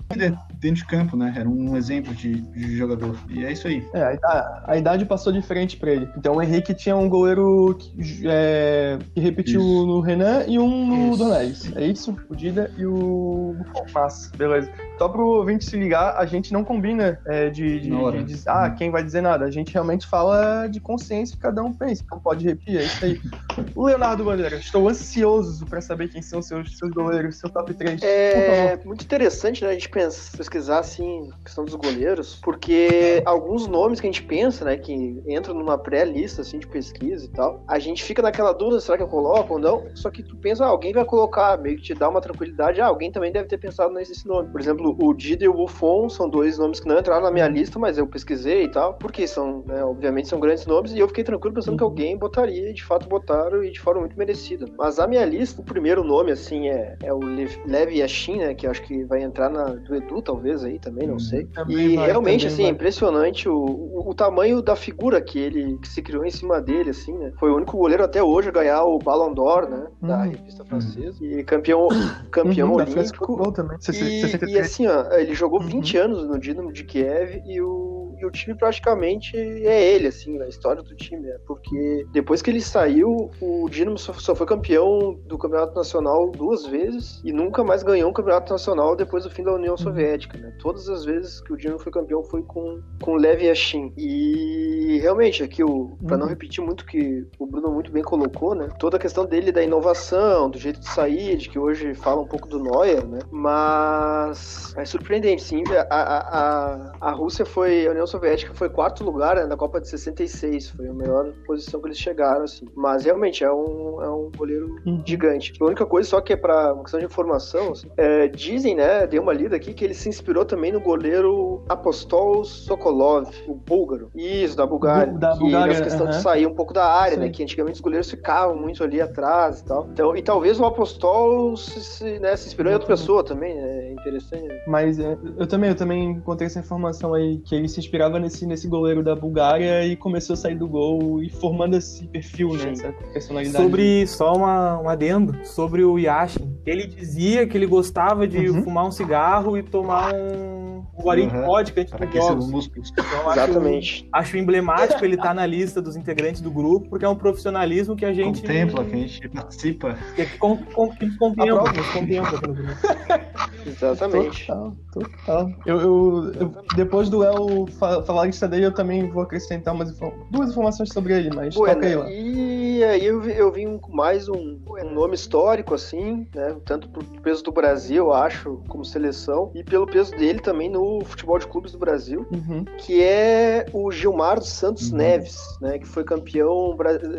Dentro 0.54 0.76
de 0.76 0.86
campo, 0.86 1.16
né? 1.16 1.34
Era 1.36 1.48
um 1.48 1.76
exemplo 1.76 2.14
de, 2.14 2.40
de 2.40 2.76
jogador. 2.76 3.16
E 3.28 3.44
é 3.44 3.52
isso 3.52 3.68
aí. 3.68 3.86
É, 3.92 4.02
a 4.02 4.14
idade, 4.14 4.62
a 4.64 4.76
idade 4.76 5.04
passou 5.04 5.32
de 5.32 5.42
frente 5.42 5.76
pra 5.76 5.90
ele. 5.90 6.08
Então 6.16 6.36
o 6.36 6.42
Henrique 6.42 6.72
tinha 6.72 6.96
um 6.96 7.08
goleiro 7.08 7.76
que, 7.78 8.24
é, 8.26 8.98
que 9.14 9.20
repetiu 9.20 9.60
isso. 9.60 9.86
no 9.86 10.00
Renan 10.00 10.44
e 10.46 10.58
um 10.58 11.10
no 11.10 11.16
Donellis. 11.16 11.74
É 11.76 11.86
isso? 11.86 12.16
O 12.28 12.34
Dida 12.34 12.70
e 12.78 12.86
o 12.86 13.54
Massa. 13.92 14.30
Beleza. 14.36 14.70
Só 14.98 15.08
pro 15.08 15.29
ouvinte 15.30 15.64
se 15.64 15.76
ligar, 15.76 16.16
a 16.16 16.26
gente 16.26 16.52
não 16.52 16.64
combina 16.64 17.20
é, 17.26 17.50
de, 17.50 17.80
de, 17.80 17.90
de, 17.90 18.24
de, 18.24 18.42
ah, 18.46 18.70
quem 18.70 18.90
vai 18.90 19.02
dizer 19.02 19.20
nada. 19.20 19.44
A 19.44 19.50
gente 19.50 19.72
realmente 19.72 20.06
fala 20.06 20.66
de 20.66 20.80
consciência 20.80 21.36
que 21.36 21.42
cada 21.42 21.62
um 21.62 21.72
pensa. 21.72 22.02
Então 22.04 22.18
pode 22.18 22.46
repetir, 22.46 22.78
é 22.78 22.84
isso 22.84 23.04
aí. 23.04 23.20
O 23.74 23.86
Leonardo 23.86 24.24
Bandeira, 24.24 24.56
estou 24.56 24.88
ansioso 24.88 25.66
para 25.66 25.80
saber 25.80 26.08
quem 26.08 26.22
são 26.22 26.40
seus, 26.40 26.78
seus 26.78 26.90
goleiros, 26.92 27.36
seu 27.36 27.50
top 27.50 27.74
3. 27.74 28.00
É 28.02 28.78
muito 28.84 29.04
interessante, 29.04 29.62
né, 29.62 29.70
a 29.70 29.72
gente 29.72 29.88
pensa, 29.88 30.36
pesquisar, 30.36 30.78
assim, 30.78 31.30
a 31.32 31.44
questão 31.44 31.64
dos 31.64 31.74
goleiros, 31.74 32.36
porque 32.42 33.22
alguns 33.24 33.66
nomes 33.66 34.00
que 34.00 34.06
a 34.06 34.10
gente 34.10 34.22
pensa, 34.22 34.64
né, 34.64 34.76
que 34.76 35.22
entram 35.26 35.54
numa 35.54 35.76
pré-lista, 35.76 36.42
assim, 36.42 36.58
de 36.58 36.66
pesquisa 36.66 37.26
e 37.26 37.28
tal, 37.28 37.62
a 37.66 37.78
gente 37.78 38.02
fica 38.02 38.22
naquela 38.22 38.52
dúvida, 38.52 38.80
será 38.80 38.96
que 38.96 39.02
eu 39.02 39.08
coloco 39.08 39.54
ou 39.54 39.60
não? 39.60 39.84
Só 39.94 40.10
que 40.10 40.22
tu 40.22 40.36
pensa, 40.36 40.64
ah, 40.64 40.68
alguém 40.68 40.92
vai 40.92 41.04
colocar, 41.04 41.58
meio 41.58 41.76
que 41.76 41.82
te 41.82 41.94
dá 41.94 42.08
uma 42.08 42.20
tranquilidade, 42.20 42.80
ah, 42.80 42.86
alguém 42.86 43.10
também 43.12 43.32
deve 43.32 43.48
ter 43.48 43.58
pensado 43.58 43.92
nesse 43.92 44.26
nome. 44.26 44.50
Por 44.50 44.60
exemplo, 44.60 44.96
o 45.00 45.14
Dida 45.20 45.44
e 45.44 45.48
o 45.48 45.52
Buffon 45.52 46.08
são 46.08 46.28
dois 46.28 46.56
nomes 46.56 46.80
que 46.80 46.88
não 46.88 46.98
entraram 46.98 47.22
na 47.22 47.30
minha 47.30 47.46
lista, 47.46 47.78
mas 47.78 47.98
eu 47.98 48.06
pesquisei 48.06 48.64
e 48.64 48.68
tal, 48.68 48.94
porque 48.94 49.26
são, 49.26 49.62
né, 49.66 49.84
obviamente 49.84 50.28
são 50.28 50.40
grandes 50.40 50.64
nomes, 50.64 50.92
e 50.92 50.98
eu 50.98 51.06
fiquei 51.06 51.22
tranquilo 51.22 51.54
pensando 51.54 51.76
que 51.76 51.84
alguém 51.84 52.16
botaria, 52.16 52.70
e 52.70 52.72
de 52.72 52.82
fato 52.82 53.06
botaram, 53.06 53.62
e 53.62 53.70
de 53.70 53.78
forma 53.78 54.00
muito 54.00 54.16
merecida. 54.16 54.64
Mas 54.78 54.98
a 54.98 55.06
minha 55.06 55.24
lista, 55.26 55.60
o 55.60 55.64
primeiro 55.64 56.02
nome, 56.02 56.32
assim, 56.32 56.68
é, 56.68 56.96
é 57.02 57.12
o 57.12 57.18
Levi 57.18 57.98
Yashin, 57.98 58.38
né, 58.38 58.54
que 58.54 58.66
acho 58.66 58.82
que 58.82 59.04
vai 59.04 59.22
entrar 59.22 59.50
na 59.50 59.64
do 59.64 59.94
Edu, 59.94 60.22
talvez, 60.22 60.64
aí, 60.64 60.78
também, 60.78 61.06
não 61.06 61.14
uhum. 61.14 61.20
sei. 61.20 61.44
Também 61.44 61.76
e 61.76 61.96
vai, 61.96 62.06
realmente, 62.06 62.46
assim, 62.46 62.62
é 62.62 62.66
vai. 62.66 62.72
impressionante 62.72 63.48
o, 63.48 63.54
o, 63.54 64.10
o, 64.10 64.14
tamanho 64.14 64.62
da 64.62 64.74
figura 64.74 65.20
que 65.20 65.38
ele 65.38 65.76
que 65.78 65.88
se 65.88 66.00
criou 66.00 66.24
em 66.24 66.30
cima 66.30 66.60
dele, 66.60 66.90
assim, 66.90 67.12
né. 67.12 67.32
Foi 67.38 67.50
o 67.50 67.56
único 67.56 67.76
goleiro 67.76 68.02
até 68.02 68.22
hoje 68.22 68.48
a 68.48 68.52
ganhar 68.52 68.84
o 68.84 68.98
Ballon 68.98 69.34
d'Or, 69.34 69.68
né, 69.68 69.86
da 70.00 70.16
uhum. 70.16 70.30
revista 70.30 70.64
francesa, 70.64 71.16
e 71.20 71.44
campeão, 71.44 71.88
campeão 72.30 72.70
uhum, 72.70 72.76
olímpico. 72.76 73.52
Também. 73.52 73.76
E, 73.92 74.52
e 74.52 74.58
assim, 74.58 74.86
ó, 74.86 75.09
ele 75.18 75.34
jogou 75.34 75.60
20 75.60 75.96
uhum. 75.96 76.04
anos 76.04 76.28
no 76.28 76.38
Dinamo 76.38 76.72
de 76.72 76.84
Kiev 76.84 77.42
e 77.46 77.60
o, 77.60 78.14
e 78.18 78.24
o 78.24 78.30
time 78.30 78.54
praticamente 78.54 79.36
é 79.36 79.94
ele, 79.94 80.08
assim, 80.08 80.38
na 80.38 80.46
história 80.46 80.82
do 80.82 80.94
time, 80.94 81.22
né? 81.22 81.36
Porque 81.46 82.06
depois 82.12 82.42
que 82.42 82.50
ele 82.50 82.60
saiu, 82.60 83.30
o 83.40 83.68
Dinamo 83.68 83.98
só, 83.98 84.12
só, 84.12 84.34
foi 84.34 84.46
campeão 84.46 85.18
do 85.26 85.38
Campeonato 85.38 85.74
Nacional 85.74 86.30
duas 86.30 86.66
vezes 86.66 87.20
e 87.24 87.32
nunca 87.32 87.64
mais 87.64 87.82
ganhou 87.82 88.10
um 88.10 88.12
Campeonato 88.12 88.52
Nacional 88.52 88.94
depois 88.94 89.24
do 89.24 89.30
fim 89.30 89.42
da 89.42 89.54
União 89.54 89.72
uhum. 89.72 89.78
Soviética, 89.78 90.36
né? 90.38 90.54
Todas 90.60 90.88
as 90.88 91.04
vezes 91.04 91.40
que 91.40 91.52
o 91.52 91.56
Dinamo 91.56 91.78
foi 91.78 91.92
campeão 91.92 92.22
foi 92.22 92.42
com, 92.42 92.80
com 93.02 93.16
Lev 93.16 93.42
Yashin. 93.42 93.92
E 93.96 94.98
realmente, 95.00 95.42
aqui, 95.42 95.64
o, 95.64 95.96
pra 96.06 96.16
não 96.16 96.24
uhum. 96.24 96.30
repetir 96.30 96.62
muito 96.62 96.82
o 96.82 96.86
que 96.86 97.26
o 97.38 97.46
Bruno 97.46 97.70
muito 97.70 97.90
bem 97.90 98.02
colocou, 98.02 98.54
né? 98.54 98.68
Toda 98.78 98.96
a 98.96 99.00
questão 99.00 99.24
dele 99.24 99.50
da 99.50 99.62
inovação, 99.62 100.50
do 100.50 100.58
jeito 100.58 100.80
de 100.80 100.88
sair, 100.88 101.36
de 101.36 101.48
que 101.48 101.58
hoje 101.58 101.94
fala 101.94 102.20
um 102.20 102.26
pouco 102.26 102.48
do 102.48 102.62
Neuer, 102.62 103.06
né? 103.06 103.20
Mas 103.30 104.74
é 104.76 104.84
surpreendente, 105.00 105.42
sim. 105.42 105.64
A, 105.90 105.96
a, 105.96 106.92
a, 107.00 107.10
Rússia 107.12 107.44
foi, 107.44 107.86
a 107.86 107.90
União 107.90 108.06
Soviética 108.06 108.54
foi 108.54 108.68
quarto 108.68 109.02
lugar 109.02 109.36
né, 109.36 109.46
na 109.46 109.56
Copa 109.56 109.80
de 109.80 109.88
66, 109.88 110.70
foi 110.70 110.88
a 110.88 110.92
melhor 110.92 111.32
posição 111.46 111.80
que 111.80 111.88
eles 111.88 111.98
chegaram, 111.98 112.44
assim. 112.44 112.66
Mas 112.76 113.04
realmente 113.04 113.42
é 113.42 113.52
um, 113.52 114.02
é 114.02 114.10
um 114.10 114.30
goleiro 114.36 114.76
uhum. 114.86 115.02
gigante. 115.04 115.52
A 115.60 115.64
única 115.64 115.86
coisa 115.86 116.08
só 116.08 116.20
que 116.20 116.34
é 116.34 116.36
para 116.36 116.74
uma 116.74 116.82
questão 116.82 117.00
de 117.00 117.06
informação, 117.06 117.72
assim, 117.72 117.88
é, 117.96 118.28
dizem, 118.28 118.76
né, 118.76 119.06
dei 119.06 119.18
uma 119.18 119.32
lida 119.32 119.56
aqui, 119.56 119.72
que 119.72 119.84
ele 119.84 119.94
se 119.94 120.08
inspirou 120.08 120.44
também 120.44 120.70
no 120.70 120.80
goleiro 120.80 121.64
Apostol 121.68 122.44
Sokolov, 122.44 123.28
o 123.48 123.54
búlgaro. 123.54 124.10
Isso, 124.14 124.56
da 124.56 124.66
Bulgária. 124.66 125.12
Da 125.12 125.32
que 125.32 125.38
Bulgária, 125.38 125.80
questão 125.80 126.06
uh 126.06 126.10
-huh. 126.10 126.16
de 126.16 126.22
sair 126.22 126.46
um 126.46 126.54
pouco 126.54 126.72
da 126.72 126.86
área, 126.86 127.16
né, 127.16 127.24
Sim. 127.24 127.28
né, 127.28 127.34
que 127.34 127.42
antigamente 127.42 127.76
os 127.76 127.80
goleiros 127.80 128.10
ficavam 128.10 128.56
muito 128.56 128.84
ali 128.84 129.00
atrás 129.00 129.60
e 129.60 129.64
tal. 129.64 129.88
Então, 129.92 130.16
e 130.16 130.22
talvez 130.22 130.60
o 130.60 130.64
Apostol 130.64 131.56
se, 131.56 131.80
se, 131.80 132.18
né, 132.18 132.36
se 132.36 132.48
inspirou 132.48 132.70
em 132.70 132.74
outra 132.74 132.88
pessoa 132.88 133.24
também, 133.24 133.54
né, 133.54 133.88
é 133.88 133.92
interessante. 133.92 134.48
Mas 134.66 134.89
é, 134.98 135.16
eu 135.36 135.46
também, 135.46 135.70
eu 135.70 135.76
também 135.76 136.10
encontrei 136.10 136.46
essa 136.46 136.60
informação 136.60 137.14
aí, 137.14 137.38
que 137.38 137.54
ele 137.54 137.68
se 137.68 137.78
inspirava 137.78 138.18
nesse, 138.18 138.46
nesse 138.46 138.66
goleiro 138.68 139.02
da 139.02 139.14
Bulgária 139.14 139.84
e 139.86 139.96
começou 139.96 140.34
a 140.34 140.36
sair 140.36 140.56
do 140.56 140.68
gol 140.68 141.22
e 141.22 141.30
formando 141.30 141.76
esse 141.76 142.06
perfil, 142.08 142.54
né? 142.54 142.72
Essa 142.72 142.92
personalidade. 143.12 143.64
Sobre, 143.64 144.06
só 144.06 144.32
uma, 144.34 144.80
um 144.80 144.88
adendo, 144.88 145.36
sobre 145.44 145.84
o 145.84 145.98
Yashin. 145.98 146.58
Ele 146.66 146.86
dizia 146.86 147.46
que 147.46 147.56
ele 147.56 147.66
gostava 147.66 148.26
de 148.26 148.48
uhum. 148.48 148.62
fumar 148.62 148.86
um 148.86 148.90
cigarro 148.90 149.56
e 149.56 149.62
tomar 149.62 150.12
um 150.14 150.69
o 150.94 151.02
Guarim 151.02 151.28
uhum. 151.28 151.44
pode, 151.44 151.72
que 151.72 151.80
a 151.80 151.82
gente 151.82 151.96
tem 151.96 152.12
jogos. 152.12 152.50
músculos. 152.50 152.92
Então, 152.92 153.32
Exatamente. 153.32 154.08
Acho, 154.12 154.24
acho 154.24 154.36
emblemático 154.36 155.04
ele 155.04 155.14
estar 155.14 155.28
tá 155.28 155.34
na 155.34 155.46
lista 155.46 155.80
dos 155.80 155.96
integrantes 155.96 156.40
do 156.40 156.50
grupo, 156.50 156.88
porque 156.88 157.04
é 157.04 157.08
um 157.08 157.16
profissionalismo 157.16 157.96
que 157.96 158.04
a 158.04 158.12
gente. 158.12 158.40
Contempla, 158.40 158.84
que 158.84 158.94
a 158.94 158.98
gente 158.98 159.28
participa. 159.28 159.96
Que, 160.14 160.26
que, 160.26 160.38
com, 160.38 160.56
com, 160.56 160.90
que 160.90 161.16
contempla, 161.16 161.62
no 161.62 162.54
grupo. 162.54 162.70
Exatamente. 163.66 164.46
Total, 164.46 164.76
total. 164.92 165.52
Eu, 165.66 165.80
eu, 165.80 166.32
eu 166.34 166.54
depois 166.76 167.08
do 167.08 167.22
El 167.24 167.66
falar 168.06 168.26
lista 168.26 168.48
dele, 168.48 168.66
eu 168.66 168.72
também 168.72 169.08
vou 169.08 169.22
acrescentar 169.22 169.74
umas, 169.74 169.96
duas 170.30 170.50
informações 170.50 170.90
sobre 170.90 171.14
ele, 171.14 171.30
mas 171.34 171.54
Bueno, 171.54 171.74
toca 171.74 171.86
aí 171.86 171.94
lá. 171.94 172.10
E 172.10 172.69
aí 172.84 173.06
eu, 173.06 173.22
eu 173.24 173.50
vim 173.50 173.78
com 173.78 173.92
mais 173.92 174.28
um, 174.28 174.58
um 174.66 174.94
nome 174.94 175.14
histórico, 175.14 175.74
assim, 175.74 176.26
né? 176.34 176.56
Tanto 176.64 176.88
pro 176.88 177.04
peso 177.22 177.42
do 177.42 177.52
Brasil, 177.52 178.06
eu 178.06 178.12
acho, 178.12 178.62
como 178.68 178.84
seleção, 178.84 179.50
e 179.54 179.62
pelo 179.62 179.86
peso 179.86 180.12
dele 180.12 180.40
também 180.40 180.70
no 180.70 181.00
futebol 181.04 181.38
de 181.38 181.46
clubes 181.46 181.72
do 181.72 181.78
Brasil, 181.78 182.26
uhum. 182.32 182.64
que 182.78 183.02
é 183.02 183.66
o 183.72 183.90
Gilmar 183.90 184.38
dos 184.38 184.50
Santos 184.50 184.90
uhum. 184.90 184.98
Neves, 184.98 185.38
né? 185.60 185.78
Que 185.78 185.86
foi 185.86 186.04
campeão, 186.04 186.76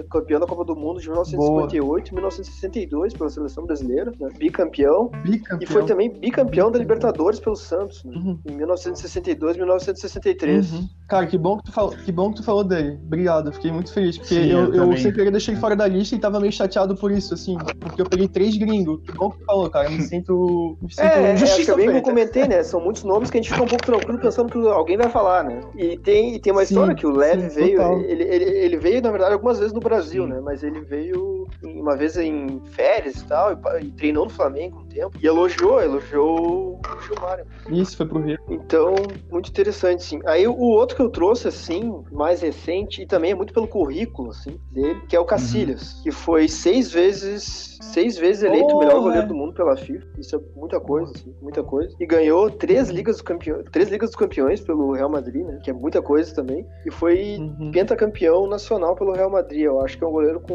campeão 0.10 0.40
da 0.40 0.48
Copa 0.48 0.66
do 0.66 0.76
Mundo 0.76 1.00
de 1.00 1.08
1958 1.08 2.10
e 2.10 2.14
1962 2.14 3.14
pela 3.14 3.30
seleção 3.30 3.66
brasileira, 3.66 4.12
né? 4.20 4.30
bicampeão, 4.38 5.10
bicampeão. 5.24 5.60
E 5.62 5.66
foi 5.66 5.86
também 5.86 6.10
bicampeão 6.10 6.72
da 6.72 6.80
Libertadores 6.80 7.40
pelo 7.40 7.56
Santos, 7.56 8.04
né? 8.04 8.14
uhum. 8.16 8.40
em 8.46 8.56
1962 8.56 9.56
e 9.56 9.60
1963. 9.60 10.74
Uhum. 10.74 10.90
Cara, 11.08 11.28
que 11.28 11.38
bom 11.38 11.58
que, 11.58 11.66
tu 11.66 11.72
falou, 11.72 11.92
que 11.92 12.12
bom 12.12 12.30
que 12.32 12.38
tu 12.38 12.44
falou 12.44 12.64
dele. 12.64 13.00
Obrigado, 13.06 13.52
fiquei 13.52 13.72
muito 13.72 13.92
feliz. 13.94 14.18
Porque 14.18 14.36
Sim, 14.36 14.50
eu, 14.50 14.74
eu, 14.74 14.92
eu 14.92 14.98
sem 14.98 15.12
querer 15.12 15.32
deixei 15.52 15.56
fora 15.56 15.76
da 15.76 15.88
lista 15.88 16.16
e 16.16 16.20
tava 16.20 16.40
meio 16.40 16.52
chateado 16.52 16.96
por 16.96 17.12
isso, 17.12 17.34
assim. 17.34 17.58
Porque 17.80 18.02
eu 18.02 18.06
peguei 18.06 18.28
três 18.28 18.58
gringos. 18.58 19.00
Bom 19.16 19.30
que 19.32 19.44
falou, 19.46 19.70
cara. 19.70 19.90
Me 19.90 20.02
sinto. 20.02 20.78
Me 20.82 20.90
sinto 20.90 21.02
é, 21.02 21.32
é, 21.32 21.76
bem 21.76 21.92
que 21.92 21.98
eu 21.98 22.02
comentei, 22.02 22.48
né? 22.48 22.64
São 22.64 22.80
muitos 22.80 23.04
nomes 23.04 23.30
que 23.30 23.38
a 23.38 23.42
gente 23.42 23.52
fica 23.52 23.64
um 23.64 23.68
pouco 23.68 23.86
tranquilo 23.86 24.20
pensando 24.20 24.52
que 24.52 24.58
alguém 24.70 24.98
vai 24.98 25.10
falar, 25.10 25.44
né? 25.44 25.62
E 25.76 25.98
tem, 25.98 26.36
e 26.36 26.40
tem 26.40 26.52
uma 26.52 26.66
sim, 26.66 26.74
história 26.74 26.96
que 26.96 27.06
o 27.06 27.12
Lev 27.12 27.50
veio. 27.54 27.82
Ele, 28.04 28.24
ele, 28.24 28.44
ele, 28.46 28.78
veio, 28.78 29.02
na 29.02 29.12
verdade, 29.12 29.34
algumas 29.34 29.60
vezes 29.60 29.74
no 29.74 29.80
Brasil, 29.80 30.24
sim. 30.24 30.30
né? 30.30 30.42
Mas 30.42 30.64
ele 30.64 30.82
veio 30.82 31.48
uma 31.64 31.96
vez 31.96 32.18
em 32.18 32.62
férias 32.72 33.16
e 33.18 33.26
tal, 33.26 33.54
e, 33.54 33.86
e 33.86 33.92
treinou 33.92 34.26
no 34.26 34.32
Flamengo 34.32 34.86
tempo. 34.94 35.18
E 35.22 35.28
elogiou, 35.28 35.82
elogiou 35.82 36.80
o 36.80 37.02
Gilmar. 37.02 37.44
Isso, 37.70 37.98
foi 37.98 38.06
pro 38.06 38.22
Rio. 38.22 38.38
Então, 38.50 38.96
muito 39.30 39.50
interessante, 39.50 40.04
sim. 40.04 40.20
Aí 40.26 40.48
o 40.48 40.58
outro 40.58 40.96
que 40.96 41.02
eu 41.02 41.10
trouxe, 41.10 41.48
assim, 41.48 42.04
mais 42.12 42.42
recente, 42.42 43.02
e 43.02 43.06
também 43.06 43.32
é 43.32 43.36
muito 43.36 43.54
pelo 43.54 43.68
currículo, 43.68 44.32
assim, 44.32 44.60
dele, 44.72 45.02
que 45.08 45.16
é 45.16 45.20
o 45.20 45.26
Cacilhas, 45.26 45.96
uhum. 45.96 46.04
que 46.04 46.12
foi 46.12 46.48
seis 46.48 46.92
vezes 46.92 47.72
seis 47.82 48.18
vezes 48.18 48.44
eleito 48.44 48.76
o 48.76 48.80
melhor 48.80 49.02
goleiro 49.02 49.28
do 49.28 49.36
mundo 49.36 49.54
pela 49.54 49.76
FIFA. 49.76 50.06
Isso 50.18 50.36
é 50.36 50.40
muita 50.56 50.80
coisa, 50.80 51.12
assim, 51.16 51.34
muita 51.42 51.64
coisa. 51.64 51.94
E 52.00 52.06
ganhou 52.06 52.50
três 52.50 52.90
ligas 52.90 53.18
dos 53.18 53.22
campeões, 53.22 53.66
três 53.72 53.90
ligas 53.90 54.10
dos 54.10 54.16
campeões 54.16 54.62
pelo 54.62 54.94
Real 54.94 55.10
Madrid, 55.10 55.46
né? 55.46 55.60
Que 55.64 55.72
é 55.72 55.74
muita 55.74 56.02
coisa 56.02 56.34
também. 56.34 56.66
E 56.86 56.92
foi 56.92 57.38
uhum. 57.38 57.72
pentacampeão 57.72 58.48
nacional 58.48 58.96
pelo 58.96 59.14
Real 59.14 59.30
Madrid. 59.30 59.62
Eu 59.62 59.82
acho 59.82 59.98
que 59.98 60.04
é 60.04 60.08
um 60.08 60.12
goleiro 60.12 60.40
com 60.40 60.54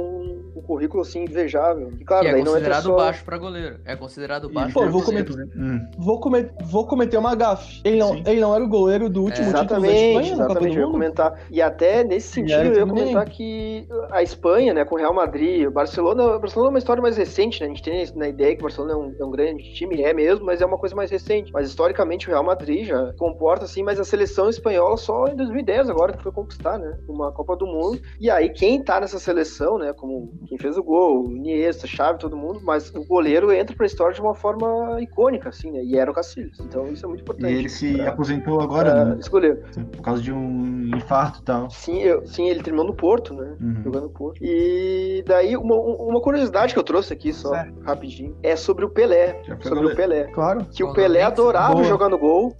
um 0.54 0.62
currículo 0.62 1.02
assim 1.02 1.24
invejável. 1.24 1.90
E 2.00 2.04
claro, 2.04 2.26
e 2.26 2.30
é 2.30 2.44
considerado 2.44 2.82
só... 2.82 2.96
baixo 2.96 3.24
para 3.24 3.38
goleiro. 3.38 3.80
É 3.84 3.96
considerado 3.96 4.25
baixo. 4.52 4.74
Pô, 4.74 4.88
vou 4.88 5.02
cometer, 5.02 5.32
hum. 5.56 5.86
vou, 5.96 6.20
cometer, 6.20 6.64
vou 6.64 6.86
cometer 6.86 7.16
uma 7.16 7.34
gafe. 7.34 7.80
Ele 7.84 7.98
não, 7.98 8.16
ele 8.16 8.40
não 8.40 8.54
era 8.54 8.64
o 8.64 8.68
goleiro 8.68 9.08
do 9.08 9.22
último 9.22 9.48
é, 9.48 9.60
título 9.60 9.80
da 9.80 9.88
Espanha, 9.88 10.32
exatamente, 10.32 10.76
eu 10.76 10.86
ia 10.86 10.90
comentar. 10.90 11.40
E 11.50 11.62
até 11.62 12.04
nesse 12.04 12.28
sentido 12.28 12.64
eu 12.64 12.74
ia 12.74 12.86
comentar 12.86 13.28
que 13.28 13.86
a 14.10 14.22
Espanha, 14.22 14.74
né, 14.74 14.84
com 14.84 14.94
o 14.94 14.98
Real 14.98 15.14
Madrid, 15.14 15.66
o 15.66 15.70
Barcelona, 15.70 16.36
o 16.36 16.40
Barcelona 16.40 16.70
é 16.70 16.72
uma 16.72 16.78
história 16.78 17.02
mais 17.02 17.16
recente, 17.16 17.60
né? 17.60 17.66
A 17.66 17.68
gente 17.68 17.82
tem 17.82 18.06
na 18.14 18.28
ideia 18.28 18.54
que 18.54 18.60
o 18.60 18.62
Barcelona 18.62 18.92
é 18.92 18.96
um, 18.96 19.14
é 19.18 19.24
um, 19.24 19.30
grande 19.30 19.74
time, 19.74 20.02
é 20.02 20.12
mesmo, 20.12 20.44
mas 20.44 20.60
é 20.60 20.66
uma 20.66 20.78
coisa 20.78 20.94
mais 20.94 21.10
recente. 21.10 21.52
Mas 21.52 21.68
historicamente 21.68 22.28
o 22.28 22.30
Real 22.30 22.44
Madrid 22.44 22.86
já 22.86 23.12
comporta 23.18 23.64
assim, 23.64 23.82
mas 23.82 24.00
a 24.00 24.04
seleção 24.04 24.48
espanhola 24.48 24.96
só 24.96 25.26
em 25.26 25.36
2010 25.36 25.90
agora 25.90 26.12
que 26.12 26.22
foi 26.22 26.32
conquistar, 26.32 26.78
né? 26.78 26.98
Uma 27.08 27.32
Copa 27.32 27.56
do 27.56 27.66
Mundo. 27.66 28.00
E 28.20 28.30
aí 28.30 28.48
quem 28.50 28.82
tá 28.82 29.00
nessa 29.00 29.18
seleção, 29.18 29.78
né? 29.78 29.92
Como 29.92 30.32
quem 30.46 30.58
fez 30.58 30.76
o 30.76 30.82
gol, 30.82 31.30
Iniesta, 31.30 31.86
Xavi, 31.86 32.18
todo 32.18 32.36
mundo, 32.36 32.60
mas 32.62 32.94
o 32.94 33.04
goleiro 33.04 33.52
entra 33.52 33.76
pra 33.76 33.86
história 33.86 34.15
de 34.16 34.22
uma 34.22 34.34
forma 34.34 35.00
icônica, 35.00 35.48
assim, 35.48 35.70
né? 35.70 35.82
E 35.82 35.96
era 35.96 36.10
o 36.10 36.14
Cacilhas. 36.14 36.58
Então 36.60 36.88
isso 36.88 37.04
é 37.04 37.08
muito 37.08 37.20
importante. 37.22 37.52
E 37.52 37.56
ele 37.56 37.68
se 37.68 37.94
pra, 37.94 38.10
aposentou 38.10 38.60
agora, 38.60 39.04
né? 39.04 39.16
Escolher. 39.20 39.62
Por 39.92 40.02
causa 40.02 40.22
de 40.22 40.32
um 40.32 40.90
infarto 40.96 41.40
e 41.40 41.42
tal. 41.42 41.70
Sim, 41.70 42.02
eu, 42.02 42.26
sim, 42.26 42.48
ele 42.48 42.62
terminou 42.62 42.86
no 42.86 42.94
Porto, 42.94 43.34
né? 43.34 43.54
Uhum. 43.60 43.82
Jogando 43.84 44.02
no 44.04 44.10
Porto. 44.10 44.38
E 44.42 45.22
daí 45.26 45.56
uma, 45.56 45.74
uma 45.76 46.20
curiosidade 46.20 46.72
que 46.72 46.78
eu 46.78 46.84
trouxe 46.84 47.12
aqui 47.12 47.32
só, 47.32 47.50
certo. 47.50 47.80
rapidinho, 47.82 48.36
é 48.42 48.56
sobre 48.56 48.84
o 48.84 48.90
Pelé. 48.90 49.40
Sobre 49.60 49.86
o 49.86 49.94
Pelé. 49.94 50.24
Claro. 50.32 50.66
Que 50.72 50.82
o 50.82 50.92
Pelé 50.92 51.22
adorava 51.22 51.74
Boa. 51.74 51.84
jogar 51.84 52.08
no 52.08 52.18
gol, 52.18 52.54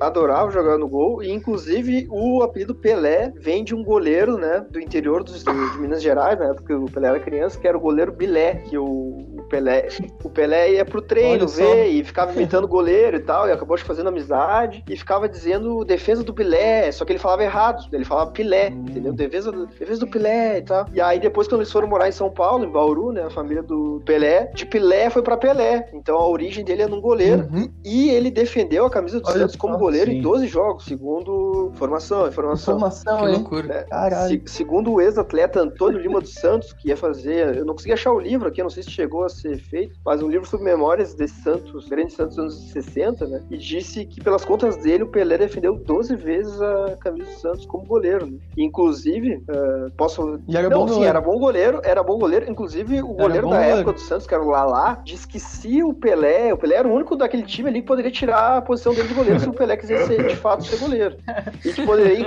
adorava 0.00 0.50
jogar 0.50 0.78
no 0.78 0.88
gol, 0.88 1.22
e 1.22 1.30
inclusive 1.30 2.06
o 2.10 2.42
apelido 2.42 2.74
Pelé 2.74 3.32
vem 3.36 3.64
de 3.64 3.74
um 3.74 3.82
goleiro, 3.82 4.36
né, 4.36 4.64
do 4.70 4.80
interior 4.80 5.22
dos, 5.24 5.42
de 5.42 5.78
Minas 5.78 6.02
Gerais, 6.02 6.38
né, 6.38 6.52
porque 6.54 6.72
o 6.72 6.86
Pelé 6.86 7.08
era 7.08 7.20
criança, 7.20 7.58
que 7.58 7.66
era 7.66 7.76
o 7.76 7.80
goleiro 7.80 8.12
Bilé, 8.12 8.56
que 8.56 8.78
o, 8.78 8.84
o 8.84 9.44
Pelé, 9.48 9.88
o 10.22 10.30
Pelé 10.30 10.74
ia 10.74 10.84
pro 10.84 10.99
treino 11.02 11.46
ver 11.46 11.88
e 11.88 12.04
ficava 12.04 12.32
imitando 12.32 12.64
o 12.64 12.68
goleiro 12.68 13.16
e 13.16 13.20
tal, 13.20 13.48
e 13.48 13.52
acabou 13.52 13.76
fazendo 13.78 14.08
amizade, 14.08 14.84
e 14.88 14.96
ficava 14.96 15.28
dizendo 15.28 15.84
defesa 15.84 16.22
do 16.22 16.34
Pelé, 16.34 16.90
só 16.92 17.04
que 17.04 17.12
ele 17.12 17.18
falava 17.18 17.42
errado, 17.42 17.84
ele 17.92 18.04
falava 18.04 18.30
Pilé, 18.30 18.70
hum. 18.70 18.84
entendeu? 18.88 19.12
Defesa 19.12 19.50
do, 19.50 19.66
defesa 19.66 20.00
do 20.00 20.08
Pelé 20.08 20.58
e 20.58 20.62
tal. 20.62 20.86
E 20.92 21.00
aí 21.00 21.18
depois 21.18 21.48
quando 21.48 21.60
eles 21.60 21.72
foram 21.72 21.88
morar 21.88 22.08
em 22.08 22.12
São 22.12 22.30
Paulo, 22.30 22.64
em 22.64 22.70
Bauru, 22.70 23.12
né, 23.12 23.22
a 23.22 23.30
família 23.30 23.62
do 23.62 24.02
Pelé, 24.04 24.50
de 24.54 24.66
Pelé 24.66 25.10
foi 25.10 25.22
para 25.22 25.36
Pelé. 25.36 25.88
Então 25.92 26.16
a 26.16 26.28
origem 26.28 26.64
dele 26.64 26.82
é 26.82 26.86
num 26.86 27.00
goleiro. 27.00 27.48
Uhum. 27.52 27.70
E 27.84 28.10
ele 28.10 28.30
defendeu 28.30 28.86
a 28.86 28.90
camisa 28.90 29.20
do 29.20 29.28
Olha 29.28 29.40
Santos 29.40 29.56
como 29.56 29.78
goleiro 29.78 30.10
sim. 30.10 30.18
em 30.18 30.22
12 30.22 30.46
jogos, 30.46 30.84
segundo 30.84 31.72
formação. 31.74 32.28
Informação, 32.28 32.74
informação 32.74 33.18
que 33.18 33.32
loucura. 33.32 33.86
Né? 33.90 34.28
Se, 34.28 34.42
segundo 34.46 34.92
o 34.92 35.00
ex-atleta 35.00 35.60
Antônio 35.60 36.00
Lima 36.00 36.20
dos 36.20 36.34
Santos, 36.34 36.72
que 36.72 36.88
ia 36.88 36.96
fazer. 36.96 37.56
Eu 37.56 37.64
não 37.64 37.74
consegui 37.74 37.92
achar 37.92 38.12
o 38.12 38.20
livro 38.20 38.48
aqui, 38.48 38.62
não 38.62 38.70
sei 38.70 38.82
se 38.82 38.90
chegou 38.90 39.24
a 39.24 39.28
ser 39.28 39.58
feito, 39.58 39.98
mas 40.04 40.22
um 40.22 40.28
livro 40.28 40.48
sobre 40.48 40.66
memórias 40.90 41.14
desse 41.14 41.40
Santos, 41.42 41.88
grande 41.88 42.12
Santos 42.12 42.36
dos 42.36 42.44
anos 42.44 42.72
60, 42.72 43.26
né? 43.26 43.42
E 43.50 43.56
disse 43.56 44.04
que, 44.04 44.20
pelas 44.20 44.44
contas 44.44 44.76
dele, 44.76 45.04
o 45.04 45.08
Pelé 45.08 45.38
defendeu 45.38 45.76
12 45.76 46.16
vezes 46.16 46.60
a 46.60 46.96
camisa 47.00 47.30
do 47.30 47.36
Santos 47.36 47.66
como 47.66 47.84
goleiro. 47.84 48.26
Né? 48.26 48.38
E, 48.56 48.64
inclusive, 48.64 49.36
uh, 49.36 49.90
posso. 49.96 50.40
E 50.48 50.56
era 50.56 50.68
não, 50.68 50.86
bom 50.86 50.88
sim, 50.88 51.04
era 51.04 51.20
bom 51.20 51.38
goleiro, 51.38 51.80
era 51.84 52.02
bom 52.02 52.18
goleiro. 52.18 52.50
Inclusive, 52.50 53.00
o 53.00 53.14
goleiro 53.14 53.48
da 53.48 53.56
goleiro. 53.56 53.76
época 53.78 53.92
do 53.92 54.00
Santos, 54.00 54.26
que 54.26 54.34
era 54.34 54.42
o 54.42 54.50
Lalá, 54.50 55.00
disse 55.04 55.26
que 55.26 55.38
se 55.38 55.82
o 55.82 55.94
Pelé, 55.94 56.52
o 56.52 56.58
Pelé 56.58 56.76
era 56.76 56.88
o 56.88 56.92
único 56.92 57.16
daquele 57.16 57.44
time 57.44 57.68
ali 57.68 57.80
que 57.80 57.86
poderia 57.86 58.10
tirar 58.10 58.58
a 58.58 58.62
posição 58.62 58.92
dele 58.92 59.08
de 59.08 59.14
goleiro 59.14 59.38
se 59.38 59.48
o 59.48 59.52
Pelé 59.52 59.76
quisesse 59.76 60.16
de 60.16 60.36
fato 60.36 60.64
ser 60.64 60.78
goleiro. 60.78 61.16
E 61.64 61.72
que 61.72 61.86
poderia, 61.86 62.26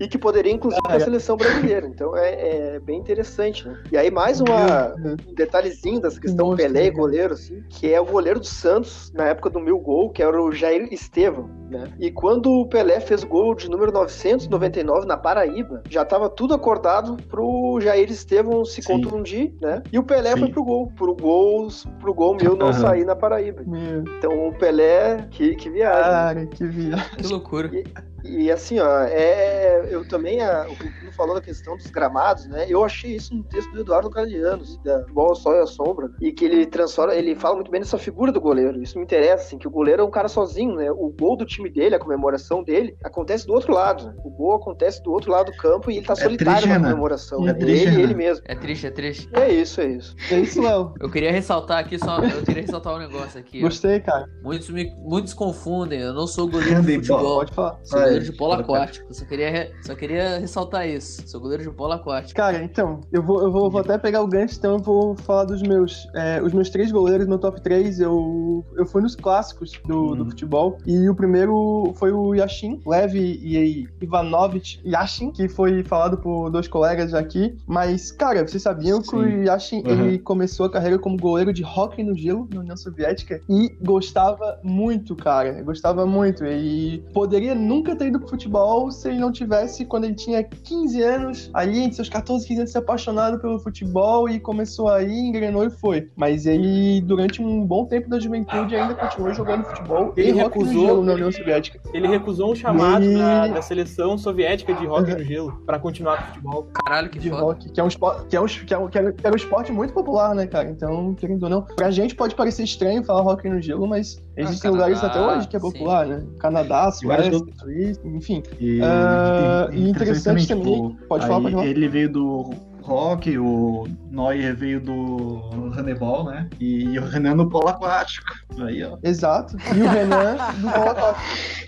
e 0.00 0.08
que 0.08 0.18
poderia 0.18 0.52
inclusive 0.52 0.82
a 0.88 1.00
seleção 1.00 1.36
brasileira. 1.36 1.86
Então 1.86 2.16
é, 2.16 2.74
é 2.74 2.80
bem 2.80 2.98
interessante, 2.98 3.66
né? 3.66 3.78
E 3.90 3.96
aí 3.96 4.10
mais 4.10 4.40
uma, 4.40 4.94
um 4.94 5.34
detalhezinho 5.34 6.00
dessa 6.00 6.20
questão 6.20 6.54
Pelé 6.54 6.86
e 6.86 6.90
goleiro, 6.90 7.34
assim, 7.34 7.62
que 7.78 7.92
é 7.94 8.00
o 8.00 8.04
goleiro 8.04 8.40
do 8.40 8.46
Santos 8.46 9.12
na 9.14 9.26
época 9.26 9.48
do 9.48 9.60
mil 9.60 9.78
gol, 9.78 10.10
que 10.10 10.20
era 10.20 10.42
o 10.42 10.50
Jair 10.50 10.88
Estevam, 10.90 11.48
né? 11.70 11.84
E 12.00 12.10
quando 12.10 12.50
o 12.50 12.66
Pelé 12.66 12.98
fez 12.98 13.22
o 13.22 13.28
gol 13.28 13.54
de 13.54 13.70
número 13.70 13.92
999 13.92 15.06
na 15.06 15.16
Paraíba, 15.16 15.80
já 15.88 16.02
estava 16.02 16.28
tudo 16.28 16.54
acordado 16.54 17.16
pro 17.28 17.78
Jair 17.80 18.10
Estevam 18.10 18.64
se 18.64 18.82
Sim. 18.82 18.94
contundir, 18.94 19.54
né? 19.62 19.80
E 19.92 19.98
o 19.98 20.02
Pelé 20.02 20.32
Sim. 20.32 20.40
foi 20.40 20.48
pro 20.48 20.64
gol, 20.64 20.92
pro 20.96 21.14
gol, 21.14 21.68
pro 22.00 22.12
gol 22.12 22.34
mil 22.34 22.56
não 22.56 22.66
uhum. 22.66 22.72
sair 22.72 23.04
na 23.04 23.14
Paraíba. 23.14 23.62
Meu. 23.64 24.02
Então 24.18 24.48
o 24.48 24.52
Pelé, 24.52 25.28
que, 25.30 25.54
que 25.54 25.70
viagem. 25.70 26.02
Cara, 26.02 26.46
que 26.46 26.64
viagem. 26.66 27.16
Que 27.16 27.26
loucura. 27.28 27.70
E, 27.72 27.84
e 28.28 28.50
assim, 28.50 28.78
ó, 28.78 29.00
é, 29.02 29.86
eu 29.90 30.06
também, 30.06 30.40
a, 30.40 30.66
o 30.68 30.76
que 30.76 30.98
falou 31.18 31.34
da 31.34 31.40
questão 31.40 31.76
dos 31.76 31.86
gramados, 31.86 32.46
né? 32.46 32.66
Eu 32.68 32.84
achei 32.84 33.16
isso 33.16 33.34
no 33.34 33.42
texto 33.42 33.70
do 33.72 33.80
Eduardo 33.80 34.08
Galeano, 34.08 34.62
assim, 34.62 34.80
da 34.84 35.00
Futebol 35.00 35.34
Sol 35.34 35.54
e 35.56 35.60
a 35.60 35.66
Sombra, 35.66 36.08
né? 36.08 36.14
e 36.20 36.32
que 36.32 36.44
ele 36.44 36.64
transforma, 36.64 37.14
ele 37.14 37.34
fala 37.34 37.56
muito 37.56 37.70
bem 37.70 37.80
dessa 37.80 37.98
figura 37.98 38.30
do 38.30 38.40
goleiro. 38.40 38.80
Isso 38.80 38.96
me 38.96 39.04
interessa, 39.04 39.44
assim, 39.44 39.58
que 39.58 39.66
o 39.66 39.70
goleiro 39.70 40.02
é 40.02 40.04
um 40.04 40.10
cara 40.10 40.28
sozinho, 40.28 40.76
né? 40.76 40.90
O 40.92 41.12
gol 41.18 41.36
do 41.36 41.44
time 41.44 41.68
dele, 41.68 41.96
a 41.96 41.98
comemoração 41.98 42.62
dele, 42.62 42.96
acontece 43.02 43.46
do 43.46 43.52
outro 43.52 43.74
lado. 43.74 44.06
Né? 44.06 44.14
O 44.24 44.30
gol 44.30 44.54
acontece 44.54 45.02
do 45.02 45.10
outro 45.10 45.32
lado 45.32 45.50
do 45.50 45.56
campo 45.56 45.90
e 45.90 45.96
ele 45.96 46.06
tá 46.06 46.12
é 46.12 46.16
solitário 46.16 46.62
triste, 46.62 46.68
na 46.68 46.78
né? 46.78 46.90
comemoração. 46.90 47.48
É 47.48 47.54
triste, 47.54 47.88
ele 47.88 47.96
e 47.96 48.02
ele 48.02 48.14
mesmo. 48.14 48.44
É 48.46 48.54
triste, 48.54 48.86
é 48.86 48.90
triste. 48.90 49.28
É 49.32 49.48
isso, 49.52 49.80
é 49.80 49.86
isso. 49.86 50.14
É 50.30 50.38
isso, 50.38 50.62
Léo. 50.62 50.94
Eu 51.00 51.10
queria 51.10 51.32
ressaltar 51.32 51.78
aqui 51.78 51.98
só, 51.98 52.18
eu 52.18 52.42
queria 52.42 52.62
ressaltar 52.62 52.94
um 52.94 52.98
negócio 52.98 53.40
aqui. 53.40 53.60
Gostei, 53.60 54.00
cara. 54.00 54.28
Muitos, 54.42 54.68
me, 54.70 54.92
muitos 54.98 55.32
confundem, 55.32 56.00
eu 56.00 56.12
não 56.12 56.26
sou 56.26 56.48
goleiro 56.48 56.82
de 56.82 56.96
futebol. 56.96 57.38
Pode 57.38 57.54
falar. 57.54 57.78
Sou 57.82 58.00
goleiro 58.18 58.28
goleiro 58.28 58.32
de 58.32 58.32
polo 58.32 58.52
aquático. 58.52 59.14
Só 59.14 59.24
queria, 59.24 59.72
só 59.82 59.94
queria 59.94 60.38
ressaltar 60.38 60.88
isso. 60.88 61.26
Sou 61.26 61.40
goleiro 61.40 61.62
de 61.62 61.70
polo 61.70 61.92
aquático. 61.92 62.34
Cara, 62.34 62.62
então, 62.62 63.00
eu 63.12 63.22
vou, 63.22 63.42
eu 63.42 63.50
vou, 63.50 63.70
vou 63.70 63.80
até 63.80 63.96
pegar 63.98 64.22
o 64.22 64.26
gancho, 64.26 64.56
então 64.58 64.72
eu 64.74 64.78
vou 64.78 65.16
falar 65.16 65.44
dos 65.44 65.62
meus. 65.62 66.08
É, 66.14 66.42
os 66.42 66.52
meus 66.52 66.70
três 66.70 66.90
goleiros, 66.90 67.26
meu 67.26 67.38
top 67.38 67.60
3, 67.60 68.00
eu, 68.00 68.64
eu 68.76 68.86
fui 68.86 69.02
nos 69.02 69.14
clássicos 69.14 69.72
do, 69.86 70.14
do 70.14 70.26
futebol. 70.26 70.78
E 70.86 71.08
o 71.08 71.14
primeiro 71.14 71.92
foi 71.96 72.12
o 72.12 72.34
Yashin, 72.34 72.80
Lev 72.86 73.14
e 73.14 73.88
Ivanovic 74.00 74.80
Yashin, 74.84 75.30
que 75.30 75.48
foi 75.48 75.82
falado 75.84 76.18
por 76.18 76.50
dois 76.50 76.68
colegas 76.68 77.14
aqui. 77.14 77.56
Mas, 77.66 78.10
cara, 78.12 78.46
vocês 78.46 78.62
sabiam 78.62 79.02
Sim. 79.02 79.10
que 79.10 79.16
o 79.16 79.44
Yashin 79.44 79.82
uhum. 79.86 79.90
ele 79.90 80.18
começou 80.18 80.66
a 80.66 80.70
carreira 80.70 80.98
como 80.98 81.16
goleiro 81.16 81.52
de 81.52 81.64
hockey 81.64 82.02
no 82.02 82.16
gelo 82.16 82.48
na 82.52 82.60
União 82.60 82.76
Soviética 82.76 83.40
e 83.48 83.74
gostava 83.82 84.58
muito, 84.62 85.14
cara. 85.14 85.62
Gostava 85.62 86.06
muito. 86.06 86.44
E 86.44 86.98
poderia 87.12 87.54
nunca 87.54 87.94
ter 87.98 88.08
ido 88.08 88.18
pro 88.18 88.28
futebol 88.28 88.90
se 88.90 89.08
ele 89.08 89.18
não 89.18 89.32
tivesse, 89.32 89.84
quando 89.84 90.04
ele 90.04 90.14
tinha 90.14 90.42
15 90.42 91.02
anos, 91.02 91.50
ali 91.52 91.80
entre 91.80 91.96
seus 91.96 92.08
14 92.08 92.46
15 92.46 92.60
anos, 92.60 92.72
se 92.72 92.78
apaixonado 92.78 93.38
pelo 93.38 93.58
futebol 93.58 94.28
e 94.28 94.38
começou 94.40 94.88
aí, 94.88 95.12
engrenou 95.12 95.64
e 95.64 95.70
foi. 95.70 96.08
Mas 96.16 96.46
ele, 96.46 97.00
durante 97.02 97.42
um 97.42 97.64
bom 97.64 97.84
tempo 97.84 98.08
da 98.08 98.18
juventude, 98.18 98.76
ainda 98.76 98.94
continuou 98.94 99.34
jogando 99.34 99.64
futebol. 99.64 100.12
Ele 100.16 100.32
recusou 100.32 101.02
na 101.02 101.12
União 101.14 101.32
Soviética. 101.32 101.80
Ele 101.92 102.06
recusou 102.06 102.52
um 102.52 102.54
chamado 102.54 103.04
e... 103.04 103.14
da, 103.14 103.48
da, 103.48 103.62
seleção 103.62 104.16
soviética 104.16 104.72
de 104.74 104.86
hockey 104.86 105.14
no 105.14 105.24
gelo 105.24 105.62
para 105.66 105.78
continuar 105.78 106.16
com 106.16 106.22
o 106.22 106.26
futebol. 106.28 106.68
Caralho, 106.84 107.10
que 107.10 107.18
de 107.18 107.30
foda. 107.30 107.44
hockey, 107.44 107.70
que 107.70 107.80
é 107.80 107.84
um 107.84 107.88
esporte, 107.88 108.26
que 108.26 108.36
é 108.36 108.40
um, 108.40 108.46
que 108.46 108.74
é 108.74 108.78
um, 108.78 108.88
que 108.88 109.26
é 109.26 109.30
um 109.30 109.36
esporte 109.36 109.72
muito 109.72 109.92
popular, 109.92 110.34
né, 110.34 110.46
cara? 110.46 110.70
Então, 110.70 111.14
querendo 111.14 111.42
ou 111.42 111.48
não, 111.48 111.62
pra 111.62 111.90
gente 111.90 112.14
pode 112.14 112.34
parecer 112.34 112.62
estranho 112.62 113.02
falar 113.04 113.22
hockey 113.22 113.48
no 113.48 113.60
gelo, 113.60 113.86
mas 113.86 114.22
existem 114.42 114.68
ah, 114.68 114.72
lugares 114.72 115.04
até 115.04 115.20
hoje 115.20 115.48
que 115.48 115.56
é 115.56 115.60
popular, 115.60 116.06
sim. 116.06 116.12
né? 116.12 116.26
Canadá, 116.38 116.90
Suécia, 116.90 117.38
Suíça, 117.56 118.00
enfim. 118.04 118.42
E, 118.60 118.80
uh, 118.80 119.72
e 119.72 119.88
interessante 119.88 120.46
também, 120.48 120.64
tipo, 120.64 120.96
pode 121.08 121.26
falar, 121.26 121.40
pode 121.40 121.54
falar. 121.54 121.66
Ele 121.66 121.88
veio 121.88 122.12
do 122.12 122.50
rock, 122.82 123.38
o 123.38 123.86
Neuer 124.10 124.56
veio 124.56 124.80
do 124.80 125.70
handebol, 125.74 126.24
né? 126.24 126.48
E 126.58 126.98
o 126.98 127.04
Renan 127.04 127.34
no 127.34 127.48
polo 127.48 127.68
aquático. 127.68 128.26
Aí, 128.60 128.82
ó. 128.82 128.96
Exato. 129.02 129.56
E 129.76 129.82
o 129.82 129.88
Renan 129.88 130.36
no 130.58 130.72
polo 130.72 130.90
aquático. 130.90 131.67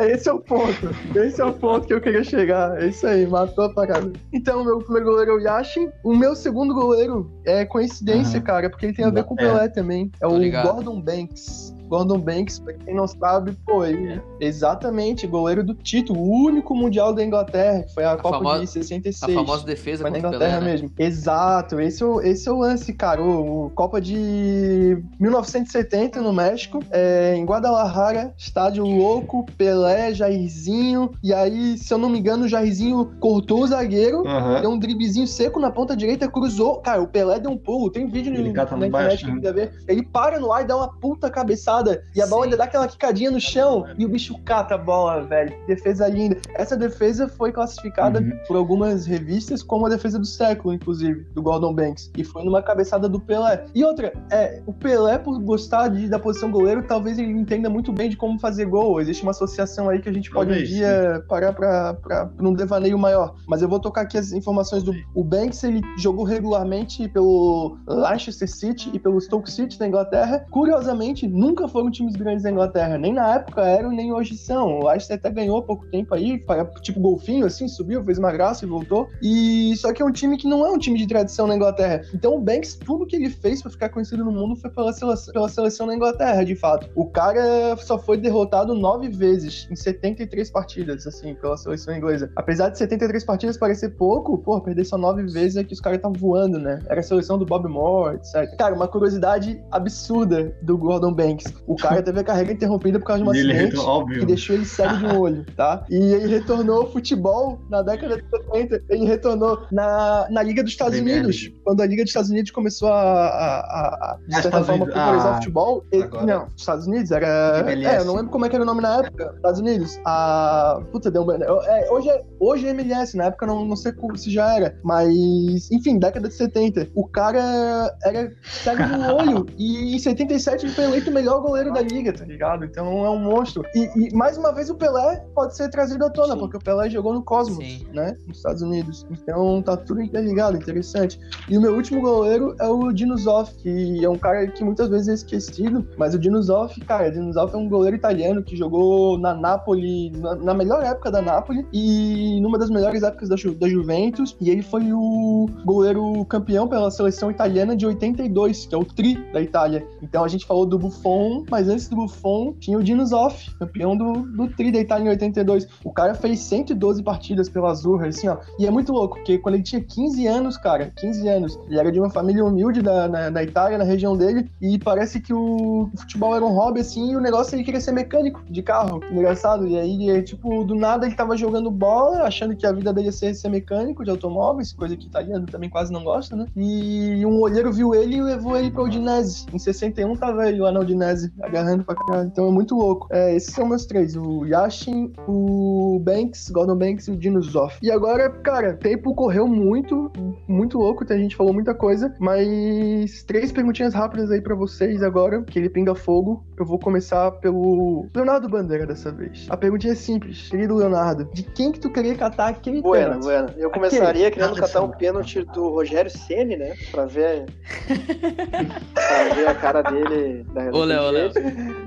Esse 0.00 0.28
é 0.28 0.32
o 0.32 0.40
ponto. 0.40 0.90
Esse 1.14 1.40
é 1.40 1.44
o 1.44 1.52
ponto 1.52 1.86
que 1.86 1.94
eu 1.94 2.00
queria 2.00 2.24
chegar. 2.24 2.80
É 2.82 2.88
isso 2.88 3.06
aí, 3.06 3.26
matou 3.26 3.64
a 3.64 3.72
parada. 3.72 4.12
Então, 4.32 4.64
meu 4.64 4.78
primeiro 4.78 5.06
goleiro 5.06 5.30
é 5.32 5.34
o 5.34 5.40
Yashin. 5.40 5.90
O 6.02 6.14
meu 6.14 6.34
segundo 6.34 6.74
goleiro 6.74 7.30
é 7.44 7.64
coincidência, 7.64 8.38
uhum. 8.38 8.44
cara, 8.44 8.70
porque 8.70 8.86
ele 8.86 8.94
tem 8.94 9.04
a 9.04 9.10
ver 9.10 9.24
com 9.24 9.34
o 9.34 9.36
Pelé 9.36 9.64
é. 9.64 9.68
também. 9.68 10.10
É 10.20 10.26
o 10.26 10.38
Gordon 10.62 11.00
Banks. 11.00 11.74
Gordon 11.88 12.18
Banks, 12.18 12.58
pra 12.58 12.72
quem 12.72 12.94
não 12.94 13.06
sabe, 13.06 13.52
pô, 13.64 13.84
ele, 13.84 14.20
exatamente, 14.40 15.26
goleiro 15.26 15.62
do 15.62 15.74
título, 15.74 16.20
o 16.20 16.46
único 16.46 16.74
mundial 16.74 17.12
da 17.12 17.24
Inglaterra, 17.24 17.82
que 17.82 17.94
foi 17.94 18.04
a, 18.04 18.12
a 18.12 18.16
Copa 18.16 18.38
famosa, 18.38 18.60
de 18.60 18.66
66. 18.68 19.36
A 19.36 19.40
famosa 19.40 19.66
defesa 19.66 20.02
foi 20.02 20.10
na 20.10 20.18
Inglaterra 20.18 20.58
Pelé, 20.58 20.60
né? 20.60 20.72
mesmo. 20.72 20.90
Exato, 20.98 21.80
esse 21.80 22.02
é 22.02 22.06
o, 22.06 22.20
esse 22.20 22.48
é 22.48 22.52
o 22.52 22.58
lance, 22.58 22.92
cara. 22.92 23.22
O, 23.22 23.66
o 23.66 23.70
Copa 23.70 24.00
de 24.00 25.02
1970 25.20 26.20
no 26.20 26.32
México, 26.32 26.80
é, 26.90 27.34
em 27.36 27.44
Guadalajara, 27.44 28.34
estádio 28.36 28.84
louco, 28.84 29.46
Pelé, 29.56 30.14
Jairzinho, 30.14 31.10
e 31.22 31.32
aí, 31.32 31.76
se 31.78 31.92
eu 31.92 31.98
não 31.98 32.08
me 32.08 32.18
engano, 32.18 32.44
o 32.44 32.48
Jairzinho 32.48 33.12
cortou 33.20 33.62
o 33.62 33.66
zagueiro, 33.66 34.22
uhum. 34.22 34.60
deu 34.60 34.70
um 34.70 34.78
dribzinho 34.78 35.26
seco 35.26 35.60
na 35.60 35.70
ponta 35.70 35.96
direita, 35.96 36.28
cruzou. 36.28 36.80
Cara, 36.80 37.02
o 37.02 37.06
Pelé 37.06 37.38
deu 37.38 37.50
um 37.50 37.58
pulo, 37.58 37.90
tem 37.90 38.06
vídeo 38.06 38.32
no, 38.32 38.52
na 38.52 38.86
internet 38.86 39.24
que 39.24 39.30
né? 39.30 39.52
ver. 39.52 39.72
Ele 39.86 40.02
para 40.02 40.40
no 40.40 40.52
ar 40.52 40.62
e 40.62 40.66
dá 40.66 40.76
uma 40.76 40.88
puta 40.88 41.30
cabeçada 41.30 41.73
e 42.14 42.22
a 42.22 42.26
bola 42.26 42.44
ainda 42.44 42.56
dá 42.56 42.64
aquela 42.64 42.86
quicadinha 42.86 43.30
no 43.30 43.40
chão 43.40 43.84
e 43.98 44.04
o 44.04 44.08
bicho 44.08 44.38
cata 44.44 44.74
a 44.74 44.78
bola, 44.78 45.22
velho. 45.22 45.54
Defesa 45.66 46.08
linda. 46.08 46.36
Essa 46.54 46.76
defesa 46.76 47.28
foi 47.28 47.52
classificada 47.52 48.20
uhum. 48.20 48.38
por 48.46 48.56
algumas 48.56 49.06
revistas 49.06 49.62
como 49.62 49.86
a 49.86 49.88
defesa 49.88 50.18
do 50.18 50.26
século, 50.26 50.74
inclusive, 50.74 51.26
do 51.34 51.42
Gordon 51.42 51.74
Banks. 51.74 52.10
E 52.16 52.24
foi 52.24 52.44
numa 52.44 52.62
cabeçada 52.62 53.08
do 53.08 53.20
Pelé. 53.20 53.64
E 53.74 53.84
outra, 53.84 54.12
é, 54.30 54.62
o 54.66 54.72
Pelé, 54.72 55.18
por 55.18 55.38
gostar 55.40 55.88
de, 55.88 56.08
da 56.08 56.18
posição 56.18 56.50
goleiro, 56.50 56.82
talvez 56.82 57.18
ele 57.18 57.30
entenda 57.30 57.68
muito 57.68 57.92
bem 57.92 58.08
de 58.08 58.16
como 58.16 58.38
fazer 58.38 58.66
gol. 58.66 59.00
Existe 59.00 59.22
uma 59.22 59.32
associação 59.32 59.88
aí 59.88 60.00
que 60.00 60.08
a 60.08 60.12
gente 60.12 60.30
pode 60.30 60.50
talvez, 60.50 60.70
um 60.70 60.74
dia 60.74 61.16
sim. 61.16 61.28
parar 61.28 61.52
pra, 61.52 61.94
pra, 61.94 62.26
pra 62.26 62.48
um 62.48 62.54
devaneio 62.54 62.98
maior. 62.98 63.34
Mas 63.46 63.62
eu 63.62 63.68
vou 63.68 63.80
tocar 63.80 64.02
aqui 64.02 64.18
as 64.18 64.32
informações 64.32 64.82
do 64.82 64.94
o 65.14 65.22
Banks, 65.22 65.62
ele 65.64 65.80
jogou 65.98 66.24
regularmente 66.24 67.08
pelo 67.08 67.78
Leicester 67.86 68.48
City 68.48 68.90
e 68.92 68.98
pelo 68.98 69.20
Stoke 69.20 69.50
City 69.50 69.78
da 69.78 69.86
Inglaterra. 69.86 70.44
Curiosamente, 70.50 71.26
nunca 71.26 71.63
foram 71.68 71.90
times 71.90 72.16
grandes 72.16 72.42
da 72.42 72.50
Inglaterra. 72.50 72.98
Nem 72.98 73.12
na 73.12 73.34
época 73.34 73.62
eram, 73.62 73.90
nem 73.90 74.12
hoje 74.12 74.36
são. 74.36 74.78
O 74.78 74.88
Leicester 74.88 75.16
até 75.16 75.30
ganhou 75.30 75.58
há 75.58 75.62
pouco 75.62 75.86
tempo 75.86 76.14
aí, 76.14 76.42
tipo 76.80 77.00
golfinho, 77.00 77.46
assim, 77.46 77.68
subiu, 77.68 78.04
fez 78.04 78.18
uma 78.18 78.32
graça 78.32 78.64
e 78.64 78.68
voltou. 78.68 79.08
E 79.22 79.74
só 79.76 79.92
que 79.92 80.02
é 80.02 80.04
um 80.04 80.12
time 80.12 80.36
que 80.36 80.48
não 80.48 80.64
é 80.64 80.70
um 80.70 80.78
time 80.78 80.98
de 80.98 81.06
tradição 81.06 81.46
na 81.46 81.56
Inglaterra. 81.56 82.02
Então 82.14 82.34
o 82.36 82.40
Banks, 82.40 82.74
tudo 82.74 83.06
que 83.06 83.16
ele 83.16 83.30
fez 83.30 83.62
para 83.62 83.70
ficar 83.70 83.88
conhecido 83.88 84.24
no 84.24 84.32
mundo 84.32 84.56
foi 84.56 84.70
pela 84.70 84.92
seleção, 84.92 85.32
pela 85.32 85.48
seleção 85.48 85.86
da 85.86 85.94
Inglaterra, 85.94 86.44
de 86.44 86.54
fato. 86.54 86.88
O 86.94 87.06
cara 87.06 87.76
só 87.78 87.98
foi 87.98 88.16
derrotado 88.16 88.74
nove 88.74 89.08
vezes 89.08 89.66
em 89.70 89.76
73 89.76 90.50
partidas, 90.50 91.06
assim, 91.06 91.34
pela 91.34 91.56
seleção 91.56 91.96
inglesa. 91.96 92.30
Apesar 92.36 92.68
de 92.68 92.78
73 92.78 93.24
partidas 93.24 93.56
parecer 93.56 93.90
pouco, 93.90 94.38
pô, 94.38 94.60
perder 94.60 94.84
só 94.84 94.98
nove 94.98 95.24
vezes 95.24 95.56
é 95.56 95.64
que 95.64 95.72
os 95.72 95.80
caras 95.80 95.98
estavam 95.98 96.18
voando, 96.18 96.58
né? 96.58 96.80
Era 96.88 97.00
a 97.00 97.02
seleção 97.02 97.38
do 97.38 97.46
Bob 97.46 97.68
Moore, 97.68 98.16
etc. 98.16 98.56
Cara, 98.56 98.74
uma 98.74 98.88
curiosidade 98.88 99.62
absurda 99.70 100.54
do 100.62 100.76
Gordon 100.76 101.12
Banks. 101.12 101.52
O 101.66 101.76
cara 101.76 102.02
teve 102.02 102.20
a 102.20 102.24
carreira 102.24 102.52
interrompida 102.52 102.98
por 102.98 103.06
causa 103.06 103.22
de 103.22 103.28
um 103.28 103.32
acidente 103.32 103.76
que 104.18 104.26
deixou 104.26 104.56
ele 104.56 104.64
cego 104.64 104.96
de 104.96 105.06
um 105.06 105.20
olho, 105.20 105.46
tá? 105.56 105.84
E 105.88 105.96
ele 105.96 106.26
retornou 106.26 106.82
ao 106.82 106.92
futebol 106.92 107.58
na 107.70 107.82
década 107.82 108.16
de 108.16 108.24
70. 108.28 108.82
Ele 108.88 109.04
retornou 109.06 109.62
na, 109.70 110.26
na 110.30 110.42
Liga 110.42 110.62
dos 110.62 110.72
Estados 110.72 110.94
Premier 110.94 111.18
Unidos. 111.18 111.42
League. 111.42 111.60
Quando 111.64 111.80
a 111.80 111.86
Liga 111.86 112.02
dos 112.02 112.10
Estados 112.10 112.30
Unidos 112.30 112.50
começou 112.50 112.88
a, 112.88 113.02
a, 113.02 114.12
a 114.12 114.18
de 114.26 114.42
certa 114.42 114.64
forma, 114.64 114.86
popularizar 114.86 115.26
ah, 115.26 115.32
o 115.32 115.34
futebol. 115.36 115.84
Ele, 115.90 116.08
não, 116.24 116.48
Estados 116.56 116.86
Unidos 116.86 117.10
era. 117.10 117.60
MLS. 117.60 117.96
É, 117.96 118.00
eu 118.00 118.04
não 118.04 118.16
lembro 118.16 118.30
como 118.30 118.44
é 118.44 118.48
que 118.48 118.56
era 118.56 118.62
o 118.62 118.66
nome 118.66 118.82
na 118.82 118.98
época. 118.98 119.32
Estados 119.36 119.60
Unidos. 119.60 120.00
A. 120.04 120.80
Puta, 120.92 121.10
deu 121.10 121.24
um. 121.24 121.32
É, 121.32 121.90
hoje, 121.90 122.08
é, 122.08 122.24
hoje 122.38 122.66
é 122.66 122.70
MLS, 122.70 123.16
na 123.16 123.24
época 123.24 123.46
não, 123.46 123.64
não 123.64 123.76
sei 123.76 123.92
se 124.16 124.30
já 124.30 124.54
era. 124.54 124.78
Mas, 124.82 125.70
enfim, 125.70 125.98
década 125.98 126.28
de 126.28 126.34
70. 126.34 126.88
O 126.94 127.06
cara 127.06 127.94
era 128.04 128.32
cego 128.42 128.82
de 128.82 128.92
um 128.92 129.14
olho. 129.14 129.46
E 129.56 129.94
em 129.94 129.98
77 129.98 130.66
ele 130.66 130.72
foi 130.72 130.84
eleito 130.84 131.10
o 131.10 131.14
melhor 131.14 131.42
goleiro 131.44 131.72
da 131.72 131.82
liga, 131.82 132.12
tá 132.12 132.24
ligado? 132.24 132.64
Então 132.64 133.04
é 133.04 133.10
um 133.10 133.18
monstro. 133.18 133.64
E, 133.74 133.90
e 133.96 134.14
mais 134.14 134.38
uma 134.38 134.52
vez 134.52 134.70
o 134.70 134.74
Pelé 134.74 135.24
pode 135.34 135.56
ser 135.56 135.68
trazido 135.68 136.04
à 136.04 136.10
tona, 136.10 136.34
Sim. 136.34 136.40
porque 136.40 136.56
o 136.56 136.60
Pelé 136.60 136.88
jogou 136.88 137.12
no 137.12 137.22
Cosmos, 137.22 137.64
Sim. 137.64 137.86
né? 137.92 138.16
Nos 138.26 138.38
Estados 138.38 138.62
Unidos. 138.62 139.06
Então 139.10 139.62
tá 139.62 139.76
tudo 139.76 140.00
interligado, 140.00 140.56
interessante. 140.56 141.20
E 141.48 141.56
o 141.56 141.60
meu 141.60 141.74
último 141.74 142.00
goleiro 142.00 142.56
é 142.58 142.66
o 142.66 142.92
Dinozoff, 142.92 143.54
que 143.56 144.04
é 144.04 144.08
um 144.08 144.16
cara 144.16 144.46
que 144.48 144.64
muitas 144.64 144.88
vezes 144.88 145.08
é 145.08 145.14
esquecido, 145.14 145.86
mas 145.96 146.14
o 146.14 146.18
Dinozoff, 146.18 146.80
cara, 146.82 147.08
o 147.08 147.12
Dinozoff 147.12 147.54
é 147.54 147.58
um 147.58 147.68
goleiro 147.68 147.96
italiano 147.96 148.42
que 148.42 148.56
jogou 148.56 149.18
na 149.18 149.34
Napoli, 149.34 150.10
na, 150.10 150.34
na 150.34 150.54
melhor 150.54 150.82
época 150.82 151.10
da 151.10 151.20
Napoli 151.20 151.66
e 151.72 152.40
numa 152.40 152.58
das 152.58 152.70
melhores 152.70 153.02
épocas 153.02 153.28
da, 153.28 153.36
Ju, 153.36 153.54
da 153.54 153.68
Juventus. 153.68 154.36
E 154.40 154.50
ele 154.50 154.62
foi 154.62 154.92
o 154.92 155.46
goleiro 155.64 156.24
campeão 156.26 156.66
pela 156.68 156.90
seleção 156.90 157.30
italiana 157.30 157.76
de 157.76 157.86
82, 157.86 158.66
que 158.66 158.74
é 158.74 158.78
o 158.78 158.84
Tri 158.84 159.14
da 159.32 159.40
Itália. 159.40 159.86
Então 160.02 160.24
a 160.24 160.28
gente 160.28 160.46
falou 160.46 160.64
do 160.64 160.78
Buffon, 160.78 161.33
mas 161.50 161.68
antes 161.68 161.88
do 161.88 161.96
Buffon 161.96 162.52
tinha 162.58 162.78
o 162.78 162.82
Dinozoff, 162.82 163.50
campeão 163.58 163.96
do, 163.96 164.12
do 164.22 164.48
Tri 164.48 164.70
da 164.70 164.78
Itália 164.78 165.06
em 165.06 165.10
82. 165.10 165.66
O 165.82 165.92
cara 165.92 166.14
fez 166.14 166.40
112 166.40 167.02
partidas 167.02 167.48
pela 167.48 167.70
Azurra, 167.70 168.08
assim, 168.08 168.28
ó. 168.28 168.38
E 168.58 168.66
é 168.66 168.70
muito 168.70 168.92
louco, 168.92 169.16
porque 169.16 169.38
quando 169.38 169.56
ele 169.56 169.64
tinha 169.64 169.80
15 169.80 170.26
anos, 170.26 170.56
cara, 170.56 170.92
15 170.96 171.28
anos, 171.28 171.58
ele 171.66 171.78
era 171.78 171.90
de 171.90 171.98
uma 171.98 172.10
família 172.10 172.44
humilde 172.44 172.82
da, 172.82 173.08
na, 173.08 173.30
na 173.30 173.42
Itália, 173.42 173.78
na 173.78 173.84
região 173.84 174.16
dele, 174.16 174.50
e 174.60 174.78
parece 174.78 175.20
que 175.20 175.32
o 175.32 175.88
futebol 175.96 176.36
era 176.36 176.44
um 176.44 176.52
hobby, 176.52 176.80
assim, 176.80 177.12
e 177.12 177.16
o 177.16 177.20
negócio 177.20 177.54
ele 177.54 177.64
queria 177.64 177.80
ser 177.80 177.92
mecânico 177.92 178.42
de 178.48 178.62
carro. 178.62 179.00
Engraçado. 179.10 179.66
E 179.66 179.78
aí, 179.78 180.22
tipo, 180.22 180.64
do 180.64 180.74
nada 180.74 181.06
ele 181.06 181.14
tava 181.14 181.36
jogando 181.36 181.70
bola, 181.70 182.24
achando 182.24 182.56
que 182.56 182.66
a 182.66 182.72
vida 182.72 182.92
dele 182.92 183.06
ia 183.06 183.12
ser, 183.12 183.34
ser 183.34 183.48
mecânico 183.48 184.04
de 184.04 184.10
automóveis, 184.10 184.72
coisa 184.72 184.96
que 184.96 185.06
italiano 185.06 185.46
também 185.46 185.70
quase 185.70 185.92
não 185.92 186.04
gosta, 186.04 186.36
né? 186.36 186.46
E 186.56 187.24
um 187.24 187.40
olheiro 187.40 187.72
viu 187.72 187.94
ele 187.94 188.16
e 188.16 188.22
levou 188.22 188.56
ele 188.56 188.70
pra 188.70 188.82
Udinese. 188.82 189.46
Em 189.52 189.58
61 189.58 190.16
tava 190.16 190.48
ele 190.48 190.60
lá 190.60 190.72
na 190.72 190.80
Udinese, 190.80 191.23
agarrando 191.42 191.84
pra 191.84 191.94
caralho. 191.94 192.28
Então 192.28 192.48
é 192.48 192.50
muito 192.50 192.74
louco. 192.74 193.08
É, 193.10 193.34
esses 193.34 193.54
são 193.54 193.66
meus 193.66 193.86
três: 193.86 194.16
o 194.16 194.44
Yashin, 194.44 195.12
o 195.26 195.98
Banks, 196.00 196.50
Gordon 196.50 196.76
Banks 196.76 197.08
e 197.08 197.12
o 197.12 197.16
Dino 197.16 197.42
Zoff. 197.42 197.78
E 197.82 197.90
agora, 197.90 198.30
cara, 198.30 198.74
o 198.74 198.76
tempo 198.76 199.14
correu 199.14 199.46
muito, 199.46 200.10
muito 200.48 200.78
louco, 200.78 201.04
a 201.08 201.16
gente 201.16 201.36
falou 201.36 201.52
muita 201.52 201.74
coisa, 201.74 202.14
mas 202.18 203.22
três 203.24 203.52
perguntinhas 203.52 203.94
rápidas 203.94 204.30
aí 204.30 204.40
para 204.40 204.54
vocês 204.54 205.02
agora, 205.02 205.42
que 205.42 205.58
ele 205.58 205.68
pinga 205.68 205.94
fogo. 205.94 206.44
Eu 206.58 206.64
vou 206.64 206.78
começar 206.78 207.30
pelo 207.32 208.06
Leonardo 208.14 208.48
Bandeira 208.48 208.86
dessa 208.86 209.10
vez. 209.10 209.46
A 209.48 209.56
perguntinha 209.56 209.92
é 209.92 209.96
simples, 209.96 210.48
querido 210.48 210.74
Leonardo, 210.76 211.28
de 211.32 211.42
quem 211.42 211.72
que 211.72 211.80
tu 211.80 211.90
queria 211.90 212.14
catar 212.14 212.48
aquele 212.48 212.80
bueno, 212.80 213.20
pênalti? 213.20 213.24
Bueno, 213.24 213.48
eu 213.56 213.70
começaria 213.70 214.28
aquele? 214.28 214.30
querendo 214.30 214.60
catar 214.60 214.82
um 214.82 214.90
pênalti 214.90 215.44
do 215.44 215.70
Rogério 215.70 216.10
Ceni, 216.10 216.56
né, 216.56 216.74
pra 216.90 217.06
ver, 217.06 217.46
pra 218.94 219.34
ver 219.34 219.48
a 219.48 219.54
cara 219.54 219.82
dele. 219.82 220.46
Ô, 220.72 220.84
Léo, 220.84 221.10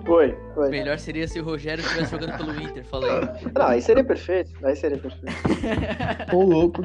foi. 0.05 0.69
Melhor 0.69 0.97
seria 0.99 1.27
se 1.27 1.39
o 1.39 1.43
Rogério 1.43 1.81
estivesse 1.81 2.11
jogando 2.11 2.37
pelo 2.37 2.61
Inter, 2.61 2.85
falei. 2.85 3.09
Não, 3.53 3.67
aí 3.67 3.81
seria 3.81 4.03
perfeito. 4.03 4.51
Aí 4.63 4.75
seria 4.75 4.97
perfeito. 4.97 5.35
Ô, 6.33 6.43
louco. 6.43 6.83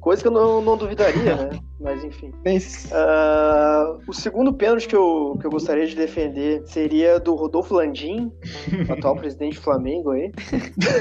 Coisa 0.00 0.22
que 0.22 0.28
eu 0.28 0.32
não, 0.32 0.60
não 0.60 0.76
duvidaria, 0.76 1.36
né? 1.36 1.58
Mas 1.84 2.02
enfim. 2.02 2.32
Uh, 2.86 4.00
o 4.08 4.12
segundo 4.14 4.54
pênalti 4.54 4.88
que 4.88 4.96
eu, 4.96 5.36
que 5.38 5.46
eu 5.46 5.50
gostaria 5.50 5.86
de 5.86 5.94
defender 5.94 6.62
seria 6.66 7.20
do 7.20 7.34
Rodolfo 7.34 7.74
Landim, 7.74 8.32
atual 8.88 9.16
presidente 9.16 9.56
do 9.56 9.62
Flamengo 9.62 10.12
aí. 10.12 10.32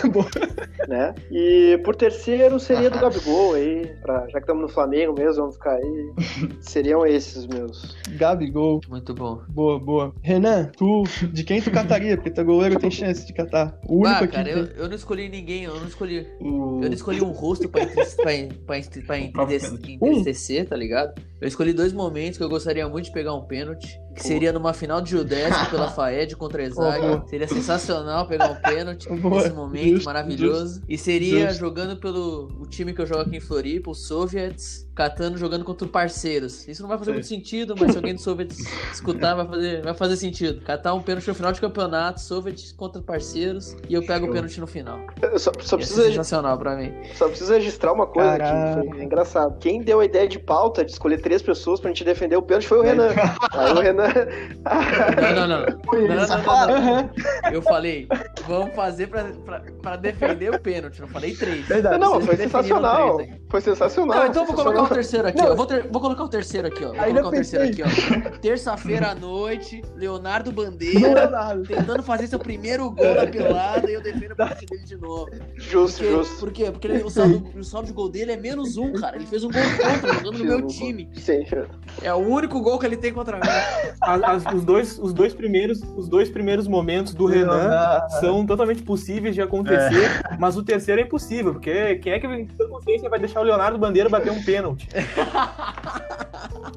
né? 0.90 1.16
E 1.32 1.80
por 1.86 1.96
terceiro 1.96 2.60
seria 2.60 2.90
do 2.90 3.00
Gabigol 3.00 3.54
aí. 3.54 3.96
Pra, 4.02 4.28
já 4.28 4.34
que 4.34 4.40
estamos 4.40 4.62
no 4.62 4.68
Flamengo 4.68 5.14
mesmo, 5.18 5.44
vamos 5.44 5.56
ficar 5.56 5.76
aí. 5.76 6.14
Seriam 6.60 7.06
esses 7.06 7.48
meus. 7.48 7.96
Gabigol. 8.18 8.82
Muito 8.90 9.14
bom. 9.14 9.42
Boa, 9.48 9.80
boa. 9.80 10.14
Renan, 10.22 10.70
tu, 10.76 11.04
de 11.32 11.46
quem 11.46 11.62
tu 11.62 11.72
cataria? 11.72 12.18
Porque 12.18 12.30
teu 12.30 12.44
goleiro 12.44 12.78
tem 12.78 12.92
chance 12.92 13.26
de 13.26 13.32
catar. 13.32 13.80
O 13.88 14.00
único 14.00 14.10
ah, 14.10 14.18
aqui. 14.18 14.36
Cara, 14.36 14.50
eu, 14.50 14.66
eu, 14.66 14.90
não 14.90 14.96
escolhi 14.96 15.30
ninguém, 15.30 15.64
eu 15.64 15.80
não 15.80 15.88
escolhi. 15.88 16.28
O... 16.42 16.82
Eu 16.84 16.90
não 16.90 16.94
escolhi 16.94 17.22
um 17.22 17.32
rosto 17.32 17.70
pra, 17.70 17.86
pra, 17.86 18.04
pra, 18.66 18.82
pra 19.06 19.18
entristecer, 19.18 20.68
tá 20.74 20.78
ligado? 20.78 21.14
Eu 21.40 21.48
escolhi 21.48 21.72
dois 21.72 21.94
momentos 21.94 22.36
que 22.36 22.44
eu 22.44 22.50
gostaria 22.50 22.90
muito 22.90 23.06
de 23.06 23.12
pegar 23.12 23.36
um 23.36 23.46
pênalti 23.46 24.02
que 24.16 24.24
seria 24.24 24.52
numa 24.54 24.74
final 24.74 25.02
de 25.02 25.12
Judécio 25.12 25.70
pela 25.70 25.90
Faed 25.92 26.36
contra 26.36 26.64
Exag. 26.64 27.28
seria 27.28 27.48
sensacional 27.48 28.28
pegar 28.28 28.52
um 28.52 28.56
pênalti 28.56 29.10
nesse 29.12 29.50
momento 29.52 30.04
maravilhoso. 30.06 30.82
E 30.88 30.98
seria 30.98 31.52
jogando 31.54 31.98
pelo 31.98 32.52
o 32.60 32.66
time 32.66 32.94
que 32.94 33.02
eu 33.02 33.06
jogo 33.06 33.22
aqui 33.22 33.38
em 33.38 33.40
Floripa, 33.40 33.92
os 33.92 34.08
Soviets, 34.08 34.88
catando 34.96 35.38
jogando 35.38 35.66
contra 35.66 35.88
parceiros. 35.88 36.68
Isso 36.68 36.82
não 36.82 36.90
vai 36.90 36.98
fazer 36.98 37.12
Sim. 37.12 37.16
muito 37.16 37.28
sentido, 37.28 37.76
mas 37.80 37.92
se 37.92 37.98
alguém 37.98 38.14
do 38.14 38.22
Soviets 38.22 38.60
escutar, 38.92 39.36
vai 39.36 39.48
fazer, 39.48 39.82
vai 39.82 39.94
fazer 39.94 40.18
sentido. 40.18 40.62
Catar 40.62 40.94
um 40.94 41.02
pênalti 41.02 41.28
no 41.28 41.36
final 41.36 41.52
de 41.52 41.60
campeonato, 41.60 42.22
Soviets 42.22 42.72
contra 42.72 43.02
parceiros, 43.02 43.76
e 43.90 43.94
eu 43.94 44.06
pego 44.06 44.28
o 44.28 44.32
pênalti 44.32 44.60
no 44.60 44.68
final. 44.68 45.00
Só, 45.38 45.52
só 45.62 45.78
precisa 45.78 46.04
sensacional 46.04 46.58
pra 46.58 46.76
mim. 46.76 46.94
Só 47.16 47.28
precisa 47.28 47.56
registrar 47.56 47.94
uma 47.94 48.06
coisa 48.06 48.34
aqui, 48.34 48.90
foi 48.90 49.04
engraçado. 49.04 49.58
Quem 49.60 49.82
deu 49.82 50.00
a 50.00 50.06
ideia 50.06 50.28
de 50.28 50.40
pauta 50.40 50.86
de 50.86 50.92
escolher 50.92 51.22
três 51.22 51.42
pessoas 51.42 51.80
pra 51.80 51.90
gente 51.90 52.04
defender 52.04 52.36
o 52.36 52.42
pênalti 52.42 52.68
foi 52.68 52.80
o 52.80 52.82
Renan. 52.82 53.10
Aí 53.52 53.72
o 53.72 53.80
Renan 53.80 54.03
não, 55.36 55.48
não, 55.48 55.48
não. 55.48 55.64
Não, 55.94 56.28
não, 56.28 56.68
não, 56.68 56.68
não. 56.68 57.10
Eu 57.52 57.62
falei, 57.62 58.08
vamos 58.48 58.76
fazer 58.76 59.08
pra, 59.08 59.24
pra, 59.46 59.62
pra 59.82 59.96
defender 59.96 60.54
o 60.54 60.60
pênalti. 60.60 61.00
Não 61.00 61.08
falei 61.08 61.36
três. 61.36 61.66
Verdade. 61.68 61.98
Não, 61.98 62.20
foi 62.22 62.36
sensacional. 62.36 63.22
Foi 63.50 63.62
sensacional. 63.62 64.18
Não, 64.20 64.28
então 64.28 64.46
vou 64.46 64.56
colocar 64.56 64.84
o 64.84 64.88
terceiro 64.90 65.28
aqui, 65.28 65.42
ó. 65.42 65.56
Vou, 65.56 65.66
ter, 65.66 65.88
vou 65.88 66.02
colocar 66.02 66.24
o 66.24 66.30
terceiro 66.30 66.68
aqui, 66.68 66.84
ó. 66.84 66.94
Vou 66.94 67.06
colocar 67.06 67.28
o 67.28 67.32
terceiro 67.32 67.66
aqui, 67.66 67.84
ó. 67.84 68.40
Terça-feira 68.40 69.12
à 69.12 69.16
noite, 69.16 69.82
Leonardo 69.96 70.52
Bandeira 70.52 71.32
tentando 71.68 72.04
fazer 72.04 72.28
seu 72.28 72.40
primeiro 72.40 72.90
gol 72.92 73.16
na 73.16 73.28
pelada 73.28 73.90
e 73.90 73.94
eu 73.94 74.02
defendo 74.02 74.32
o 74.32 74.36
pênalti 74.36 74.66
dele 74.66 74.84
de 74.84 74.98
novo. 74.98 75.30
Justo, 75.56 75.98
porque, 76.00 76.12
justo. 76.12 76.40
Por 76.40 76.52
quê? 76.52 76.72
Porque 76.72 76.88
ele, 76.88 77.04
o, 77.04 77.10
saldo, 77.10 77.50
o 77.58 77.64
saldo 77.64 77.88
de 77.88 77.94
gol 77.94 78.10
dele 78.10 78.32
é 78.32 78.38
menos 78.38 78.78
um, 78.78 78.94
cara. 78.94 79.16
Ele 79.16 79.26
fez 79.26 79.44
um 79.44 79.52
gol 79.52 79.62
contra, 79.62 80.14
jogando 80.14 80.38
no 80.40 80.46
meu 80.46 80.68
time. 80.68 81.10
Sim, 81.16 81.44
É 82.02 82.14
o 82.14 82.18
único 82.18 82.62
gol 82.62 82.80
que 82.80 82.86
ele 82.86 82.98
tem 82.98 83.14
contra 83.14 83.38
mim. 83.38 83.44
As, 84.02 84.46
os, 84.54 84.64
dois, 84.64 85.00
os, 85.00 85.14
dois 85.14 85.34
primeiros, 85.34 85.82
os 85.96 86.08
dois 86.08 86.30
primeiros 86.30 86.68
momentos 86.68 87.14
do 87.14 87.26
Renan 87.26 88.02
são 88.20 88.46
totalmente 88.46 88.84
possíveis 88.84 89.36
de 89.36 89.42
acontecer, 89.42 90.24
é. 90.32 90.38
mas 90.38 90.58
o 90.58 90.64
terceiro 90.64 91.02
é 91.02 91.04
impossível, 91.04 91.54
porque 91.54 91.96
quem 91.96 92.14
é 92.14 92.20
que 92.20 92.28
tem 92.28 92.48
consciência 92.70 93.10
vai 93.10 93.20
deixar 93.20 93.42
o 93.42 93.44
Leonardo 93.44 93.78
Bandeira 93.78 94.10
bater 94.10 94.32
um 94.32 94.44
pênalti? 94.44 94.88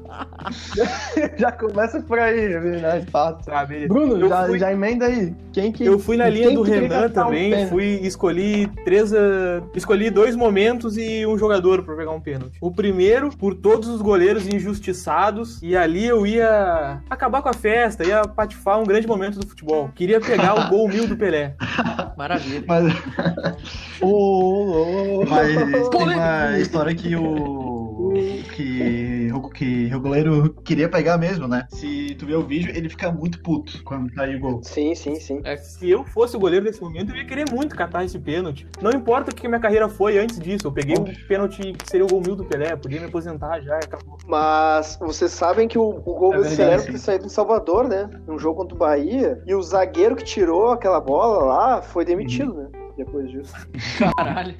já 1.37 1.51
começa 1.51 2.01
por 2.01 2.19
aí, 2.19 2.53
é 2.53 2.59
verdade, 2.59 3.05
fato. 3.11 3.45
Bruno, 3.87 4.27
já, 4.27 4.45
fui... 4.45 4.59
já 4.59 4.71
emenda 4.71 5.05
aí. 5.05 5.35
Quem 5.51 5.71
que, 5.71 5.85
eu 5.85 5.99
fui 5.99 6.17
na 6.17 6.29
linha 6.29 6.51
do 6.51 6.61
Renan 6.61 7.09
também, 7.09 7.65
um 7.65 7.67
fui 7.67 7.99
escolhi 8.03 8.67
três, 8.85 9.11
uh, 9.11 9.63
escolhi 9.75 10.09
dois 10.09 10.35
momentos 10.35 10.97
e 10.97 11.25
um 11.25 11.37
jogador 11.37 11.83
para 11.83 11.95
pegar 11.95 12.11
um 12.11 12.21
pênalti. 12.21 12.57
O 12.61 12.71
primeiro, 12.71 13.29
por 13.37 13.53
todos 13.53 13.87
os 13.87 14.01
goleiros 14.01 14.47
injustiçados, 14.47 15.61
e 15.61 15.75
ali 15.75 16.05
eu 16.05 16.25
ia 16.25 17.01
acabar 17.09 17.41
com 17.41 17.49
a 17.49 17.53
festa, 17.53 18.05
ia 18.05 18.21
patifar 18.21 18.79
um 18.79 18.85
grande 18.85 19.07
momento 19.07 19.39
do 19.39 19.47
futebol. 19.47 19.89
Queria 19.95 20.19
pegar 20.19 20.53
o 20.53 20.69
gol 20.69 20.87
mil 20.87 21.07
do 21.07 21.17
Pelé. 21.17 21.55
Maravilha. 22.17 22.63
Mas, 22.67 22.93
oh, 24.01 25.21
oh. 25.21 25.25
Mas 25.27 25.89
tem 25.89 26.03
uma 26.03 26.59
história 26.59 26.95
que 26.95 27.15
o 27.15 27.77
que, 28.57 29.06
que 29.57 29.93
o 29.93 29.99
goleiro 29.99 30.53
queria 30.63 30.87
pegar 30.87 31.17
mesmo, 31.17 31.47
né? 31.47 31.67
Se 31.69 32.15
tu 32.19 32.27
ver 32.27 32.35
o 32.35 32.43
vídeo, 32.43 32.71
ele 32.75 32.87
fica 32.87 33.11
muito 33.11 33.41
puto 33.41 33.83
quando 33.83 34.13
cai 34.13 34.35
o 34.35 34.39
gol. 34.39 34.59
Sim, 34.63 34.93
sim, 34.93 35.15
sim. 35.15 35.41
É, 35.43 35.57
se 35.57 35.89
eu 35.89 36.03
fosse 36.03 36.35
o 36.37 36.39
goleiro 36.39 36.65
nesse 36.65 36.79
momento, 36.79 37.11
eu 37.11 37.15
ia 37.15 37.25
querer 37.25 37.49
muito 37.51 37.75
catar 37.75 38.05
esse 38.05 38.19
pênalti. 38.19 38.67
Não 38.79 38.91
importa 38.91 39.31
o 39.31 39.35
que 39.35 39.47
minha 39.47 39.59
carreira 39.59 39.89
foi 39.89 40.19
antes 40.19 40.39
disso. 40.39 40.67
Eu 40.67 40.71
peguei 40.71 40.95
o 40.95 41.01
um 41.01 41.05
pênalti 41.27 41.73
que 41.73 41.89
seria 41.89 42.05
o 42.05 42.09
gol 42.09 42.21
mil 42.21 42.35
do 42.35 42.45
Pelé, 42.45 42.75
podia 42.75 42.99
me 42.99 43.07
aposentar 43.07 43.59
já, 43.61 43.77
acabou. 43.77 44.17
Mas 44.27 44.97
vocês 45.01 45.31
sabem 45.31 45.67
que 45.67 45.79
o, 45.79 45.89
o 45.89 46.13
gol 46.13 46.35
é 46.35 46.39
brasileiro 46.39 46.83
que 46.83 46.99
saiu 46.99 47.25
em 47.25 47.29
Salvador, 47.29 47.87
né? 47.87 48.09
Um 48.27 48.37
jogo 48.37 48.57
contra 48.61 48.75
o 48.75 48.77
Bahia. 48.77 49.41
E 49.45 49.55
o 49.55 49.61
zagueiro 49.63 50.15
que 50.15 50.23
tirou 50.23 50.69
aquela 50.69 50.99
bola 50.99 51.43
lá 51.43 51.81
foi 51.81 52.05
demitido, 52.05 52.53
uhum. 52.53 52.63
né? 52.63 52.86
Depois 52.97 53.29
disso. 53.29 53.53
Caralho. 54.15 54.55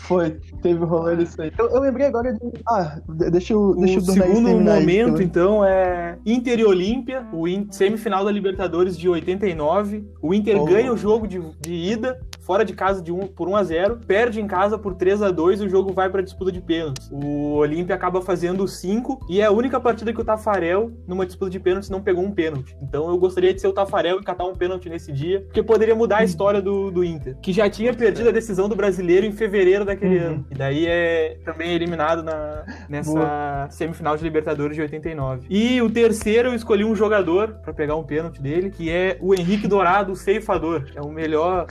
Foi, 0.00 0.38
teve 0.62 0.82
o 0.82 0.86
rolê 0.86 1.16
disso 1.16 1.40
aí. 1.40 1.52
Eu, 1.56 1.68
eu, 1.70 1.80
lembrei 1.80 2.06
agora 2.06 2.32
de. 2.32 2.40
Ah, 2.68 3.00
deixa 3.08 3.52
eu. 3.52 3.74
Deixa 3.76 3.98
o 3.98 4.02
segundo 4.02 4.50
momento, 4.60 5.22
então, 5.22 5.64
é 5.64 6.18
Inter 6.26 6.58
e 6.58 6.64
Olímpia, 6.64 7.26
o 7.32 7.46
semifinal 7.70 8.24
da 8.24 8.30
Libertadores 8.30 8.98
de 8.98 9.08
89. 9.08 10.04
O 10.20 10.34
Inter 10.34 10.60
oh. 10.60 10.64
ganha 10.64 10.92
o 10.92 10.96
jogo 10.96 11.26
de, 11.26 11.40
de 11.60 11.72
ida, 11.72 12.20
fora 12.48 12.64
de 12.64 12.72
casa 12.72 13.02
de 13.02 13.12
um, 13.12 13.26
por 13.26 13.46
1 13.46 13.56
a 13.56 13.62
0 13.62 14.00
perde 14.06 14.40
em 14.40 14.46
casa 14.46 14.78
por 14.78 14.94
3 14.94 15.20
a 15.20 15.30
2 15.30 15.60
e 15.60 15.66
o 15.66 15.68
jogo 15.68 15.92
vai 15.92 16.08
para 16.08 16.22
disputa 16.22 16.50
de 16.50 16.62
pênaltis. 16.62 17.06
O 17.12 17.56
Olímpia 17.56 17.94
acaba 17.94 18.22
fazendo 18.22 18.66
5 18.66 19.26
e 19.28 19.42
é 19.42 19.44
a 19.44 19.50
única 19.50 19.78
partida 19.78 20.14
que 20.14 20.20
o 20.22 20.24
Tafarel, 20.24 20.90
numa 21.06 21.26
disputa 21.26 21.50
de 21.50 21.60
pênaltis, 21.60 21.90
não 21.90 22.00
pegou 22.00 22.24
um 22.24 22.30
pênalti. 22.30 22.74
Então 22.80 23.10
eu 23.10 23.18
gostaria 23.18 23.52
de 23.52 23.60
ser 23.60 23.68
o 23.68 23.72
Tafarel 23.74 24.18
e 24.18 24.24
catar 24.24 24.46
um 24.46 24.54
pênalti 24.54 24.88
nesse 24.88 25.12
dia, 25.12 25.42
porque 25.42 25.62
poderia 25.62 25.94
mudar 25.94 26.18
a 26.18 26.24
história 26.24 26.62
do, 26.62 26.90
do 26.90 27.04
Inter, 27.04 27.36
que 27.42 27.52
já 27.52 27.68
tinha 27.68 27.92
perdido 27.92 28.30
a 28.30 28.32
decisão 28.32 28.66
do 28.66 28.74
brasileiro 28.74 29.26
em 29.26 29.32
fevereiro 29.32 29.84
daquele 29.84 30.18
uhum. 30.18 30.26
ano. 30.26 30.46
E 30.50 30.54
daí 30.54 30.86
é 30.86 31.36
também 31.44 31.74
eliminado 31.74 32.22
na, 32.22 32.64
nessa 32.88 33.12
Boa. 33.12 33.68
semifinal 33.68 34.16
de 34.16 34.24
Libertadores 34.24 34.74
de 34.74 34.80
89. 34.80 35.46
E 35.50 35.82
o 35.82 35.90
terceiro 35.90 36.48
eu 36.48 36.54
escolhi 36.54 36.82
um 36.82 36.96
jogador 36.96 37.58
para 37.62 37.74
pegar 37.74 37.96
um 37.96 38.04
pênalti 38.04 38.40
dele, 38.40 38.70
que 38.70 38.88
é 38.88 39.18
o 39.20 39.34
Henrique 39.34 39.68
Dourado, 39.68 40.12
o 40.12 40.16
ceifador. 40.16 40.86
É 40.94 41.02
o 41.02 41.10
melhor 41.10 41.66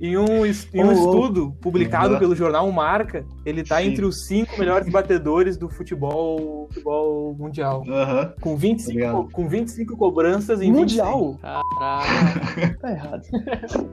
em 0.00 0.16
um, 0.16 0.44
em 0.44 0.84
um 0.84 0.92
estudo 0.92 1.56
publicado 1.60 2.18
pelo 2.18 2.34
jornal 2.34 2.70
Marca, 2.70 3.24
ele 3.44 3.62
tá 3.62 3.78
Sim. 3.78 3.88
entre 3.88 4.04
os 4.04 4.26
cinco 4.26 4.58
melhores 4.58 4.88
batedores 4.90 5.56
do 5.56 5.68
futebol, 5.68 6.68
futebol 6.68 7.34
mundial. 7.34 7.82
Uhum. 7.86 8.32
Com, 8.40 8.56
25, 8.56 9.30
com 9.30 9.48
25 9.48 9.96
cobranças 9.96 10.60
em 10.60 10.72
Mundial? 10.72 11.38
Caralho. 11.40 12.78
tá 12.80 12.90
errado. 12.90 13.22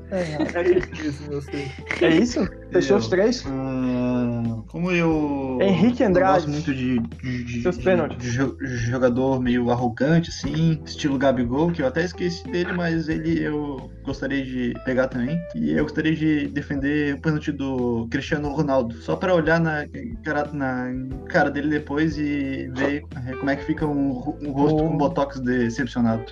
Tá 0.10 0.19
errado. 0.19 0.56
É 0.56 1.08
isso, 1.08 1.30
meu 1.30 1.41
filho. 1.41 1.71
É 2.02 2.10
isso? 2.10 2.50
Fechou 2.71 2.97
os 2.97 3.08
três? 3.08 3.45
Uh, 3.45 4.63
como 4.67 4.91
eu. 4.91 5.58
Henrique 5.62 6.04
Andrade. 6.04 6.32
Eu 6.32 6.36
gosto 6.36 6.50
muito 6.50 6.74
de, 6.74 7.00
de, 7.00 7.43
de, 7.43 7.62
Seus 7.62 7.78
pênaltis. 7.78 8.17
de 8.17 8.78
jogador 8.78 9.39
meio 9.41 9.69
arrogante, 9.69 10.30
assim, 10.30 10.82
estilo 10.86 11.17
Gabigol, 11.17 11.71
que 11.71 11.82
eu 11.82 11.88
até 11.88 12.04
esqueci 12.04 12.43
dele, 12.50 12.74
mas 12.74 13.10
ele 13.10 13.43
eu 13.43 13.91
gostaria 14.04 14.43
de 14.43 14.74
pegar 14.86 15.08
também. 15.08 15.39
E 15.56 15.72
eu 15.72 15.84
gostaria 15.84 16.16
de 16.16 16.48
defender 16.48 17.16
o 17.16 17.22
pênalti 17.22 17.52
do 17.52 18.08
Cristiano 18.10 18.50
Ronaldo. 18.50 18.96
Só 19.02 19.16
para 19.16 19.34
olhar 19.34 19.60
na 19.60 19.86
cara, 20.24 20.50
na 20.54 20.92
cara 21.28 21.50
dele 21.50 21.70
depois 21.70 22.18
e 22.18 22.70
ver 22.74 23.06
como 23.40 23.50
é 23.50 23.56
que 23.56 23.66
fica 23.66 23.86
um, 23.86 24.38
um 24.42 24.52
rosto 24.52 24.78
com 24.78 24.98
botox 24.98 25.40
decepcionado. 25.40 26.24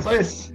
Só 0.00 0.12
esse. 0.14 0.54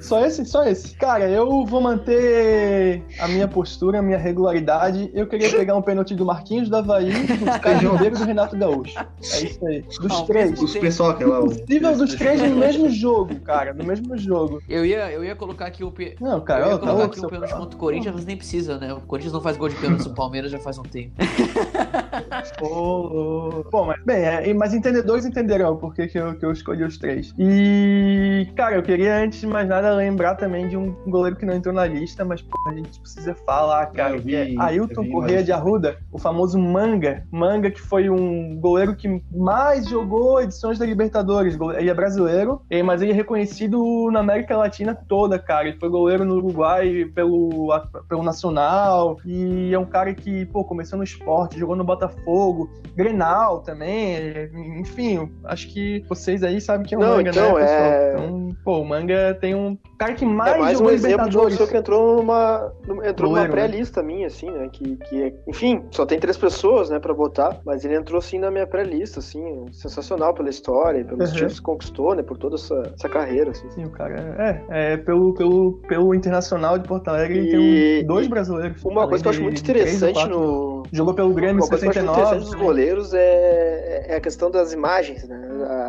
Só 0.00 0.24
esse? 0.24 0.44
Só 0.44 0.64
esse. 0.64 0.96
Cara, 0.96 1.28
eu 1.28 1.64
vou 1.66 1.80
manter 1.80 3.02
a 3.20 3.28
minha 3.28 3.46
postura, 3.46 3.98
a 3.98 4.02
minha 4.02 4.18
regularidade. 4.18 5.10
Eu 5.14 5.26
queria 5.26 5.50
pegar 5.50 5.76
um 5.76 5.82
pênalti 5.82 6.14
do 6.14 6.24
Marquinhos 6.24 6.68
da 6.68 6.78
Havaí, 6.78 7.12
do 7.12 7.60
Carlos 7.60 8.00
e 8.00 8.10
do 8.10 8.24
Renato 8.24 8.56
Gaúcho. 8.56 8.98
É 8.98 9.44
isso 9.44 9.66
aí. 9.66 9.82
Dos 10.00 10.22
três. 10.22 10.60
Os 10.60 10.76
pessoal 10.76 11.10
aquela. 11.10 11.38
É 11.38 11.42
possível 11.42 11.96
dos 11.96 12.14
três 12.14 12.40
no 12.40 12.56
mesmo 12.56 12.88
jogo, 12.88 13.38
cara. 13.40 13.74
No 13.74 13.84
mesmo 13.84 14.16
jogo. 14.16 14.62
Eu 14.68 14.84
ia, 14.84 15.03
eu 15.10 15.24
ia 15.24 15.34
colocar 15.34 15.66
aqui 15.66 15.84
o. 15.84 15.90
P... 15.90 16.16
Não, 16.20 16.40
cara, 16.40 16.66
eu 16.66 16.72
ia 16.72 16.78
colocar 16.78 16.98
tá 16.98 17.04
aqui 17.04 17.20
o 17.20 17.28
pênalti 17.28 17.54
contra 17.54 17.76
o 17.76 17.78
Corinthians, 17.78 18.14
mas 18.14 18.24
nem 18.24 18.36
precisa, 18.36 18.78
né? 18.78 18.92
O 18.92 19.00
Corinthians 19.00 19.32
não 19.32 19.40
faz 19.40 19.56
gol 19.56 19.68
de 19.68 19.76
pênalti 19.76 20.08
no 20.08 20.14
Palmeiras 20.14 20.50
já 20.50 20.58
faz 20.58 20.78
um 20.78 20.82
tempo. 20.82 21.12
oh, 22.60 23.62
oh. 23.64 23.70
Bom, 23.70 23.86
mas, 23.86 24.02
bem, 24.04 24.16
é, 24.16 24.54
mas 24.54 24.74
entendedores 24.74 25.24
entenderão 25.24 25.76
por 25.76 25.94
que, 25.94 26.06
que, 26.06 26.18
eu, 26.18 26.34
que 26.34 26.44
eu 26.44 26.52
escolhi 26.52 26.84
os 26.84 26.98
três. 26.98 27.34
E 27.38 28.48
cara, 28.56 28.76
eu 28.76 28.82
queria, 28.82 29.16
antes 29.16 29.40
de 29.40 29.46
mais 29.46 29.68
nada, 29.68 29.94
lembrar 29.94 30.34
também 30.36 30.68
de 30.68 30.76
um 30.76 30.92
goleiro 31.06 31.36
que 31.36 31.46
não 31.46 31.54
entrou 31.54 31.74
na 31.74 31.86
lista, 31.86 32.24
mas 32.24 32.42
pô, 32.42 32.56
a 32.68 32.74
gente 32.74 33.00
precisa 33.00 33.34
falar, 33.34 33.86
cara. 33.86 34.18
Vi, 34.18 34.34
é 34.34 34.54
Ailton 34.58 35.08
Correia 35.10 35.42
de 35.42 35.52
Arruda, 35.52 35.98
o 36.12 36.18
famoso 36.18 36.58
Manga. 36.58 37.26
Manga, 37.30 37.70
que 37.70 37.80
foi 37.80 38.08
um 38.08 38.58
goleiro 38.60 38.94
que 38.94 39.22
mais 39.32 39.88
jogou 39.88 40.40
edições 40.40 40.78
da 40.78 40.86
Libertadores. 40.86 41.58
Ele 41.76 41.90
é 41.90 41.94
brasileiro, 41.94 42.62
mas 42.84 43.02
ele 43.02 43.12
é 43.12 43.14
reconhecido 43.14 44.10
na 44.10 44.20
América 44.20 44.56
Latina 44.56 44.93
toda, 44.94 45.38
cara. 45.38 45.68
Ele 45.68 45.78
foi 45.78 45.88
goleiro 45.88 46.24
no 46.24 46.36
Uruguai 46.36 47.04
pelo, 47.14 47.68
pelo 48.08 48.22
Nacional. 48.22 49.18
E 49.24 49.72
é 49.72 49.78
um 49.78 49.84
cara 49.84 50.14
que, 50.14 50.46
pô, 50.46 50.64
começou 50.64 50.96
no 50.96 51.04
esporte, 51.04 51.58
jogou 51.58 51.76
no 51.76 51.84
Botafogo, 51.84 52.70
Grenal 52.94 53.60
também. 53.60 54.50
Enfim, 54.80 55.30
acho 55.44 55.68
que 55.68 56.04
vocês 56.08 56.42
aí 56.42 56.60
sabem 56.60 56.86
que 56.86 56.94
é 56.94 56.98
um 56.98 57.00
Não, 57.00 57.16
Manga, 57.16 57.30
então, 57.30 57.54
né, 57.54 57.60
pessoal? 57.60 57.82
É... 57.82 58.12
Então, 58.14 58.48
pô, 58.64 58.78
o 58.78 58.84
Manga 58.84 59.36
tem 59.40 59.54
um 59.54 59.76
cara 59.98 60.14
que 60.14 60.24
mais, 60.24 60.54
é 60.54 60.58
mais 60.58 60.78
jogou 60.78 60.92
um 60.92 60.94
exemplo 60.94 61.28
de 61.28 61.36
uma 61.36 61.44
pessoa 61.46 61.68
que 61.68 61.76
entrou 61.76 62.16
numa, 62.16 62.72
entrou 63.04 63.30
numa 63.30 63.46
Goleiro, 63.46 63.48
né? 63.48 63.48
pré-lista 63.48 64.02
minha, 64.02 64.26
assim, 64.26 64.50
né? 64.50 64.68
Que, 64.72 64.96
que 64.96 65.22
é, 65.22 65.34
enfim, 65.48 65.84
só 65.90 66.04
tem 66.06 66.18
três 66.18 66.36
pessoas, 66.36 66.90
né, 66.90 66.98
pra 66.98 67.14
botar, 67.14 67.60
mas 67.64 67.84
ele 67.84 67.96
entrou, 67.96 68.18
assim, 68.18 68.38
na 68.38 68.50
minha 68.50 68.66
pré-lista, 68.66 69.20
assim, 69.20 69.66
sensacional 69.72 70.34
pela 70.34 70.48
história, 70.48 71.04
pelos 71.04 71.28
Uhum. 71.30 71.34
títulos 71.34 71.60
que 71.60 71.64
conquistou, 71.64 72.14
né, 72.14 72.22
por 72.22 72.36
toda 72.38 72.56
essa, 72.56 72.92
essa 72.94 73.08
carreira, 73.08 73.50
assim. 73.50 73.70
Sim, 73.70 73.84
o 73.84 73.90
cara 73.90 74.34
é, 74.38 74.62
é 74.68 74.83
pelo, 75.04 75.34
pelo, 75.34 75.72
pelo 75.88 76.14
Internacional 76.14 76.78
de 76.78 76.86
Porto 76.88 77.08
Alegre 77.08 77.40
E- 77.40 77.50
tem 77.50 78.04
um- 78.04 78.06
dois 78.06 78.26
brasileiros. 78.26 78.82
Uma 78.84 79.06
coisa 79.08 79.22
que 79.22 79.28
eu 79.28 79.30
acho 79.32 79.42
muito 79.42 79.60
interessante 79.60 80.28
no, 80.28 80.73
Jogou 80.92 81.14
pelo 81.14 81.32
Grêmio 81.34 81.56
em 81.56 81.62
Uma 81.62 81.68
coisa 81.68 81.88
que 81.90 81.98
eu 81.98 82.02
acho 82.02 82.04
muito 82.04 82.14
69. 82.14 82.20
interessante 82.36 82.50
dos 82.50 82.54
goleiros 82.66 83.14
é, 83.14 84.06
é 84.08 84.16
a 84.16 84.20
questão 84.20 84.50
das 84.50 84.72
imagens, 84.72 85.26
né? 85.28 85.40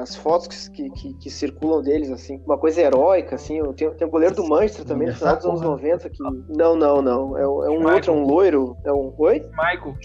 As 0.01 0.15
fotos 0.15 0.67
que, 0.69 0.89
que, 0.91 1.13
que 1.15 1.29
circulam 1.29 1.81
deles, 1.81 2.09
assim. 2.11 2.41
Uma 2.45 2.57
coisa 2.57 2.81
heróica, 2.81 3.35
assim. 3.35 3.61
Tenho, 3.73 3.91
tem 3.91 4.07
o 4.07 4.11
goleiro 4.11 4.35
do 4.35 4.47
Manchester 4.47 4.85
também, 4.85 5.07
no 5.07 5.15
final 5.15 5.35
dos 5.35 5.45
anos 5.45 5.61
90, 5.61 6.09
que... 6.09 6.23
Não, 6.49 6.75
não, 6.75 7.01
não. 7.01 7.37
É, 7.37 7.47
um- 7.47 7.63
é 7.63 7.69
um 7.69 7.93
outro, 7.93 8.11
é 8.11 8.15
um 8.15 8.25
loiro. 8.25 8.77
É 8.85 8.91
um... 8.91 9.13
Oi? 9.17 9.43
Michael. 9.51 9.95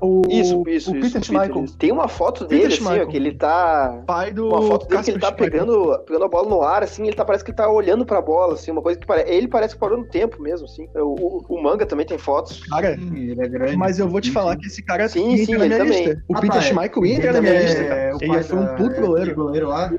O, 0.00 0.22
Isso, 0.28 0.62
isso, 0.68 0.92
o 0.92 0.96
isso. 0.96 1.20
Peter 1.20 1.62
isso. 1.64 1.78
Tem 1.78 1.92
uma 1.92 2.08
foto 2.08 2.46
Peter 2.46 2.68
dele, 2.68 2.74
assim, 2.74 3.00
ó, 3.00 3.06
que 3.06 3.16
ele 3.16 3.32
tá... 3.34 4.02
pai 4.06 4.32
do 4.32 4.48
Uma 4.48 4.62
foto 4.62 4.86
dele 4.88 5.02
que 5.02 5.10
ele 5.10 5.18
tá 5.18 5.28
Schmeichel. 5.28 5.50
pegando, 5.50 5.98
pegando 6.04 6.24
a 6.24 6.28
bola 6.28 6.48
no 6.48 6.62
ar, 6.62 6.82
assim, 6.82 7.06
ele 7.06 7.16
tá, 7.16 7.24
parece 7.24 7.44
que 7.44 7.50
ele 7.50 7.56
tá 7.56 7.68
olhando 7.70 8.04
pra 8.04 8.20
bola, 8.20 8.54
assim, 8.54 8.70
uma 8.70 8.82
coisa 8.82 8.98
que 8.98 9.06
parece. 9.06 9.30
Ele 9.30 9.48
parece 9.48 9.74
que 9.74 9.80
parou 9.80 9.98
no 9.98 10.06
tempo 10.06 10.40
mesmo, 10.42 10.66
assim. 10.66 10.88
O, 10.94 11.38
o, 11.38 11.44
o 11.56 11.62
manga 11.62 11.86
também 11.86 12.06
tem 12.06 12.18
fotos. 12.18 12.60
Cara, 12.66 12.92
Ele 12.92 13.40
é 13.40 13.48
grande. 13.48 13.76
mas 13.76 13.98
eu 13.98 14.08
vou 14.08 14.20
te 14.20 14.28
Sim, 14.28 14.34
falar 14.40 14.56
que 14.56 14.66
esse 14.66 14.82
cara 14.82 15.08
Sim, 15.08 15.32
entra 15.32 15.44
sim, 15.46 15.52
na 15.56 15.64
minha 15.66 15.78
também. 15.78 16.04
lista. 16.06 16.24
O 16.28 16.36
Ah, 16.36 16.40
Peter 16.40 16.60
tá, 16.60 16.66
é. 16.66 16.68
Schmeichel 16.68 17.06
entra 17.06 17.32
na 17.32 17.38
Ele 17.38 17.48
minha 17.48 17.60
é- 17.60 17.62
lista, 17.64 17.80
o 17.80 18.34
Ele 18.34 18.42
foi 18.42 18.58
um 18.58 18.64
da- 18.64 18.74
puto 18.74 18.94
é, 18.94 19.00
goleiro. 19.00 19.34
goleiro 19.34 19.68
lá 19.68 19.92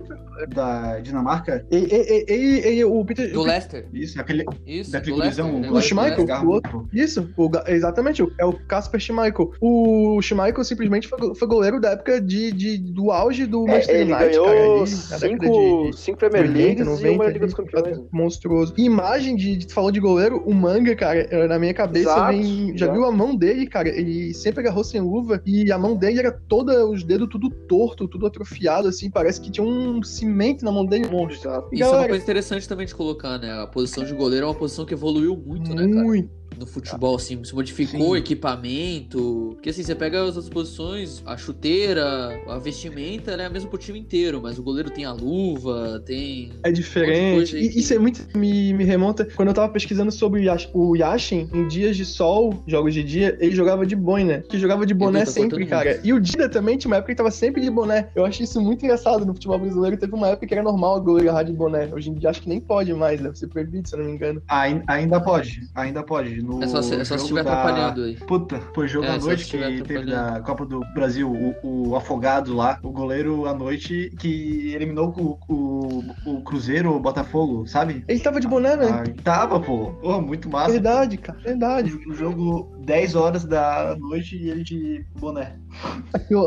da 0.50 1.00
Dinamarca. 1.00 1.66
E, 1.70 1.78
e, 1.78 2.26
e, 2.28 2.36
e- 2.70 2.80
e 2.80 2.86
o 2.86 3.06
Peter. 3.06 3.32
Do 3.32 3.44
Leicester. 3.44 3.86
Isso, 3.94 4.20
aquele 4.20 4.44
Isso, 4.66 4.92
daquele 4.92 5.16
gurizão. 5.18 5.60
né? 5.60 5.70
O 5.70 5.80
Schmeichel, 5.82 6.26
o 6.44 6.48
outro. 6.50 6.88
Isso, 6.92 7.30
o 7.38 7.50
exatamente, 7.68 8.26
é 8.40 8.46
o 8.46 8.54
Kasper 8.54 9.00
Schmeichel. 9.00 9.52
O 9.62 10.20
Schmeichel 10.22 10.64
simplesmente 10.64 11.08
foi, 11.08 11.36
foi 11.36 11.48
goleiro 11.48 11.80
da 11.80 11.92
época 11.92 12.20
de, 12.20 12.52
de- 12.52 12.78
do 12.80 13.12
auge 13.12 13.46
do 13.46 13.68
É, 13.68 13.72
Manchester 13.72 13.96
ele 13.98 14.14
United, 14.14 14.30
ganhou 14.32 14.46
cara, 14.46 14.80
na 14.80 14.86
cinco, 15.20 15.92
de- 15.92 15.98
cinco 15.98 16.18
Premier 16.18 16.44
90, 16.48 16.58
Leagues 16.64 16.82
e 16.82 16.90
90, 16.90 17.12
uma 17.24 17.26
Liga 17.32 17.46
dos 17.46 17.54
Campeões. 17.56 18.00
monstruoso. 18.12 18.74
Imagem 18.78 19.36
de, 19.36 19.66
tu 19.68 19.74
falou 19.74 19.92
de 19.92 20.00
goleiro, 20.00 20.42
o 20.46 20.54
Manga, 20.54 20.96
cara, 20.96 21.48
na 21.48 21.60
minha 21.60 21.74
cabeça 21.74 22.10
Exato, 22.10 22.32
vem. 22.32 22.68
Já 22.78 22.86
exato. 22.86 22.94
viu 22.94 23.06
a 23.06 23.12
mão 23.12 23.36
dele, 23.36 23.68
cara? 23.68 23.90
Ele 23.90 24.31
sempre 24.34 24.62
agarrou 24.62 24.84
sem 24.84 25.02
luva 25.02 25.42
e 25.46 25.72
a 25.72 25.78
mão 25.78 25.96
dele 25.96 26.20
era 26.20 26.32
toda, 26.32 26.86
os 26.88 27.04
dedos 27.04 27.30
tudo 27.30 27.50
torto, 27.50 28.08
tudo 28.08 28.26
atrofiado, 28.26 28.88
assim. 28.88 29.10
Parece 29.10 29.40
que 29.40 29.52
tinha 29.52 29.66
um 29.66 30.02
cimento 30.04 30.64
na 30.66 30.72
mão 30.72 30.86
dele, 30.86 31.08
monstro. 31.08 31.50
Isso 31.72 31.84
é 31.84 31.86
uma 31.86 31.92
galera, 31.92 32.10
coisa 32.10 32.24
interessante 32.24 32.68
também 32.68 32.86
de 32.86 32.96
colocar, 32.96 33.38
né? 33.38 33.52
A 33.52 33.68
posição 33.68 34.04
de 34.04 34.14
goleiro 34.14 34.46
é 34.46 34.50
uma 34.50 34.56
posição 34.56 34.86
que 34.86 34.94
evoluiu 34.94 35.36
muito, 35.38 35.74
né, 35.74 35.88
cara? 35.88 36.04
muito. 36.04 36.41
No 36.62 36.68
futebol, 36.68 37.16
assim, 37.16 37.44
se 37.44 37.56
modificou 37.56 38.00
Sim. 38.00 38.08
o 38.12 38.16
equipamento. 38.16 39.52
Porque 39.56 39.70
assim, 39.72 39.82
você 39.84 39.96
pega 39.96 40.20
as 40.22 40.36
outras 40.36 40.48
posições, 40.50 41.22
a 41.26 41.36
chuteira, 41.36 42.40
a 42.48 42.60
vestimenta, 42.60 43.32
ela 43.32 43.44
é 43.44 43.46
a 43.48 43.50
mesma 43.50 43.68
pro 43.70 43.80
time 43.80 43.98
inteiro, 44.00 44.40
mas 44.42 44.60
o 44.60 44.64
goleiro 44.64 44.90
tem 44.92 45.04
a 45.06 45.12
luva, 45.12 46.02
tem. 46.06 46.52
É 46.64 46.72
diferente. 46.72 47.58
E 47.58 47.70
que- 47.70 47.80
isso 47.80 47.94
é 47.94 48.00
muito. 48.00 48.22
Me, 48.38 48.74
me 48.74 48.84
remonta. 48.84 49.26
Quando 49.26 49.48
eu 49.50 49.54
tava 49.54 49.72
pesquisando 49.74 50.12
sobre 50.12 50.42
o 50.42 50.44
Yash- 50.44 50.70
o 50.74 50.96
Yashin, 50.96 51.50
em 51.54 51.68
dias 51.68 51.98
de 51.98 52.06
sol, 52.06 52.62
jogos 52.68 52.94
de 52.94 53.04
dia, 53.04 53.36
ele 53.40 53.56
jogava 53.56 53.86
de 53.86 53.96
boina. 53.96 54.42
Que 54.48 54.60
jogava 54.60 54.86
de 54.86 54.94
boné 54.94 55.22
tá 55.26 55.32
sempre, 55.32 55.66
cara. 55.66 56.00
E 56.04 56.14
o 56.14 56.20
Dida 56.20 56.48
também 56.48 56.78
tinha 56.78 56.90
uma 56.92 56.98
época 56.98 57.08
que 57.08 57.12
ele 57.14 57.18
tava 57.18 57.32
sempre 57.32 57.62
de 57.62 57.70
boné. 57.72 58.10
Eu 58.16 58.24
acho 58.26 58.44
isso 58.44 58.62
muito 58.62 58.86
engraçado 58.86 59.26
no 59.26 59.34
futebol 59.34 59.58
brasileiro. 59.58 59.98
Teve 59.98 60.14
uma 60.14 60.28
época 60.28 60.46
que 60.46 60.54
era 60.54 60.62
normal 60.64 60.98
o 60.98 61.02
goleiro 61.02 61.30
agarrar 61.30 61.44
de 61.44 61.54
boné. 61.54 61.90
Hoje 61.92 62.10
em 62.12 62.14
dia 62.14 62.30
acho 62.30 62.42
que 62.42 62.50
nem 62.50 62.60
pode 62.60 62.94
mais, 62.94 63.20
deve 63.20 63.38
ser 63.38 63.48
proibido, 63.48 63.88
se 63.88 63.96
eu 63.96 64.00
não 64.00 64.06
me 64.06 64.12
engano. 64.14 64.42
Ai- 64.48 64.82
Ainda 64.88 65.20
pode, 65.20 65.62
ainda 65.74 66.04
pode. 66.04 66.42
No 66.52 66.64
É 66.64 66.68
só, 66.68 66.82
se- 66.82 66.96
é 66.96 67.04
só 67.04 67.04
se 67.04 67.10
jogo 67.10 67.22
estiver 67.24 67.44
da- 67.44 67.54
atrapalhando 67.54 68.04
aí. 68.04 68.16
Puta, 68.16 68.60
foi 68.74 68.88
jogo 68.88 69.06
É, 69.06 69.10
à 69.12 69.18
noite 69.18 69.46
que 69.46 69.82
teve 69.84 70.06
da 70.06 70.42
Copa 70.42 70.66
do 70.66 70.80
Brasil, 70.94 71.32
o, 71.64 71.90
o 71.90 71.96
afogado 71.96 72.54
lá, 72.54 72.78
o 72.84 72.92
goleiro 72.92 73.46
à 73.48 73.54
noite 73.54 74.12
que 74.20 74.74
eliminou 74.74 75.14
o, 75.18 75.38
o, 75.48 76.04
o 76.26 76.42
Cruzeiro, 76.44 76.94
o 76.96 77.00
Botafogo, 77.00 77.66
sabe? 77.68 78.04
Ele 78.08 78.20
tava 78.20 78.40
de 78.40 78.48
boné, 78.48 78.76
né? 78.76 78.88
Ah, 78.92 79.04
tava, 79.24 79.60
pô. 79.60 79.92
Pô, 80.02 80.22
muito 80.22 80.50
massa. 80.50 80.72
Verdade, 80.72 81.18
cara. 81.18 81.40
Verdade. 81.40 81.94
O 82.08 82.14
jogo 82.14 82.76
10 82.86 83.16
horas 83.16 83.46
da 83.46 83.96
noite 84.00 84.36
e 84.38 84.50
ele 84.50 84.64
de 84.64 85.06
boné. 85.20 85.56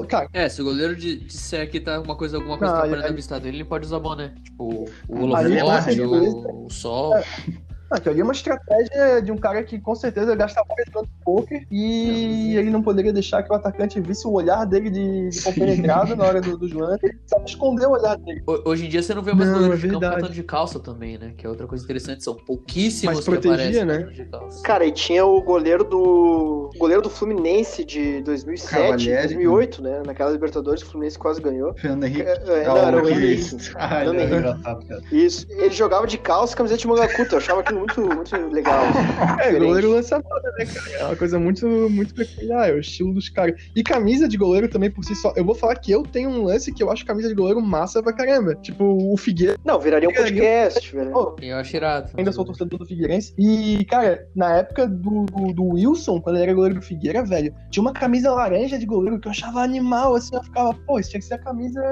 Cara, 0.09 0.29
É, 0.33 0.49
se 0.49 0.61
o 0.61 0.65
goleiro 0.65 0.95
de- 0.95 1.17
disser 1.25 1.71
que 1.71 1.81
tá 1.81 1.97
alguma 1.97 2.17
coisa, 2.17 2.37
alguma 2.37 2.59
coisa 2.59 2.73
Ah, 2.73 2.77
atrapalhando 2.79 3.07
aí- 3.07 3.13
a 3.13 3.17
vista 3.17 3.39
dele, 3.41 3.59
ele 3.59 3.65
pode 3.65 3.87
usar 3.87 3.99
boné. 3.99 4.35
Tipo, 4.43 4.85
o 5.09 5.17
é 5.17 5.21
holofote, 5.23 5.85
certeza. 5.95 6.07
o, 6.07 6.67
o 6.67 6.71
sol. 6.71 7.15
Aquilo 7.91 8.13
ali 8.13 8.21
é 8.21 8.25
uma 8.25 8.33
estratégia 8.33 9.23
de 9.23 9.31
um 9.33 9.37
cara 9.37 9.63
que 9.63 9.79
com 9.81 9.95
certeza 9.95 10.35
gasta 10.35 10.63
várias 10.69 10.87
jogando 10.93 11.09
poker 11.25 11.67
e 11.71 12.57
ele 12.57 12.71
não 12.71 12.83
poderia 12.83 13.13
deixar 13.13 13.43
que 13.43 13.53
o 13.53 13.55
atacante 13.55 14.01
visse 14.01 14.27
o 14.27 14.33
olhar 14.33 14.65
dele 14.65 14.91
de, 14.91 15.29
de 15.29 15.43
compenetrado 15.43 16.17
na 16.17 16.25
hora 16.25 16.41
do, 16.41 16.57
do 16.57 16.69
João. 16.69 16.91
Ele 17.03 17.13
precisava 17.15 17.45
esconder 17.45 17.87
o 17.87 17.91
olhar 17.93 18.17
dele. 18.17 18.43
Ho- 18.49 18.63
Hoje 18.65 18.87
em 18.87 18.89
dia 18.89 19.03
você 19.03 19.15
não 19.15 19.23
vê 19.23 19.33
mais 19.35 19.49
Não, 19.49 19.55
goleiro 19.57 19.75
é 19.75 19.77
de 19.79 19.83
campo 19.89 20.01
verdade. 20.01 20.21
cantando 20.23 20.35
de 20.35 20.43
calça 20.43 20.81
também, 20.81 21.19
né? 21.19 21.35
Que 21.37 21.47
é 21.47 21.49
outra 21.49 21.67
coisa 21.67 21.85
interessante. 21.85 22.25
São 22.25 22.35
pouquíssimos 22.35 23.17
Mas 23.17 23.25
que 23.25 23.31
protegia, 23.31 23.83
aparecem 23.83 23.85
né? 23.85 24.13
de 24.13 24.25
calça. 24.27 24.63
Cara, 24.63 24.85
e 24.87 24.93
tinha 24.93 25.25
o 25.25 25.41
goleiro 25.43 25.85
do. 25.85 26.71
O 26.75 26.79
goleiro 26.79 27.03
do 27.03 27.11
Fluminense 27.11 27.85
de 27.85 28.21
2007, 28.23 28.71
Cavalieri. 28.83 29.23
2008, 29.35 29.83
né? 29.83 30.03
Naquela 30.07 30.31
Libertadores, 30.31 30.83
o 30.83 30.87
Fluminense 30.87 31.19
quase 31.19 31.41
ganhou. 31.41 31.75
Fernando 31.75 32.05
Henrique. 32.05 32.23
É, 32.23 32.33
é, 32.33 32.65
Ah, 32.67 32.69
não, 32.69 32.77
era 32.79 32.97
o 32.99 33.03
que 33.03 33.11
Henrique. 33.13 33.35
isso. 33.35 33.73
Ah, 33.77 34.05
ele. 34.05 35.25
Isso. 35.25 35.47
Ele 35.51 35.71
jogava 35.71 36.07
de 36.07 36.19
calça 36.19 36.55
e 36.55 36.57
camiseta 36.57 36.81
de 36.81 36.87
manga 36.89 37.09
curta. 37.09 37.35
Eu 37.35 37.39
achava 37.39 37.61
aquilo 37.61 37.74
muito, 37.75 38.01
muito 38.01 38.37
legal. 38.53 38.83
É, 39.35 39.47
Diferente. 39.49 39.65
goleiro 39.67 39.91
lançador, 39.93 40.43
né, 40.59 40.65
cara? 40.67 40.91
É 40.99 41.05
uma 41.05 41.17
coisa 41.17 41.39
muito, 41.39 41.67
muito 41.91 42.15
peculiar, 42.15 42.69
é 42.71 42.73
o 42.73 42.79
estilo 42.79 43.13
dos 43.13 43.29
caras. 43.29 43.61
E 43.75 43.83
camisa 43.83 44.29
de 44.29 44.37
goleiro 44.37 44.69
também 44.69 44.91
por 44.91 45.05
si 45.05 45.15
só. 45.15 45.33
Eu 45.37 45.45
vou 45.45 45.55
falar 45.55 45.75
que 45.77 45.91
eu 45.93 46.03
tenho 46.03 46.31
um 46.31 46.45
lance 46.45 46.73
que 46.73 46.83
eu 46.83 46.91
acho 46.91 47.05
camisa 47.05 47.29
de 47.29 47.35
goleiro 47.35 47.61
massa 47.61 48.03
pra 48.03 48.13
caramba. 48.13 48.55
Tipo, 48.57 48.85
o 48.85 49.17
Figueira. 49.17 49.57
Não, 49.65 49.79
viraria 49.81 50.09
um 50.09 50.13
podcast, 50.13 50.95
velho. 50.95 51.13
Eu 51.43 51.57
acho 51.57 51.77
irado. 51.77 52.11
ainda 52.17 52.33
sou 52.33 52.45
torcedor 52.45 52.79
do 52.79 52.87
Figueirense. 52.87 53.35
E, 53.39 53.85
cara, 53.87 54.27
na 54.35 54.57
época 54.57 54.87
do, 54.87 55.25
do, 55.27 55.53
do 55.53 55.65
Wilson, 55.75 56.21
quando 56.21 56.37
ele 56.37 56.45
era 56.45 56.55
goleiro 56.55 56.77
do 56.77 56.83
Figueira, 56.83 57.23
velho, 57.25 57.55
tinha 57.71 57.83
uma 57.83 57.93
camisa 57.93 58.33
laranja 58.33 58.79
de 58.79 58.87
goleiro 58.87 59.19
que 59.19 59.29
eu 59.29 59.33
achava 59.33 59.61
animal, 59.63 60.15
assim, 60.15 60.35
eu 60.37 60.43
ficava, 60.43 60.75
pô, 60.87 60.99
isso 60.99 61.11
tinha 61.11 61.21
que 61.21 61.27
ser 61.27 61.35
a 61.35 61.39
camisa 61.39 61.83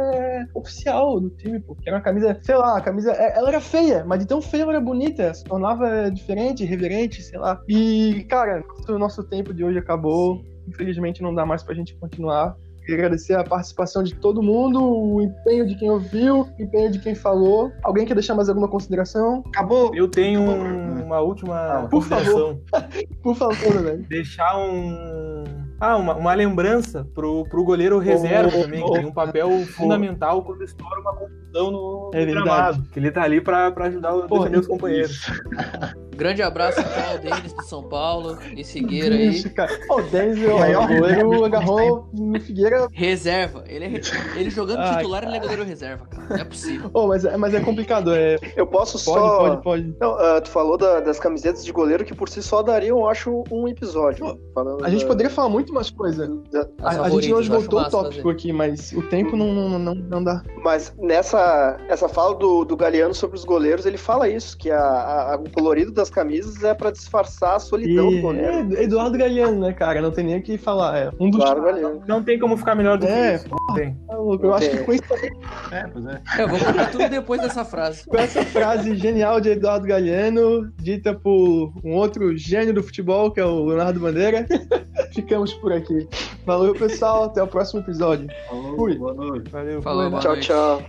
oficial 0.54 1.20
do 1.20 1.30
time, 1.30 1.58
pô. 1.60 1.74
Que 1.74 1.88
era 1.88 1.96
uma 1.98 2.02
camisa, 2.02 2.38
sei 2.42 2.56
lá, 2.56 2.76
a 2.78 2.80
camisa. 2.80 3.12
é, 3.12 3.36
Ela 3.36 3.48
era 3.48 3.60
feia, 3.60 4.04
mas 4.06 4.20
de 4.20 4.26
tão 4.26 4.40
feia 4.40 4.62
ela 4.62 4.72
era 4.72 4.80
bonita, 4.80 5.32
se 5.34 5.44
tornava 5.44 5.71
diferente, 6.12 6.64
reverente, 6.64 7.22
sei 7.22 7.38
lá. 7.38 7.60
E, 7.68 8.24
cara, 8.28 8.62
o 8.88 8.98
nosso 8.98 9.22
tempo 9.24 9.52
de 9.54 9.64
hoje 9.64 9.78
acabou. 9.78 10.40
Infelizmente 10.68 11.22
não 11.22 11.34
dá 11.34 11.44
mais 11.44 11.62
pra 11.62 11.74
gente 11.74 11.94
continuar. 11.96 12.56
Queria 12.80 12.96
agradecer 12.96 13.34
a 13.34 13.44
participação 13.44 14.02
de 14.02 14.12
todo 14.16 14.42
mundo, 14.42 14.82
o 14.84 15.22
empenho 15.22 15.64
de 15.66 15.76
quem 15.76 15.88
ouviu, 15.88 16.40
o 16.58 16.62
empenho 16.62 16.90
de 16.90 16.98
quem 16.98 17.14
falou. 17.14 17.70
Alguém 17.84 18.04
quer 18.04 18.14
deixar 18.14 18.34
mais 18.34 18.48
alguma 18.48 18.66
consideração? 18.68 19.44
Acabou. 19.46 19.94
Eu 19.94 20.08
tenho 20.08 20.40
um- 20.40 21.04
uma 21.04 21.20
última 21.20 21.56
Ah, 21.56 21.82
por 21.82 21.90
consideração. 22.02 22.60
Por 23.22 23.36
favor, 23.36 23.82
velho. 23.82 24.04
Deixar 24.08 24.58
um. 24.58 25.44
Ah, 25.80 25.96
uma, 25.96 26.14
uma 26.16 26.34
lembrança 26.34 27.04
pro, 27.14 27.44
pro 27.44 27.62
goleiro 27.64 27.98
reserva 27.98 28.56
Oh, 28.58 28.62
também, 28.62 28.82
oh, 28.82 28.86
que 28.86 28.98
tem 28.98 29.06
um 29.06 29.12
papel 29.12 29.50
fundamental 29.66 30.42
quando 30.44 30.62
estoura 30.64 31.00
uma 31.00 31.12
confusão 31.52 31.70
no, 31.70 32.10
É 32.14 32.24
verdade. 32.24 32.44
gramado. 32.44 32.82
Que 32.92 32.98
ele 32.98 33.10
tá 33.10 33.22
ali 33.22 33.40
pra, 33.40 33.70
pra 33.70 33.86
ajudar 33.86 34.14
os 34.14 34.66
companheiros. 34.66 35.20
Grande 36.14 36.42
abraço 36.42 36.78
então 36.78 37.10
ao 37.10 37.18
Denis 37.18 37.52
do 37.54 37.62
São 37.64 37.82
Paulo 37.84 38.38
e 38.54 38.62
Figueira 38.62 39.14
aí. 39.14 39.28
Ixi, 39.30 39.48
cara. 39.50 39.72
Ó, 39.88 39.98
o 39.98 40.58
Maior 40.60 40.84
o 40.90 40.98
goleiro 40.98 41.44
agarrou 41.44 42.08
no 42.12 42.38
Figueira. 42.38 42.86
Reserva. 42.92 43.64
Ele, 43.66 43.86
é 43.86 44.00
ele 44.38 44.50
jogando 44.50 44.80
Ai, 44.80 44.98
titular, 44.98 45.24
ele 45.24 45.36
é 45.36 45.40
goleiro 45.40 45.64
reserva, 45.64 46.06
cara. 46.06 46.26
Não 46.28 46.36
é 46.36 46.44
possível. 46.44 46.90
Oh, 46.92 47.06
mas, 47.08 47.24
é- 47.24 47.36
mas 47.36 47.54
é 47.54 47.60
complicado. 47.60 48.14
É, 48.14 48.36
Eu 48.54 48.66
posso 48.66 49.02
pode, 49.04 49.18
só. 49.20 49.38
pode, 49.38 49.62
pode. 49.62 49.96
Não, 49.98 50.12
ah, 50.12 50.40
tu 50.40 50.50
falou 50.50 50.76
da- 50.76 51.00
das 51.00 51.18
camisetas 51.18 51.64
de 51.64 51.72
goleiro 51.72 52.04
que 52.04 52.14
por 52.14 52.28
si 52.28 52.42
só 52.42 52.62
dariam, 52.62 52.98
eu 52.98 53.08
acho, 53.08 53.42
um 53.50 53.66
episódio. 53.66 54.38
Falando 54.54 54.84
A 54.84 54.90
gente 54.90 55.02
da- 55.02 55.08
poderia 55.08 55.30
falar 55.30 55.48
muito 55.48 55.72
mais 55.72 55.90
coisa. 55.90 56.28
da- 56.52 56.68
A, 56.82 56.90
a 57.06 57.10
gente 57.10 57.32
acho 57.32 57.40
esgotou 57.40 57.80
o 57.80 57.88
tópico 57.90 58.28
aqui, 58.28 58.52
mas 58.52 58.92
o 58.92 59.02
tempo 59.02 59.34
não, 59.34 59.52
não, 59.52 59.78
não, 59.78 59.94
não 59.94 60.22
dá. 60.22 60.42
Mas 60.62 60.94
nessa 60.98 61.41
essa, 61.42 61.76
essa 61.88 62.08
fala 62.08 62.34
do, 62.36 62.64
do 62.64 62.76
Galeano 62.76 63.14
sobre 63.14 63.36
os 63.36 63.44
goleiros, 63.44 63.84
ele 63.84 63.98
fala 63.98 64.28
isso, 64.28 64.56
que 64.56 64.70
a, 64.70 64.78
a, 64.78 65.36
o 65.36 65.50
colorido 65.50 65.90
das 65.90 66.08
camisas 66.08 66.62
é 66.62 66.72
para 66.72 66.90
disfarçar 66.90 67.56
a 67.56 67.58
solidão 67.58 68.10
e, 68.10 68.16
do 68.16 68.22
goleiro. 68.22 68.76
É, 68.76 68.84
Eduardo 68.84 69.18
Galeano, 69.18 69.60
né, 69.60 69.72
cara? 69.72 70.00
Não 70.00 70.10
tem 70.10 70.24
nem 70.24 70.38
o 70.38 70.42
que 70.42 70.56
falar. 70.56 70.96
É 70.96 71.10
um 71.18 71.30
dos. 71.30 71.42
Galeano. 71.42 72.02
Não 72.06 72.22
tem 72.22 72.38
como 72.38 72.56
ficar 72.56 72.74
melhor 72.74 72.98
do 72.98 73.06
é, 73.06 73.30
que 73.30 73.36
isso. 73.36 73.48
Porra, 73.48 73.74
tem. 73.74 73.94
Tá 73.94 74.14
eu 74.14 74.54
acho 74.54 74.70
que 74.70 74.78
com 74.78 74.92
isso 74.92 75.14
aí. 75.14 75.30
É, 75.72 75.86
pois 75.88 76.06
é. 76.06 76.22
Eu 76.38 76.48
vou 76.48 76.58
colocar 76.58 76.90
tudo 76.90 77.08
depois 77.08 77.40
dessa 77.40 77.64
frase. 77.64 78.06
Com 78.06 78.16
essa 78.16 78.44
frase 78.44 78.94
genial 78.96 79.40
de 79.40 79.50
Eduardo 79.50 79.86
Galeano, 79.86 80.70
dita 80.78 81.14
por 81.14 81.72
um 81.84 81.94
outro 81.94 82.36
gênio 82.36 82.74
do 82.74 82.82
futebol, 82.82 83.30
que 83.30 83.40
é 83.40 83.44
o 83.44 83.64
Leonardo 83.66 84.00
Bandeira, 84.00 84.46
ficamos 85.12 85.52
por 85.54 85.72
aqui. 85.72 86.08
Valeu, 86.46 86.74
pessoal. 86.74 87.24
Até 87.24 87.42
o 87.42 87.46
próximo 87.46 87.80
episódio. 87.80 88.28
Falou, 88.48 88.76
Fui. 88.76 88.96
Boa 88.96 89.14
noite. 89.14 89.50
Valeu. 89.50 89.82
Falou, 89.82 90.20
tchau, 90.20 90.36
tchau. 90.40 90.82